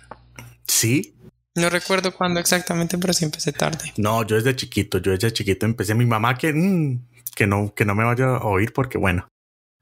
Sí, 0.66 1.14
No 1.54 1.70
recuerdo 1.70 2.12
cuándo 2.14 2.38
exactamente, 2.40 2.98
pero 2.98 3.12
sí 3.14 3.24
empecé 3.24 3.52
tarde. 3.52 3.92
no, 3.96 4.22
yo 4.24 4.36
desde 4.36 4.54
chiquito, 4.54 4.98
yo 4.98 5.12
desde 5.12 5.32
chiquito 5.32 5.64
empecé. 5.66 5.94
Mi 5.94 6.04
mamá 6.06 6.36
que, 6.36 6.52
mm, 6.52 7.07
que 7.38 7.46
no, 7.46 7.72
que 7.72 7.84
no 7.84 7.94
me 7.94 8.02
vaya 8.04 8.26
a 8.34 8.42
oír 8.44 8.72
porque 8.72 8.98
bueno. 8.98 9.28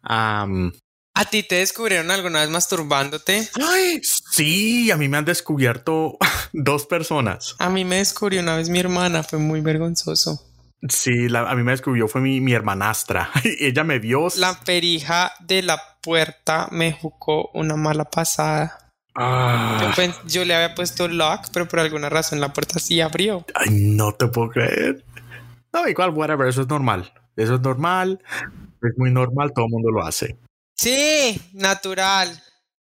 ¿A 0.03 1.25
ti 1.31 1.43
te 1.43 1.55
descubrieron 1.57 2.11
alguna 2.11 2.41
vez 2.41 2.51
masturbándote? 2.51 3.49
ay, 3.55 4.01
sí, 4.03 4.91
a 4.91 4.97
mí 4.99 5.09
me 5.09 5.17
han 5.17 5.25
descubierto 5.25 6.19
dos 6.53 6.85
personas. 6.87 7.57
A 7.59 7.71
mí 7.71 7.85
me 7.87 7.97
descubrió 7.97 8.43
una 8.43 8.57
vez 8.57 8.69
mi 8.69 8.79
hermana, 8.79 9.23
fue 9.23 9.39
muy 9.39 9.63
vergonzoso. 9.63 10.43
Sí, 10.91 11.31
la- 11.31 11.51
a 11.51 11.55
mí 11.57 11.63
me 11.63 11.71
descubrió 11.73 12.07
fue 12.09 12.21
mi, 12.21 12.41
mi 12.43 12.53
hermanastra. 12.53 13.31
Ella 13.59 13.83
me 13.85 13.99
vio. 13.99 14.29
La 14.37 14.61
perija 14.61 15.33
de 15.41 15.63
la 15.63 15.81
puerta 16.03 16.69
me 16.71 16.93
jugó 16.93 17.51
una 17.55 17.77
mala 17.77 18.05
pasada. 18.05 18.91
Ah, 19.15 19.95
Yo, 19.97 20.03
yo 20.27 20.45
le 20.45 20.55
había 20.55 20.75
puesto 20.75 21.09
lock, 21.09 21.47
pero 21.51 21.67
por 21.67 21.81
alguna 21.81 22.11
razón 22.11 22.39
la 22.39 22.53
puerta 22.53 22.79
sí 22.79 23.01
abrió. 23.01 23.47
ay, 23.55 23.69
no 23.71 24.13
te 24.13 24.27
puedo 24.29 24.51
creer. 24.51 25.03
No, 25.73 25.89
igual, 25.89 26.11
whatever, 26.11 26.47
eso 26.47 26.61
es 26.61 26.69
normal. 26.69 27.11
Eso 27.37 27.55
es 27.57 27.61
normal. 27.61 28.21
Es 28.83 28.97
muy 28.97 29.11
normal, 29.11 29.53
todo 29.55 29.67
el 29.67 29.71
mundo 29.71 29.91
lo 29.91 30.03
hace. 30.05 30.37
Sí, 30.75 31.41
natural. 31.53 32.43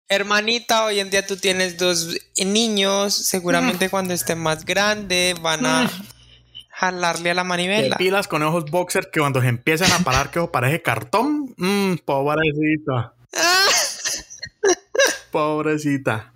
Hermanita, 0.08 0.84
hoy 0.84 1.00
en 1.00 1.10
día 1.10 1.26
tú 1.26 1.36
tienes 1.36 1.78
dos 1.78 2.16
niños. 2.44 3.14
Seguramente 3.14 3.88
cuando 3.88 4.14
estén 4.14 4.38
más 4.38 4.64
grandes 4.64 5.40
van 5.40 5.64
a 5.64 5.90
jalarle 6.70 7.30
a 7.30 7.34
la 7.34 7.42
Te 7.42 7.48
manivela. 7.48 7.96
pilas 7.96 8.28
con 8.28 8.42
ojos 8.42 8.70
boxer 8.70 9.10
que 9.10 9.20
cuando 9.20 9.40
se 9.40 9.48
empiezan 9.48 9.90
a 9.92 9.98
parar 10.04 10.30
que 10.30 10.40
parece 10.48 10.82
cartón. 10.82 11.54
Mm, 11.56 11.94
pobrecita. 12.04 13.14
Ah, 13.36 13.66
Pobrecita. 15.30 16.32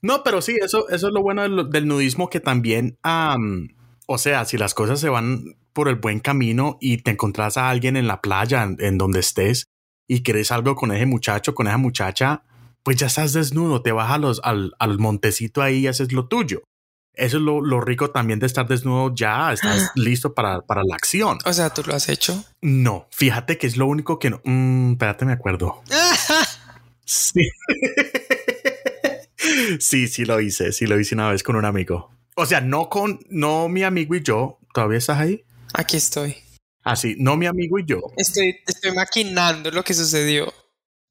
No, 0.00 0.22
pero 0.22 0.40
sí, 0.40 0.56
eso, 0.62 0.88
eso 0.88 1.08
es 1.08 1.12
lo 1.12 1.22
bueno 1.22 1.42
del, 1.42 1.70
del 1.70 1.88
nudismo 1.88 2.30
que 2.30 2.38
también, 2.40 2.96
am, 3.02 3.68
o 4.10 4.16
sea, 4.16 4.44
si 4.46 4.56
las 4.56 4.72
cosas 4.72 5.00
se 5.00 5.10
van 5.10 5.56
por 5.72 5.88
el 5.88 5.96
buen 5.96 6.20
camino 6.20 6.78
y 6.80 6.98
te 6.98 7.10
encontrás 7.10 7.58
a 7.58 7.68
alguien 7.68 7.96
en 7.96 8.06
la 8.06 8.22
playa, 8.22 8.62
en, 8.62 8.76
en 8.80 8.96
donde 8.96 9.20
estés, 9.20 9.66
y 10.08 10.22
querés 10.22 10.50
algo 10.50 10.74
con 10.74 10.92
ese 10.92 11.04
muchacho, 11.04 11.54
con 11.54 11.66
esa 11.66 11.76
muchacha, 11.76 12.42
pues 12.82 12.96
ya 12.96 13.08
estás 13.08 13.34
desnudo, 13.34 13.82
te 13.82 13.92
vas 13.92 14.10
a 14.10 14.18
los, 14.18 14.40
al, 14.42 14.72
al 14.78 14.98
montecito 14.98 15.60
ahí 15.60 15.80
y 15.80 15.86
haces 15.88 16.12
lo 16.12 16.26
tuyo. 16.26 16.62
Eso 17.12 17.36
es 17.36 17.42
lo, 17.42 17.60
lo 17.60 17.80
rico 17.80 18.10
también 18.10 18.38
de 18.38 18.46
estar 18.46 18.66
desnudo 18.66 19.12
ya, 19.14 19.52
estás 19.52 19.90
listo 19.94 20.32
para, 20.32 20.62
para 20.62 20.82
la 20.84 20.94
acción. 20.94 21.38
O 21.44 21.52
sea, 21.52 21.70
tú 21.70 21.82
lo 21.86 21.94
has 21.94 22.08
hecho. 22.08 22.42
No, 22.62 23.08
fíjate 23.10 23.58
que 23.58 23.66
es 23.66 23.76
lo 23.76 23.86
único 23.86 24.18
que 24.18 24.30
no. 24.30 24.40
Mm, 24.44 24.92
espérate, 24.92 25.24
me 25.24 25.32
acuerdo. 25.32 25.82
Sí. 27.10 27.40
sí, 29.80 30.08
sí 30.08 30.26
lo 30.26 30.42
hice. 30.42 30.72
Sí 30.72 30.86
lo 30.86 31.00
hice 31.00 31.14
una 31.14 31.30
vez 31.30 31.42
con 31.42 31.56
un 31.56 31.64
amigo. 31.64 32.10
O 32.40 32.46
sea, 32.46 32.60
no 32.60 32.88
con, 32.88 33.18
no 33.30 33.68
mi 33.68 33.82
amigo 33.82 34.14
y 34.14 34.22
yo. 34.22 34.60
¿Todavía 34.72 34.98
estás 34.98 35.18
ahí? 35.18 35.44
Aquí 35.74 35.96
estoy. 35.96 36.36
Así, 36.84 37.16
no 37.18 37.36
mi 37.36 37.46
amigo 37.46 37.80
y 37.80 37.84
yo. 37.84 38.00
Estoy, 38.16 38.60
estoy 38.64 38.92
maquinando 38.92 39.72
lo 39.72 39.82
que 39.82 39.92
sucedió. 39.92 40.54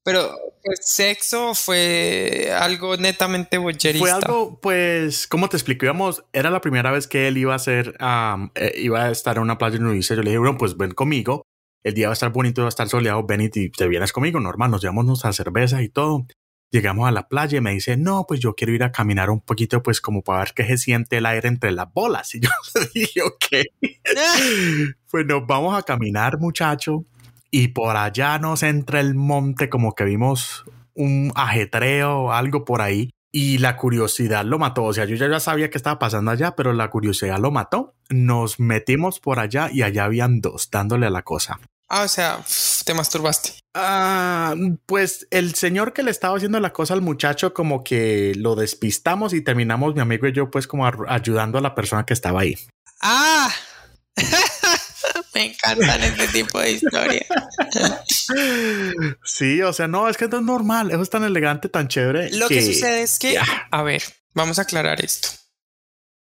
Pero, 0.02 0.34
¿fue 0.64 0.74
sexo 0.80 1.50
o 1.50 1.54
fue 1.54 2.50
algo 2.58 2.96
netamente 2.96 3.58
boyerista? 3.58 3.98
Fue 3.98 4.10
algo, 4.10 4.58
pues, 4.58 5.26
¿cómo 5.26 5.50
te 5.50 5.58
explico? 5.58 5.84
Íbamos, 5.84 6.24
era 6.32 6.48
la 6.48 6.62
primera 6.62 6.90
vez 6.92 7.06
que 7.06 7.28
él 7.28 7.36
iba 7.36 7.52
a 7.52 7.56
hacer, 7.56 7.94
am, 7.98 8.50
eh, 8.54 8.72
iba 8.78 9.04
a 9.04 9.10
estar 9.10 9.36
en 9.36 9.42
una 9.42 9.58
playa 9.58 9.78
nudista. 9.78 10.14
Yo 10.14 10.22
le 10.22 10.30
dije, 10.30 10.38
bueno, 10.38 10.56
pues 10.56 10.78
ven 10.78 10.92
conmigo. 10.92 11.42
El 11.84 11.92
día 11.92 12.06
va 12.06 12.12
a 12.12 12.14
estar 12.14 12.32
bonito, 12.32 12.62
va 12.62 12.68
a 12.68 12.70
estar 12.70 12.88
soleado. 12.88 13.22
Ven 13.26 13.42
y 13.42 13.50
te, 13.50 13.68
te 13.68 13.86
vienes 13.86 14.12
conmigo, 14.12 14.40
normal. 14.40 14.70
Nos 14.70 14.80
llevamos 14.80 15.04
nuestra 15.04 15.34
cerveza 15.34 15.82
y 15.82 15.90
todo. 15.90 16.26
Llegamos 16.70 17.08
a 17.08 17.12
la 17.12 17.28
playa 17.28 17.58
y 17.58 17.60
me 17.62 17.72
dice, 17.72 17.96
no, 17.96 18.26
pues 18.28 18.40
yo 18.40 18.54
quiero 18.54 18.74
ir 18.74 18.84
a 18.84 18.92
caminar 18.92 19.30
un 19.30 19.40
poquito, 19.40 19.82
pues 19.82 20.02
como 20.02 20.22
para 20.22 20.40
ver 20.40 20.52
qué 20.54 20.64
se 20.66 20.76
siente 20.76 21.16
el 21.16 21.26
aire 21.26 21.48
entre 21.48 21.72
las 21.72 21.92
bolas. 21.92 22.34
Y 22.38 22.40
yo 22.40 22.50
le 22.74 22.90
dije, 22.94 23.22
ok. 23.22 23.46
Pues 25.10 25.24
nos 25.24 25.46
vamos 25.46 25.78
a 25.78 25.82
caminar, 25.82 26.38
muchacho. 26.38 27.04
Y 27.50 27.68
por 27.68 27.96
allá 27.96 28.38
nos 28.38 28.62
entra 28.62 29.00
el 29.00 29.14
monte, 29.14 29.70
como 29.70 29.94
que 29.94 30.04
vimos 30.04 30.64
un 30.92 31.32
ajetreo 31.34 32.18
o 32.18 32.32
algo 32.32 32.66
por 32.66 32.82
ahí. 32.82 33.10
Y 33.32 33.58
la 33.58 33.76
curiosidad 33.76 34.44
lo 34.44 34.58
mató. 34.58 34.84
O 34.84 34.92
sea, 34.92 35.06
yo 35.06 35.16
ya, 35.16 35.28
ya 35.28 35.40
sabía 35.40 35.70
que 35.70 35.78
estaba 35.78 35.98
pasando 35.98 36.30
allá, 36.30 36.54
pero 36.54 36.74
la 36.74 36.90
curiosidad 36.90 37.38
lo 37.38 37.50
mató. 37.50 37.94
Nos 38.10 38.60
metimos 38.60 39.20
por 39.20 39.38
allá 39.38 39.70
y 39.72 39.82
allá 39.82 40.04
habían 40.04 40.42
dos 40.42 40.70
dándole 40.70 41.06
a 41.06 41.10
la 41.10 41.22
cosa. 41.22 41.58
Ah, 41.88 42.02
o 42.02 42.08
sea, 42.08 42.44
te 42.84 42.92
masturbaste. 42.92 43.52
Ah, 43.74 44.54
pues 44.86 45.26
el 45.30 45.54
señor 45.54 45.92
que 45.92 46.02
le 46.02 46.10
estaba 46.10 46.36
haciendo 46.36 46.60
la 46.60 46.72
cosa 46.72 46.94
al 46.94 47.00
muchacho, 47.00 47.54
como 47.54 47.82
que 47.82 48.34
lo 48.36 48.56
despistamos 48.56 49.32
y 49.32 49.42
terminamos 49.42 49.94
mi 49.94 50.00
amigo 50.00 50.26
y 50.26 50.32
yo, 50.32 50.50
pues, 50.50 50.66
como 50.66 50.86
ayudando 51.08 51.58
a 51.58 51.62
la 51.62 51.74
persona 51.74 52.04
que 52.04 52.12
estaba 52.12 52.40
ahí. 52.42 52.58
Ah, 53.00 53.50
me 55.34 55.46
encantan 55.46 56.02
este 56.02 56.28
tipo 56.28 56.60
de 56.60 56.72
historias. 56.72 57.26
Sí, 59.24 59.62
o 59.62 59.72
sea, 59.72 59.88
no, 59.88 60.08
es 60.08 60.18
que 60.18 60.28
no 60.28 60.38
es 60.38 60.42
normal. 60.42 60.90
Eso 60.90 61.00
es 61.00 61.08
tan 61.08 61.24
elegante, 61.24 61.70
tan 61.70 61.88
chévere. 61.88 62.30
Lo 62.32 62.48
que 62.48 62.60
sucede 62.60 63.02
es 63.02 63.18
que, 63.18 63.38
a 63.70 63.82
ver, 63.82 64.02
vamos 64.34 64.58
a 64.58 64.62
aclarar 64.62 65.02
esto, 65.02 65.28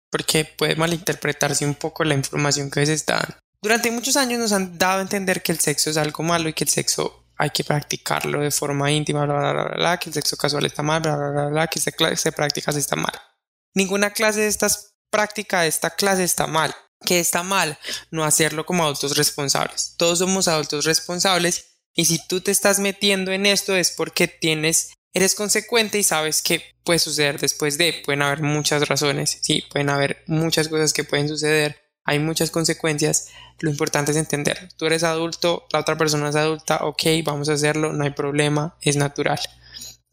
porque 0.09 0.45
puede 0.45 0.77
malinterpretarse 0.77 1.65
un 1.65 1.75
poco 1.75 2.05
la 2.05 2.13
información 2.13 2.71
que 2.71 2.85
se 2.85 2.93
está 2.93 3.15
dando. 3.15 3.48
Durante 3.61 3.91
muchos 3.91 4.15
años 4.15 4.39
nos 4.39 4.51
han 4.51 4.77
dado 4.77 4.99
a 4.99 5.01
entender 5.01 5.43
que 5.43 5.51
el 5.51 5.59
sexo 5.59 5.89
es 5.89 5.97
algo 5.97 6.23
malo 6.23 6.49
y 6.49 6.53
que 6.53 6.63
el 6.63 6.69
sexo 6.69 7.25
hay 7.37 7.49
que 7.49 7.63
practicarlo 7.63 8.41
de 8.41 8.51
forma 8.51 8.91
íntima, 8.91 9.25
que 9.99 10.09
el 10.09 10.13
sexo 10.13 10.37
casual 10.37 10.65
está 10.65 10.83
mal, 10.83 11.01
bla, 11.01 11.15
bla, 11.15 11.29
bla, 11.29 11.45
bla, 11.47 11.67
que 11.67 11.79
se, 11.79 11.93
se 12.15 12.31
practica 12.31 12.71
está 12.71 12.95
mal. 12.95 13.13
Ninguna 13.73 14.11
clase 14.11 14.41
de 14.41 14.47
estas 14.47 14.95
práctica 15.09 15.61
de 15.61 15.67
esta 15.67 15.89
clase 15.91 16.23
está 16.23 16.47
mal. 16.47 16.75
Que 17.05 17.19
está 17.19 17.43
mal 17.43 17.77
no 18.11 18.25
hacerlo 18.25 18.65
como 18.65 18.83
adultos 18.83 19.15
responsables. 19.15 19.95
Todos 19.97 20.19
somos 20.19 20.47
adultos 20.49 20.85
responsables 20.85 21.65
y 21.93 22.05
si 22.05 22.25
tú 22.27 22.41
te 22.41 22.51
estás 22.51 22.79
metiendo 22.79 23.31
en 23.31 23.45
esto 23.45 23.75
es 23.75 23.91
porque 23.91 24.27
tienes 24.27 24.91
eres 25.13 25.33
consecuente 25.33 25.97
y 25.97 26.03
sabes 26.03 26.41
que 26.41 26.61
puede 26.83 26.99
suceder 26.99 27.39
después 27.39 27.77
de. 27.77 28.01
Pueden 28.05 28.21
haber 28.21 28.41
muchas 28.41 28.87
razones, 28.87 29.39
sí, 29.41 29.63
pueden 29.71 29.89
haber 29.89 30.23
muchas 30.27 30.67
cosas 30.67 30.93
que 30.93 31.03
pueden 31.03 31.29
suceder, 31.29 31.88
hay 32.05 32.19
muchas 32.19 32.51
consecuencias. 32.51 33.29
Lo 33.59 33.69
importante 33.69 34.11
es 34.11 34.17
entender, 34.17 34.69
tú 34.77 34.85
eres 34.85 35.03
adulto, 35.03 35.67
la 35.73 35.79
otra 35.79 35.97
persona 35.97 36.29
es 36.29 36.35
adulta, 36.35 36.79
ok, 36.85 37.03
vamos 37.25 37.49
a 37.49 37.53
hacerlo, 37.53 37.91
no 37.93 38.03
hay 38.03 38.11
problema, 38.11 38.75
es 38.81 38.95
natural. 38.95 39.39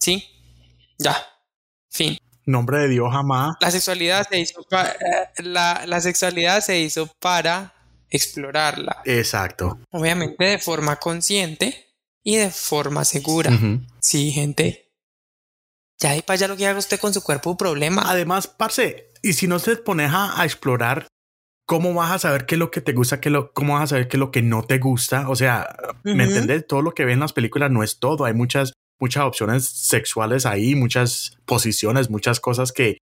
¿Sí? 0.01 0.25
Ya. 0.99 1.17
Fin. 1.91 2.19
Nombre 2.45 2.79
de 2.81 2.89
Dios 2.89 3.09
jamás. 3.13 3.57
La 3.61 3.71
sexualidad 3.71 4.27
se 4.29 4.39
hizo 4.39 4.63
pa- 4.65 4.91
eh, 4.91 5.43
la, 5.43 5.83
la 5.87 6.01
sexualidad 6.01 6.61
se 6.61 6.79
hizo 6.79 7.11
para 7.21 7.73
explorarla. 8.11 9.03
Exacto. 9.05 9.79
Obviamente 9.91 10.45
de 10.45 10.59
forma 10.59 10.97
consciente 10.97 11.89
y 12.23 12.37
de 12.37 12.51
forma 12.51 13.05
segura. 13.05 13.51
Ujú. 13.53 13.81
Sí, 14.01 14.31
gente. 14.33 14.93
Ya 15.99 16.13
de 16.13 16.23
para 16.23 16.35
allá 16.35 16.49
lo 16.49 16.57
que 16.57 16.67
haga 16.67 16.79
usted 16.79 17.01
con 17.01 17.15
su 17.15 17.23
cuerpo, 17.23 17.51
un 17.51 17.57
problema. 17.57 18.03
Además, 18.07 18.47
parce, 18.47 19.13
y 19.23 19.33
si 19.33 19.47
no 19.49 19.59
te 19.59 19.77
pones 19.77 20.13
a, 20.13 20.41
a 20.41 20.45
explorar, 20.45 21.07
¿cómo 21.67 21.93
vas 21.93 22.13
a 22.13 22.19
saber 22.19 22.47
qué 22.47 22.55
es 22.55 22.59
lo 22.59 22.71
que 22.71 22.81
te 22.81 22.93
gusta, 22.93 23.21
qué 23.21 23.29
lo, 23.29 23.53
cómo 23.53 23.75
vas 23.75 23.83
a 23.83 23.87
saber 23.89 24.09
qué 24.09 24.17
es 24.17 24.21
lo 24.21 24.31
que 24.31 24.43
no 24.43 24.63
te 24.63 24.79
gusta? 24.79 25.29
O 25.29 25.37
sea, 25.37 25.77
¿me 26.05 26.25
entiendes? 26.25 26.67
Todo 26.67 26.81
lo 26.81 26.95
que 26.95 27.05
ves 27.05 27.15
en 27.15 27.21
las 27.21 27.33
películas 27.33 27.71
no 27.71 27.83
es 27.83 27.99
todo. 27.99 28.25
Hay 28.25 28.35
muchas, 28.35 28.73
muchas 28.99 29.25
opciones 29.25 29.67
sexuales 29.67 30.47
ahí, 30.47 30.75
muchas 30.75 31.37
posiciones, 31.45 32.09
muchas 32.09 32.41
cosas 32.41 32.73
que 32.73 32.99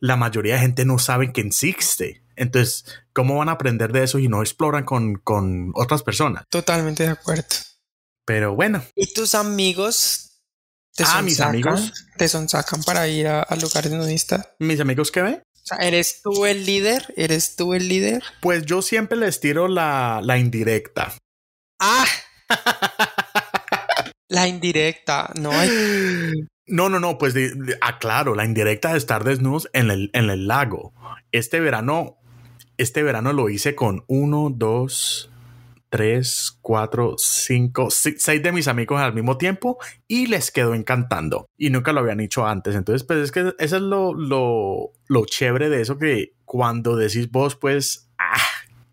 la 0.00 0.16
mayoría 0.16 0.54
de 0.54 0.60
gente 0.60 0.84
no 0.84 0.98
sabe 0.98 1.32
que 1.32 1.42
existe. 1.42 2.24
Entonces, 2.36 2.86
¿cómo 3.12 3.36
van 3.36 3.50
a 3.50 3.52
aprender 3.52 3.92
de 3.92 4.02
eso 4.02 4.18
y 4.18 4.28
no 4.28 4.40
exploran 4.40 4.84
con, 4.84 5.16
con 5.16 5.72
otras 5.74 6.02
personas? 6.02 6.44
Totalmente 6.48 7.02
de 7.02 7.10
acuerdo. 7.10 7.44
Pero 8.24 8.54
bueno, 8.54 8.82
¿Y 8.94 9.12
tus 9.12 9.34
amigos 9.34 10.30
te 10.96 11.04
Ah, 11.06 11.22
mis 11.22 11.40
amigos. 11.40 11.92
Te 12.16 12.28
sonsacan 12.28 12.82
para 12.82 13.08
ir 13.08 13.26
a, 13.26 13.42
a 13.42 13.56
lugares 13.56 13.92
nudistas? 13.92 14.48
mis 14.58 14.80
amigos 14.80 15.10
que 15.10 15.22
ven, 15.22 15.42
sea, 15.76 15.86
¿eres 15.86 16.20
tú 16.22 16.46
el 16.46 16.64
líder? 16.66 17.12
¿Eres 17.16 17.56
tú 17.56 17.74
el 17.74 17.88
líder? 17.88 18.22
pues 18.40 18.64
yo 18.66 18.82
siempre 18.82 19.16
les 19.18 19.40
tiro 19.40 19.68
la, 19.68 20.20
la 20.22 20.38
indirecta. 20.38 21.12
¡Ah! 21.80 22.06
La 24.28 24.46
indirecta. 24.46 25.32
No 25.40 25.50
hay. 25.52 25.68
No, 26.66 26.88
no, 26.88 27.00
no, 27.00 27.18
pues 27.18 27.34
de, 27.34 27.50
de- 27.54 27.76
aclaro, 27.80 28.34
la 28.36 28.44
indirecta 28.44 28.92
de 28.92 28.98
estar 28.98 29.24
desnudos 29.24 29.68
en 29.72 29.90
el, 29.90 30.10
en 30.12 30.30
el 30.30 30.46
lago. 30.46 30.92
Este 31.32 31.58
verano, 31.58 32.18
este 32.76 33.02
verano 33.02 33.32
lo 33.32 33.48
hice 33.48 33.74
con 33.74 34.04
uno, 34.06 34.50
dos, 34.54 35.30
tres, 35.90 36.58
cuatro, 36.62 37.16
cinco, 37.18 37.90
seis 37.90 38.42
de 38.42 38.52
mis 38.52 38.68
amigos 38.68 39.00
al 39.00 39.12
mismo 39.12 39.36
tiempo 39.36 39.78
y 40.08 40.28
les 40.28 40.50
quedó 40.50 40.74
encantando. 40.74 41.46
Y 41.58 41.70
nunca 41.70 41.92
lo 41.92 42.00
habían 42.00 42.20
hecho 42.20 42.46
antes. 42.46 42.74
Entonces, 42.74 43.04
pues 43.04 43.18
es 43.18 43.32
que 43.32 43.54
eso 43.58 43.76
es 43.76 43.82
lo, 43.82 44.14
lo, 44.14 44.92
lo 45.08 45.26
chévere 45.26 45.68
de 45.68 45.82
eso 45.82 45.98
que 45.98 46.34
cuando 46.44 46.96
decís 46.96 47.30
vos, 47.30 47.56
pues, 47.56 48.08
ah, 48.18 48.38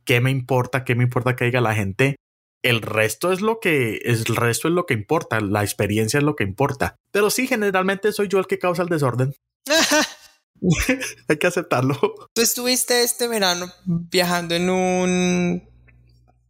¿qué 0.04 0.20
me 0.20 0.32
importa? 0.32 0.84
¿Qué 0.84 0.96
me 0.96 1.04
importa 1.04 1.36
que 1.36 1.46
diga 1.46 1.62
la 1.62 1.76
gente? 1.76 2.18
El 2.64 2.82
resto 2.82 3.32
es 3.32 3.42
lo 3.42 3.60
que 3.60 4.02
es 4.04 4.26
el 4.28 4.36
resto 4.36 4.68
es 4.68 4.74
lo 4.74 4.86
que 4.86 4.96
importa, 4.96 5.40
la 5.40 5.64
experiencia 5.64 6.18
es 6.18 6.24
lo 6.24 6.36
que 6.36 6.44
importa. 6.44 6.96
Pero 7.12 7.30
sí, 7.30 7.48
generalmente 7.48 8.12
soy 8.12 8.28
yo 8.28 8.40
el 8.40 8.48
que 8.48 8.60
causa 8.60 8.82
el 8.82 8.90
desorden. 8.90 9.34
Hay 11.28 11.38
que 11.38 11.48
aceptarlo. 11.48 12.00
Tú 12.34 12.42
estuviste 12.42 13.04
este 13.04 13.28
verano 13.28 13.72
viajando 13.86 14.56
en 14.56 14.70
un 14.70 15.77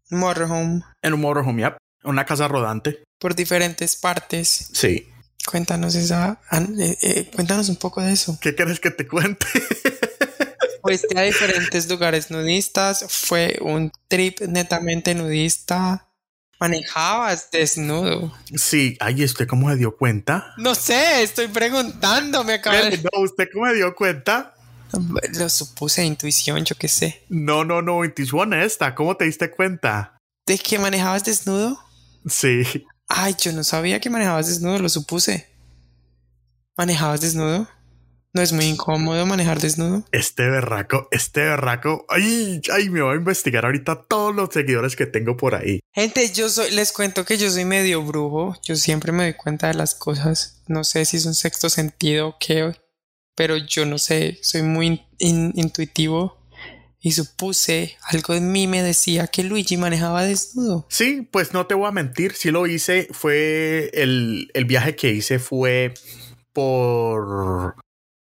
motorhome 0.09 0.83
En 1.01 1.13
un 1.13 1.21
motorhome, 1.21 1.61
yep. 1.61 1.77
una 2.03 2.25
casa 2.25 2.47
rodante. 2.47 3.03
por 3.19 3.35
diferentes 3.35 3.95
partes. 3.95 4.69
Sí. 4.73 5.09
Cuéntanos 5.45 5.95
esa, 5.95 6.41
eh, 6.51 6.97
eh, 7.01 7.31
cuéntanos 7.33 7.69
un 7.69 7.77
poco 7.77 8.01
de 8.01 8.11
eso. 8.11 8.37
¿Qué 8.41 8.53
quieres 8.53 8.79
que 8.79 8.91
te 8.91 9.07
cuente? 9.07 9.45
Fuiste 10.81 11.17
a 11.17 11.21
diferentes 11.21 11.89
lugares 11.89 12.31
nudistas, 12.31 13.05
fue 13.09 13.57
un 13.61 13.91
trip 14.07 14.41
netamente 14.41 15.15
nudista. 15.15 16.07
Manejabas 16.59 17.49
desnudo. 17.51 18.33
sí. 18.55 18.97
Ay, 18.99 19.23
¿usted 19.23 19.47
cómo 19.47 19.69
se 19.69 19.77
dio 19.77 19.95
cuenta? 19.95 20.53
No 20.57 20.75
sé, 20.75 21.23
estoy 21.23 21.47
preguntando, 21.47 22.43
me 22.43 22.55
acaba 22.55 22.77
de... 22.77 22.97
No, 22.97 23.21
¿usted 23.21 23.47
cómo 23.53 23.67
se 23.67 23.75
dio 23.75 23.95
cuenta? 23.95 24.55
Lo 25.37 25.49
supuse 25.49 26.05
intuición, 26.05 26.63
yo 26.65 26.75
qué 26.75 26.87
sé. 26.87 27.23
No, 27.29 27.63
no, 27.63 27.81
no, 27.81 28.05
intuición 28.05 28.53
honesta. 28.53 28.95
¿Cómo 28.95 29.17
te 29.17 29.25
diste 29.25 29.51
cuenta? 29.51 30.17
¿De 30.45 30.57
que 30.57 30.79
manejabas 30.79 31.23
desnudo? 31.23 31.79
Sí. 32.25 32.85
Ay, 33.07 33.35
yo 33.39 33.53
no 33.53 33.63
sabía 33.63 33.99
que 33.99 34.09
manejabas 34.09 34.47
desnudo, 34.47 34.79
lo 34.79 34.89
supuse. 34.89 35.47
¿Manejabas 36.77 37.21
desnudo? 37.21 37.67
¿No 38.33 38.41
es 38.41 38.53
muy 38.53 38.65
incómodo 38.65 39.25
manejar 39.25 39.59
desnudo? 39.59 40.05
Este 40.11 40.47
berraco, 40.47 41.07
este 41.11 41.41
berraco. 41.41 42.05
Ay, 42.07 42.61
ay, 42.71 42.89
me 42.89 43.01
voy 43.01 43.13
a 43.13 43.17
investigar 43.17 43.65
ahorita 43.65 44.03
todos 44.07 44.35
los 44.35 44.49
seguidores 44.53 44.95
que 44.95 45.07
tengo 45.07 45.35
por 45.35 45.55
ahí. 45.55 45.79
Gente, 45.91 46.31
yo 46.31 46.47
soy, 46.47 46.69
les 46.71 46.91
cuento 46.91 47.25
que 47.25 47.37
yo 47.37 47.49
soy 47.49 47.65
medio 47.65 48.03
brujo. 48.03 48.55
Yo 48.61 48.75
siempre 48.75 49.11
me 49.11 49.23
doy 49.23 49.33
cuenta 49.33 49.69
de 49.69 49.73
las 49.73 49.95
cosas. 49.95 50.61
No 50.67 50.83
sé 50.83 51.05
si 51.05 51.17
es 51.17 51.25
un 51.25 51.33
sexto 51.33 51.69
sentido 51.69 52.27
o 52.27 52.35
qué, 52.39 52.75
pero 53.37 53.55
yo 53.55 53.85
no 53.85 53.99
sé, 53.99 54.39
soy 54.41 54.63
muy 54.63 54.87
in- 54.87 55.01
in- 55.19 55.53
intuitivo 55.55 56.35
y 56.99 57.11
supuse, 57.11 57.95
algo 58.01 58.33
en 58.33 58.51
mí 58.51 58.65
me 58.65 58.81
decía 58.81 59.27
que 59.27 59.43
Luigi 59.43 59.77
manejaba 59.77 60.23
desnudo. 60.23 60.87
Sí, 60.89 61.27
pues 61.31 61.53
no 61.53 61.67
te 61.67 61.75
voy 61.75 61.87
a 61.87 61.91
mentir, 61.91 62.33
sí 62.33 62.49
lo 62.49 62.65
hice, 62.65 63.07
fue 63.11 63.91
el, 63.93 64.49
el 64.55 64.65
viaje 64.65 64.95
que 64.95 65.11
hice 65.11 65.37
fue 65.37 65.93
por, 66.51 67.75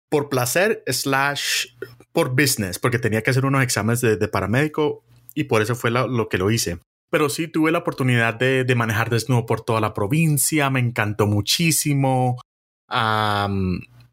por 0.08 0.28
placer 0.28 0.84
slash 0.86 1.66
por 2.12 2.30
business, 2.30 2.78
porque 2.78 3.00
tenía 3.00 3.22
que 3.22 3.30
hacer 3.30 3.44
unos 3.44 3.64
exámenes 3.64 4.00
de, 4.00 4.16
de 4.16 4.28
paramédico 4.28 5.02
y 5.34 5.44
por 5.44 5.62
eso 5.62 5.74
fue 5.74 5.90
lo 5.90 6.28
que 6.28 6.38
lo 6.38 6.50
hice. 6.52 6.78
Pero 7.10 7.28
sí 7.28 7.48
tuve 7.48 7.72
la 7.72 7.78
oportunidad 7.78 8.34
de, 8.34 8.62
de 8.62 8.74
manejar 8.76 9.10
desnudo 9.10 9.46
por 9.46 9.62
toda 9.62 9.80
la 9.80 9.92
provincia, 9.94 10.70
me 10.70 10.78
encantó 10.80 11.26
muchísimo. 11.26 12.38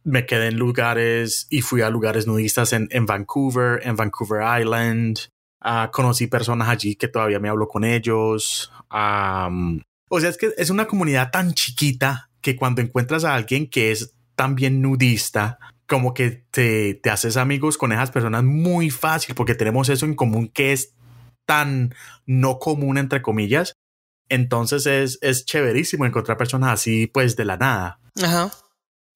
Me 0.04 0.26
quedé 0.26 0.47
en 0.47 0.58
lugares 0.58 1.47
y 1.50 1.62
fui 1.62 1.82
a 1.82 1.89
lugares 1.89 2.28
nudistas 2.28 2.74
en, 2.74 2.88
en 2.91 3.06
Vancouver, 3.06 3.82
en 3.84 3.95
Vancouver 3.95 4.41
Island. 4.62 5.20
Ah, 5.62 5.89
conocí 5.91 6.28
personas 6.28 6.70
allí 6.70 6.95
que 6.95 7.08
todavía 7.08 7.39
me 7.39 7.50
hablo 7.50 7.68
con 7.68 7.84
ellos. 7.84 8.72
Am, 8.89 9.82
o 10.10 10.20
sea, 10.20 10.30
es 10.30 10.38
que 10.38 10.54
es 10.58 10.70
una 10.70 10.88
comunidad 10.88 11.32
tan 11.32 11.54
chiquita 11.54 12.30
que 12.41 12.56
cuando 12.56 12.82
encuentras 12.82 13.26
a 13.26 13.36
alguien 13.36 13.70
que 13.70 13.91
es 13.91 14.16
también 14.36 14.82
nudista, 14.82 15.60
como 15.86 16.14
que 16.14 16.45
te, 16.52 16.93
te 16.95 17.10
haces 17.10 17.36
amigos 17.36 17.78
con 17.78 17.91
esas 17.91 18.12
personas 18.12 18.43
muy 18.43 18.89
fácil 18.89 19.36
porque 19.36 19.56
tenemos 19.56 19.89
eso 19.89 20.06
en 20.06 20.16
común 20.16 20.47
que 20.47 20.72
es 20.72 20.93
tan 21.45 21.93
no 22.26 22.60
común, 22.60 22.97
entre 22.97 23.22
comillas. 23.22 23.74
Entonces 24.30 24.86
es, 24.86 25.18
es 25.22 25.45
chéverísimo 25.45 26.06
encontrar 26.06 26.38
personas 26.38 26.72
así, 26.72 27.08
pues 27.08 27.36
de 27.36 27.45
la 27.45 27.58
nada. 27.58 28.00
Ajá. 28.22 28.52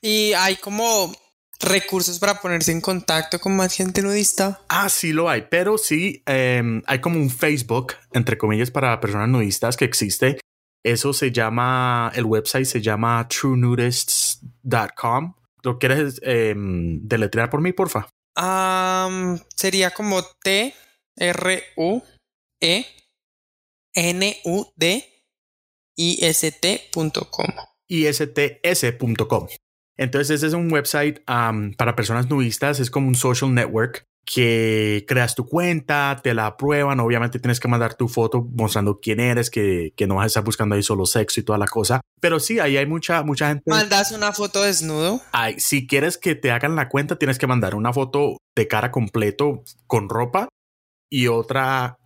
Y 0.03 0.33
hay 0.33 0.57
como 0.57 1.13
recursos 1.61 2.19
para 2.19 2.41
ponerse 2.41 2.73
en 2.73 2.81
contacto 2.81 3.39
con 3.39 3.55
más 3.55 3.73
gente 3.73 4.01
nudista. 4.01 4.59
Ah, 4.67 4.89
sí 4.89 5.13
lo 5.13 5.29
hay, 5.29 5.45
pero 5.49 5.77
sí 5.77 6.21
em, 6.25 6.83
hay 6.85 6.99
como 6.99 7.17
un 7.17 7.29
Facebook, 7.29 7.93
entre 8.11 8.37
comillas, 8.37 8.69
para 8.69 8.99
personas 8.99 9.29
nudistas 9.29 9.77
que 9.77 9.85
existe. 9.85 10.41
Eso 10.83 11.13
se 11.13 11.31
llama, 11.31 12.11
el 12.15 12.25
website 12.25 12.65
se 12.65 12.81
llama 12.81 13.25
truenudists.com. 13.29 15.35
¿Lo 15.63 15.79
quieres 15.79 16.19
em, 16.23 16.99
deletrear 17.07 17.49
por 17.49 17.61
mí, 17.61 17.71
porfa? 17.71 18.09
Sería 19.55 19.91
como 19.91 20.21
T 20.43 20.75
R 21.15 21.63
U 21.77 22.01
E 22.59 22.85
N-U-D-I-S-T.com. 23.95 25.13
ISTS.com. 27.87 29.47
Entonces, 29.97 30.31
ese 30.31 30.47
es 30.47 30.53
un 30.53 30.71
website 30.71 31.19
um, 31.29 31.73
para 31.73 31.95
personas 31.95 32.29
nudistas, 32.29 32.79
es 32.79 32.89
como 32.89 33.07
un 33.07 33.15
social 33.15 33.53
network 33.53 34.05
que 34.25 35.05
creas 35.07 35.35
tu 35.35 35.45
cuenta, 35.45 36.19
te 36.23 36.33
la 36.33 36.47
aprueban, 36.47 36.99
obviamente 36.99 37.39
tienes 37.39 37.59
que 37.59 37.67
mandar 37.67 37.95
tu 37.95 38.07
foto 38.07 38.41
mostrando 38.41 38.99
quién 39.01 39.19
eres, 39.19 39.49
que, 39.49 39.93
que 39.95 40.07
no 40.07 40.15
vas 40.15 40.23
a 40.23 40.27
estar 40.27 40.43
buscando 40.43 40.75
ahí 40.75 40.83
solo 40.83 41.05
sexo 41.05 41.39
y 41.39 41.43
toda 41.43 41.57
la 41.57 41.67
cosa. 41.67 42.01
Pero 42.21 42.39
sí, 42.39 42.59
ahí 42.59 42.77
hay 42.77 42.85
mucha, 42.85 43.23
mucha 43.23 43.49
gente. 43.49 43.63
¿Mandas 43.69 44.11
una 44.11 44.31
foto 44.31 44.63
desnudo? 44.63 45.21
Ay, 45.31 45.59
si 45.59 45.87
quieres 45.87 46.17
que 46.17 46.35
te 46.35 46.51
hagan 46.51 46.75
la 46.75 46.89
cuenta, 46.89 47.17
tienes 47.17 47.37
que 47.37 47.47
mandar 47.47 47.75
una 47.75 47.91
foto 47.91 48.37
de 48.55 48.67
cara 48.67 48.91
completo 48.91 49.63
con 49.87 50.07
ropa 50.07 50.47
y 51.09 51.27
otra 51.27 51.97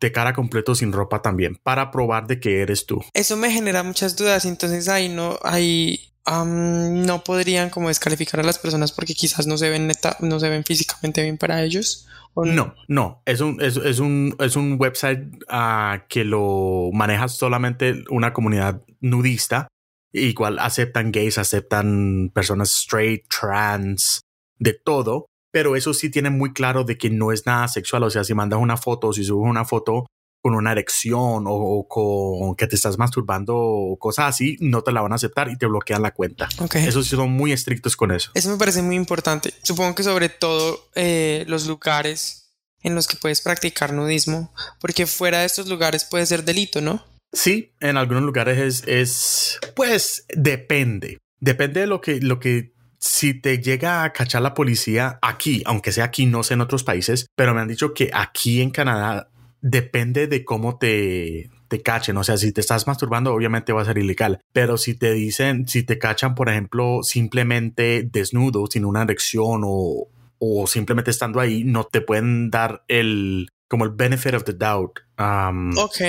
de 0.00 0.12
cara 0.12 0.32
completo 0.32 0.74
sin 0.74 0.92
ropa 0.92 1.22
también 1.22 1.58
para 1.62 1.90
probar 1.90 2.26
de 2.26 2.40
que 2.40 2.62
eres 2.62 2.86
tú. 2.86 3.04
Eso 3.12 3.36
me 3.36 3.50
genera 3.50 3.82
muchas 3.82 4.16
dudas, 4.16 4.44
entonces 4.44 4.88
ahí 4.88 5.08
no, 5.08 5.38
ahí 5.42 6.03
um, 6.26 7.04
no 7.04 7.24
podrían 7.24 7.70
como 7.70 7.88
descalificar 7.88 8.40
a 8.40 8.42
las 8.42 8.58
personas 8.58 8.92
porque 8.92 9.14
quizás 9.14 9.46
no 9.46 9.56
se 9.56 9.70
ven 9.70 9.86
neta, 9.86 10.16
no 10.20 10.40
se 10.40 10.48
ven 10.48 10.64
físicamente 10.64 11.22
bien 11.22 11.38
para 11.38 11.62
ellos. 11.62 12.06
¿o 12.34 12.44
no? 12.44 12.74
no, 12.88 13.22
es 13.26 13.40
un, 13.40 13.60
es, 13.60 13.76
un, 13.76 14.34
es 14.40 14.56
un 14.56 14.76
website 14.78 15.44
uh, 15.52 16.02
que 16.08 16.24
lo 16.24 16.90
maneja 16.92 17.28
solamente 17.28 18.02
una 18.10 18.32
comunidad 18.32 18.82
nudista. 19.00 19.68
Igual 20.12 20.58
aceptan 20.58 21.10
gays, 21.10 21.38
aceptan 21.38 22.30
personas 22.32 22.72
straight, 22.72 23.24
trans, 23.28 24.20
de 24.58 24.74
todo 24.74 25.26
pero 25.54 25.76
eso 25.76 25.94
sí 25.94 26.10
tiene 26.10 26.30
muy 26.30 26.52
claro 26.52 26.82
de 26.82 26.98
que 26.98 27.10
no 27.10 27.30
es 27.30 27.46
nada 27.46 27.68
sexual. 27.68 28.02
O 28.02 28.10
sea, 28.10 28.24
si 28.24 28.34
mandas 28.34 28.58
una 28.58 28.76
foto, 28.76 29.12
si 29.12 29.22
subes 29.22 29.48
una 29.48 29.64
foto 29.64 30.04
con 30.44 30.54
una 30.54 30.72
erección 30.72 31.44
o, 31.46 31.86
con 31.88 32.54
que 32.54 32.66
te 32.66 32.76
estás 32.76 32.98
masturbando 32.98 33.56
o 33.56 33.98
cosas 33.98 34.26
así, 34.26 34.58
no 34.60 34.82
te 34.82 34.92
la 34.92 35.00
van 35.00 35.12
a 35.12 35.14
aceptar 35.14 35.48
y 35.48 35.56
te 35.56 35.64
bloquean 35.64 36.02
la 36.02 36.12
cuenta. 36.12 36.50
Okay. 36.58 36.86
Eso 36.86 37.02
sí 37.02 37.16
son 37.16 37.30
muy 37.30 37.50
estrictos 37.50 37.96
con 37.96 38.12
eso. 38.12 38.30
Eso 38.34 38.50
me 38.50 38.58
parece 38.58 38.82
muy 38.82 38.94
importante. 38.94 39.54
Supongo 39.62 39.94
que 39.94 40.02
sobre 40.02 40.28
todo 40.28 40.90
eh, 40.96 41.46
los 41.48 41.66
lugares 41.66 42.50
en 42.82 42.94
los 42.94 43.08
que 43.08 43.16
puedes 43.16 43.40
practicar 43.40 43.94
nudismo, 43.94 44.52
porque 44.80 45.06
fuera 45.06 45.40
de 45.40 45.46
estos 45.46 45.66
lugares 45.66 46.04
puede 46.04 46.26
ser 46.26 46.44
delito, 46.44 46.82
¿no? 46.82 47.02
Sí, 47.32 47.72
en 47.80 47.96
algunos 47.96 48.24
lugares 48.24 48.58
es, 48.58 48.84
es 48.86 49.58
pues 49.74 50.26
depende. 50.28 51.16
Depende 51.40 51.80
de 51.80 51.86
lo 51.86 52.02
que, 52.02 52.20
lo 52.20 52.38
que 52.38 52.74
si 52.98 53.32
te 53.32 53.62
llega 53.62 54.04
a 54.04 54.12
cachar 54.12 54.42
la 54.42 54.52
policía 54.52 55.18
aquí, 55.22 55.62
aunque 55.64 55.90
sea 55.90 56.04
aquí, 56.04 56.26
no 56.26 56.42
sé 56.42 56.52
en 56.52 56.60
otros 56.60 56.84
países, 56.84 57.28
pero 57.34 57.54
me 57.54 57.62
han 57.62 57.68
dicho 57.68 57.94
que 57.94 58.10
aquí 58.12 58.60
en 58.60 58.70
Canadá 58.70 59.30
depende 59.64 60.26
de 60.26 60.44
cómo 60.44 60.76
te, 60.76 61.50
te 61.68 61.82
cachen. 61.82 62.16
O 62.18 62.24
sea, 62.24 62.36
si 62.36 62.52
te 62.52 62.60
estás 62.60 62.86
masturbando, 62.86 63.32
obviamente 63.32 63.72
va 63.72 63.80
a 63.80 63.86
ser 63.86 63.96
ilegal. 63.96 64.40
Pero 64.52 64.76
si 64.76 64.94
te 64.94 65.12
dicen, 65.12 65.66
si 65.66 65.82
te 65.82 65.98
cachan, 65.98 66.34
por 66.34 66.50
ejemplo, 66.50 67.02
simplemente 67.02 68.06
desnudo, 68.12 68.66
sin 68.66 68.84
una 68.84 69.02
erección 69.02 69.62
o, 69.64 70.08
o 70.38 70.66
simplemente 70.66 71.10
estando 71.10 71.40
ahí, 71.40 71.64
no 71.64 71.84
te 71.84 72.02
pueden 72.02 72.50
dar 72.50 72.84
el, 72.88 73.48
como 73.66 73.84
el 73.84 73.90
benefit 73.90 74.34
of 74.34 74.44
the 74.44 74.52
doubt. 74.52 75.00
Um, 75.18 75.76
ok, 75.78 76.00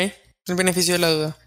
el 0.47 0.55
beneficio 0.55 0.93
de 0.93 0.99
la 0.99 1.09
duda. 1.09 1.37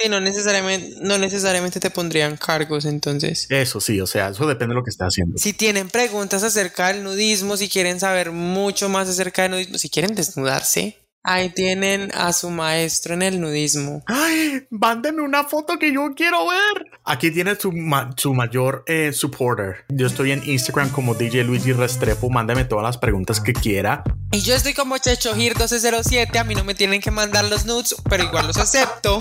Sí, 0.00 0.08
no 0.08 0.20
necesariamente, 0.20 0.96
no 1.00 1.18
necesariamente 1.18 1.80
te 1.80 1.90
pondrían 1.90 2.36
cargos, 2.36 2.84
entonces. 2.84 3.46
Eso 3.50 3.80
sí, 3.80 4.00
o 4.00 4.06
sea, 4.06 4.28
eso 4.28 4.46
depende 4.46 4.72
de 4.72 4.78
lo 4.78 4.84
que 4.84 4.90
estés 4.90 5.08
haciendo. 5.08 5.38
Si 5.38 5.52
tienen 5.52 5.88
preguntas 5.88 6.42
acerca 6.42 6.88
del 6.88 7.02
nudismo, 7.02 7.56
si 7.56 7.68
quieren 7.68 7.98
saber 7.98 8.30
mucho 8.30 8.88
más 8.88 9.08
acerca 9.08 9.42
del 9.42 9.52
nudismo, 9.52 9.78
si 9.78 9.88
quieren 9.90 10.14
desnudarse, 10.14 10.98
Ahí 11.30 11.50
tienen 11.50 12.10
a 12.14 12.32
su 12.32 12.48
maestro 12.48 13.12
en 13.12 13.20
el 13.20 13.38
nudismo. 13.38 14.02
¡Ay! 14.06 14.66
Mándeme 14.70 15.20
una 15.20 15.44
foto 15.44 15.78
que 15.78 15.92
yo 15.92 16.14
quiero 16.16 16.48
ver. 16.48 16.86
Aquí 17.04 17.30
tiene 17.30 17.54
su, 17.54 17.70
ma 17.70 18.12
su 18.16 18.32
mayor 18.32 18.82
eh, 18.86 19.12
supporter. 19.12 19.84
Yo 19.90 20.06
estoy 20.06 20.32
en 20.32 20.42
Instagram 20.48 20.88
como 20.88 21.14
DJ 21.14 21.44
Luigi 21.44 21.74
Restrepo. 21.74 22.30
Mándame 22.30 22.64
todas 22.64 22.82
las 22.82 22.96
preguntas 22.96 23.42
que 23.42 23.52
quiera. 23.52 24.04
Y 24.32 24.40
yo 24.40 24.54
estoy 24.54 24.72
como 24.72 24.96
Chechogir1207. 24.96 26.34
A 26.38 26.44
mí 26.44 26.54
no 26.54 26.64
me 26.64 26.74
tienen 26.74 27.02
que 27.02 27.10
mandar 27.10 27.44
los 27.44 27.66
nudes, 27.66 27.94
pero 28.08 28.24
igual 28.24 28.46
los 28.46 28.56
acepto. 28.56 29.18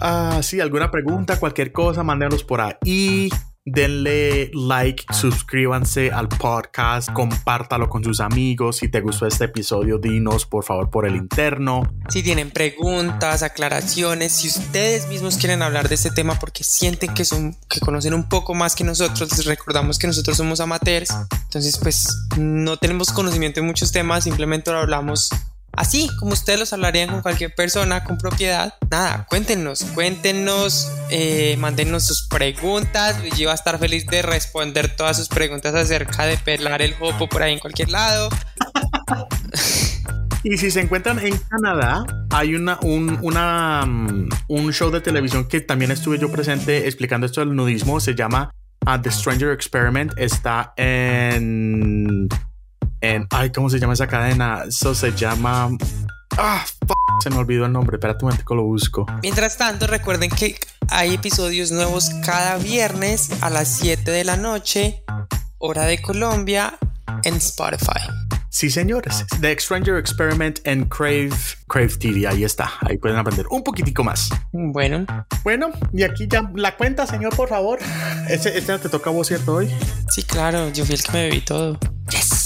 Ah, 0.00 0.40
sí, 0.42 0.58
alguna 0.58 0.90
pregunta, 0.90 1.38
cualquier 1.38 1.70
cosa, 1.70 2.02
mándenos 2.02 2.44
por 2.44 2.62
ahí 2.62 3.28
denle 3.66 4.50
like, 4.52 5.06
suscríbanse 5.10 6.10
al 6.10 6.28
podcast, 6.28 7.10
compártalo 7.12 7.88
con 7.88 8.04
sus 8.04 8.20
amigos. 8.20 8.76
Si 8.76 8.88
te 8.88 9.00
gustó 9.00 9.26
este 9.26 9.44
episodio, 9.44 9.98
dinos 9.98 10.44
por 10.44 10.64
favor 10.64 10.90
por 10.90 11.06
el 11.06 11.16
interno. 11.16 11.82
Si 12.08 12.22
tienen 12.22 12.50
preguntas, 12.50 13.42
aclaraciones, 13.42 14.32
si 14.32 14.48
ustedes 14.48 15.08
mismos 15.08 15.38
quieren 15.38 15.62
hablar 15.62 15.88
de 15.88 15.94
este 15.94 16.10
tema 16.10 16.38
porque 16.38 16.62
sienten 16.62 17.14
que 17.14 17.24
son 17.24 17.56
que 17.68 17.80
conocen 17.80 18.12
un 18.12 18.28
poco 18.28 18.54
más 18.54 18.74
que 18.74 18.84
nosotros, 18.84 19.30
les 19.36 19.46
recordamos 19.46 19.98
que 19.98 20.06
nosotros 20.06 20.36
somos 20.36 20.60
amateurs. 20.60 21.10
Entonces, 21.44 21.78
pues 21.78 22.08
no 22.36 22.76
tenemos 22.76 23.12
conocimiento 23.12 23.60
de 23.60 23.66
muchos 23.66 23.92
temas, 23.92 24.24
simplemente 24.24 24.70
lo 24.70 24.78
hablamos 24.78 25.30
Así 25.76 26.08
como 26.18 26.32
ustedes 26.32 26.58
los 26.58 26.72
hablarían 26.72 27.10
con 27.10 27.22
cualquier 27.22 27.54
persona 27.54 28.04
con 28.04 28.18
propiedad, 28.18 28.74
nada, 28.90 29.26
cuéntenos, 29.28 29.84
cuéntenos, 29.94 30.90
eh, 31.10 31.56
mándenos 31.58 32.04
sus 32.04 32.28
preguntas. 32.28 33.20
Luigi 33.20 33.44
va 33.44 33.52
a 33.52 33.56
estar 33.56 33.78
feliz 33.78 34.06
de 34.06 34.22
responder 34.22 34.94
todas 34.94 35.16
sus 35.16 35.28
preguntas 35.28 35.74
acerca 35.74 36.26
de 36.26 36.36
pelar 36.36 36.82
el 36.82 36.94
hopo 37.00 37.28
por 37.28 37.42
ahí 37.42 37.52
en 37.54 37.58
cualquier 37.58 37.90
lado. 37.90 38.28
Y 40.46 40.58
si 40.58 40.70
se 40.70 40.82
encuentran 40.82 41.18
en 41.20 41.38
Canadá, 41.38 42.04
hay 42.30 42.54
una, 42.54 42.78
un, 42.82 43.06
mm, 43.14 44.28
un 44.48 44.72
show 44.74 44.90
de 44.90 45.00
televisión 45.00 45.48
que 45.48 45.62
también 45.62 45.90
estuve 45.90 46.18
yo 46.18 46.30
presente 46.30 46.86
explicando 46.86 47.24
esto 47.24 47.40
del 47.40 47.56
nudismo. 47.56 47.98
Se 47.98 48.14
llama 48.14 48.50
uh, 48.86 49.00
The 49.00 49.10
Stranger 49.10 49.52
Experiment. 49.52 50.12
Está 50.18 50.74
en 50.76 52.28
en, 53.04 53.26
ay, 53.30 53.50
¿cómo 53.50 53.70
se 53.70 53.78
llama 53.78 53.92
esa 53.92 54.06
cadena? 54.06 54.64
Eso 54.66 54.94
se 54.94 55.12
llama, 55.12 55.70
ah, 56.38 56.64
se 57.22 57.30
me 57.30 57.36
olvidó 57.36 57.66
el 57.66 57.72
nombre, 57.72 57.96
espérate 57.96 58.24
un 58.24 58.30
momento 58.30 58.44
que 58.46 58.54
lo 58.54 58.64
busco. 58.64 59.06
Mientras 59.22 59.56
tanto, 59.56 59.86
recuerden 59.86 60.30
que 60.30 60.58
hay 60.88 61.14
episodios 61.14 61.70
nuevos 61.70 62.10
cada 62.24 62.56
viernes 62.56 63.30
a 63.42 63.50
las 63.50 63.68
7 63.68 64.10
de 64.10 64.24
la 64.24 64.36
noche, 64.36 65.04
hora 65.58 65.84
de 65.84 66.00
Colombia, 66.00 66.78
en 67.24 67.34
Spotify. 67.36 68.00
Sí, 68.48 68.70
señores. 68.70 69.24
The 69.40 69.58
Stranger 69.58 69.96
Experiment 69.96 70.60
en 70.64 70.84
Crave, 70.84 71.30
Crave 71.66 71.88
TV. 71.88 72.28
Ahí 72.28 72.44
está. 72.44 72.70
Ahí 72.82 72.96
pueden 72.98 73.18
aprender 73.18 73.46
un 73.50 73.64
poquitico 73.64 74.04
más. 74.04 74.30
Bueno. 74.52 75.04
Bueno, 75.42 75.72
y 75.92 76.04
aquí 76.04 76.28
ya 76.28 76.48
la 76.54 76.76
cuenta, 76.76 77.04
señor, 77.04 77.34
por 77.34 77.48
favor. 77.48 77.80
Este, 78.28 78.56
este 78.56 78.78
te 78.78 78.88
toca 78.88 79.10
a 79.10 79.12
vos, 79.12 79.26
¿cierto? 79.26 79.56
Hoy. 79.56 79.74
Sí, 80.08 80.22
claro. 80.22 80.70
Yo 80.70 80.84
fui 80.86 80.94
el 80.94 81.02
que 81.02 81.12
me 81.12 81.24
bebí 81.24 81.40
todo. 81.40 81.80
Yes. 82.10 82.43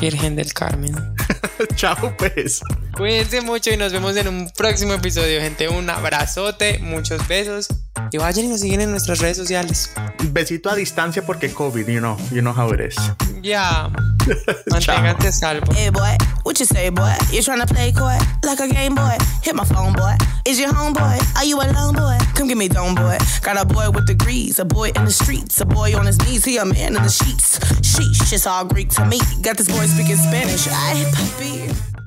Virgen 0.00 0.36
del 0.36 0.52
Carmen. 0.52 0.94
Chao, 1.76 2.14
pues. 2.18 2.60
Cuídense 2.96 3.40
mucho 3.40 3.70
y 3.70 3.76
nos 3.76 3.92
vemos 3.92 4.16
en 4.16 4.28
un 4.28 4.50
próximo 4.50 4.94
episodio, 4.94 5.40
gente. 5.40 5.68
Un 5.68 5.88
abrazote, 5.88 6.78
muchos 6.80 7.26
besos. 7.28 7.68
Y 8.10 8.18
vayan 8.18 8.46
y 8.46 8.48
nos 8.48 8.60
siguen 8.60 8.80
en 8.80 8.90
nuestras 8.90 9.20
redes 9.20 9.36
sociales. 9.36 9.90
Besito 10.30 10.70
a 10.70 10.74
distancia 10.74 11.24
porque 11.24 11.52
COVID, 11.52 11.86
you 11.86 12.00
know, 12.00 12.16
you 12.30 12.40
know 12.40 12.52
how 12.54 12.72
it 12.72 12.80
is. 12.80 12.96
Ya. 13.42 13.90
Manténganse 14.70 15.32
salvo. 15.32 15.72
Hey 15.74 15.90
boy, 15.90 16.16
what 16.44 16.58
you 16.58 16.66
say, 16.66 16.90
boy? 16.90 17.12
You 17.32 17.42
trying 17.42 17.60
to 17.60 17.66
play 17.66 17.92
coy 17.92 18.16
like 18.44 18.60
a 18.60 18.68
game 18.68 18.94
boy? 18.94 19.16
Hit 19.42 19.54
my 19.54 19.64
phone, 19.64 19.92
boy. 19.94 20.16
Is 20.44 20.58
your 20.58 20.70
homeboy? 20.70 21.36
Are 21.36 21.44
you 21.44 21.60
alone, 21.60 21.94
boy? 21.94 22.18
Come 22.34 22.48
get 22.48 22.56
me 22.56 22.68
dome, 22.68 22.94
boy. 22.94 23.16
Got 23.42 23.60
a 23.60 23.64
boy 23.64 23.90
with 23.90 24.06
degrees, 24.06 24.58
a 24.58 24.64
boy 24.64 24.90
in 24.94 25.04
the 25.04 25.10
streets, 25.10 25.60
a 25.60 25.64
boy 25.64 25.96
on 25.96 26.06
his 26.06 26.18
knees, 26.26 26.44
he 26.44 26.56
a 26.56 26.64
man 26.64 26.96
in 26.96 27.02
the 27.02 27.08
sheets. 27.08 27.58
Sheesh, 27.80 28.32
it's 28.32 28.46
all 28.46 28.64
Greek 28.64 28.88
to 28.90 29.04
me. 29.06 29.20
Got 29.40 29.56
this 29.56 29.68
boy 29.68 29.81
speaking 29.88 30.16
Spanish. 30.16 30.68
I 30.68 31.04
papi. 31.12 32.01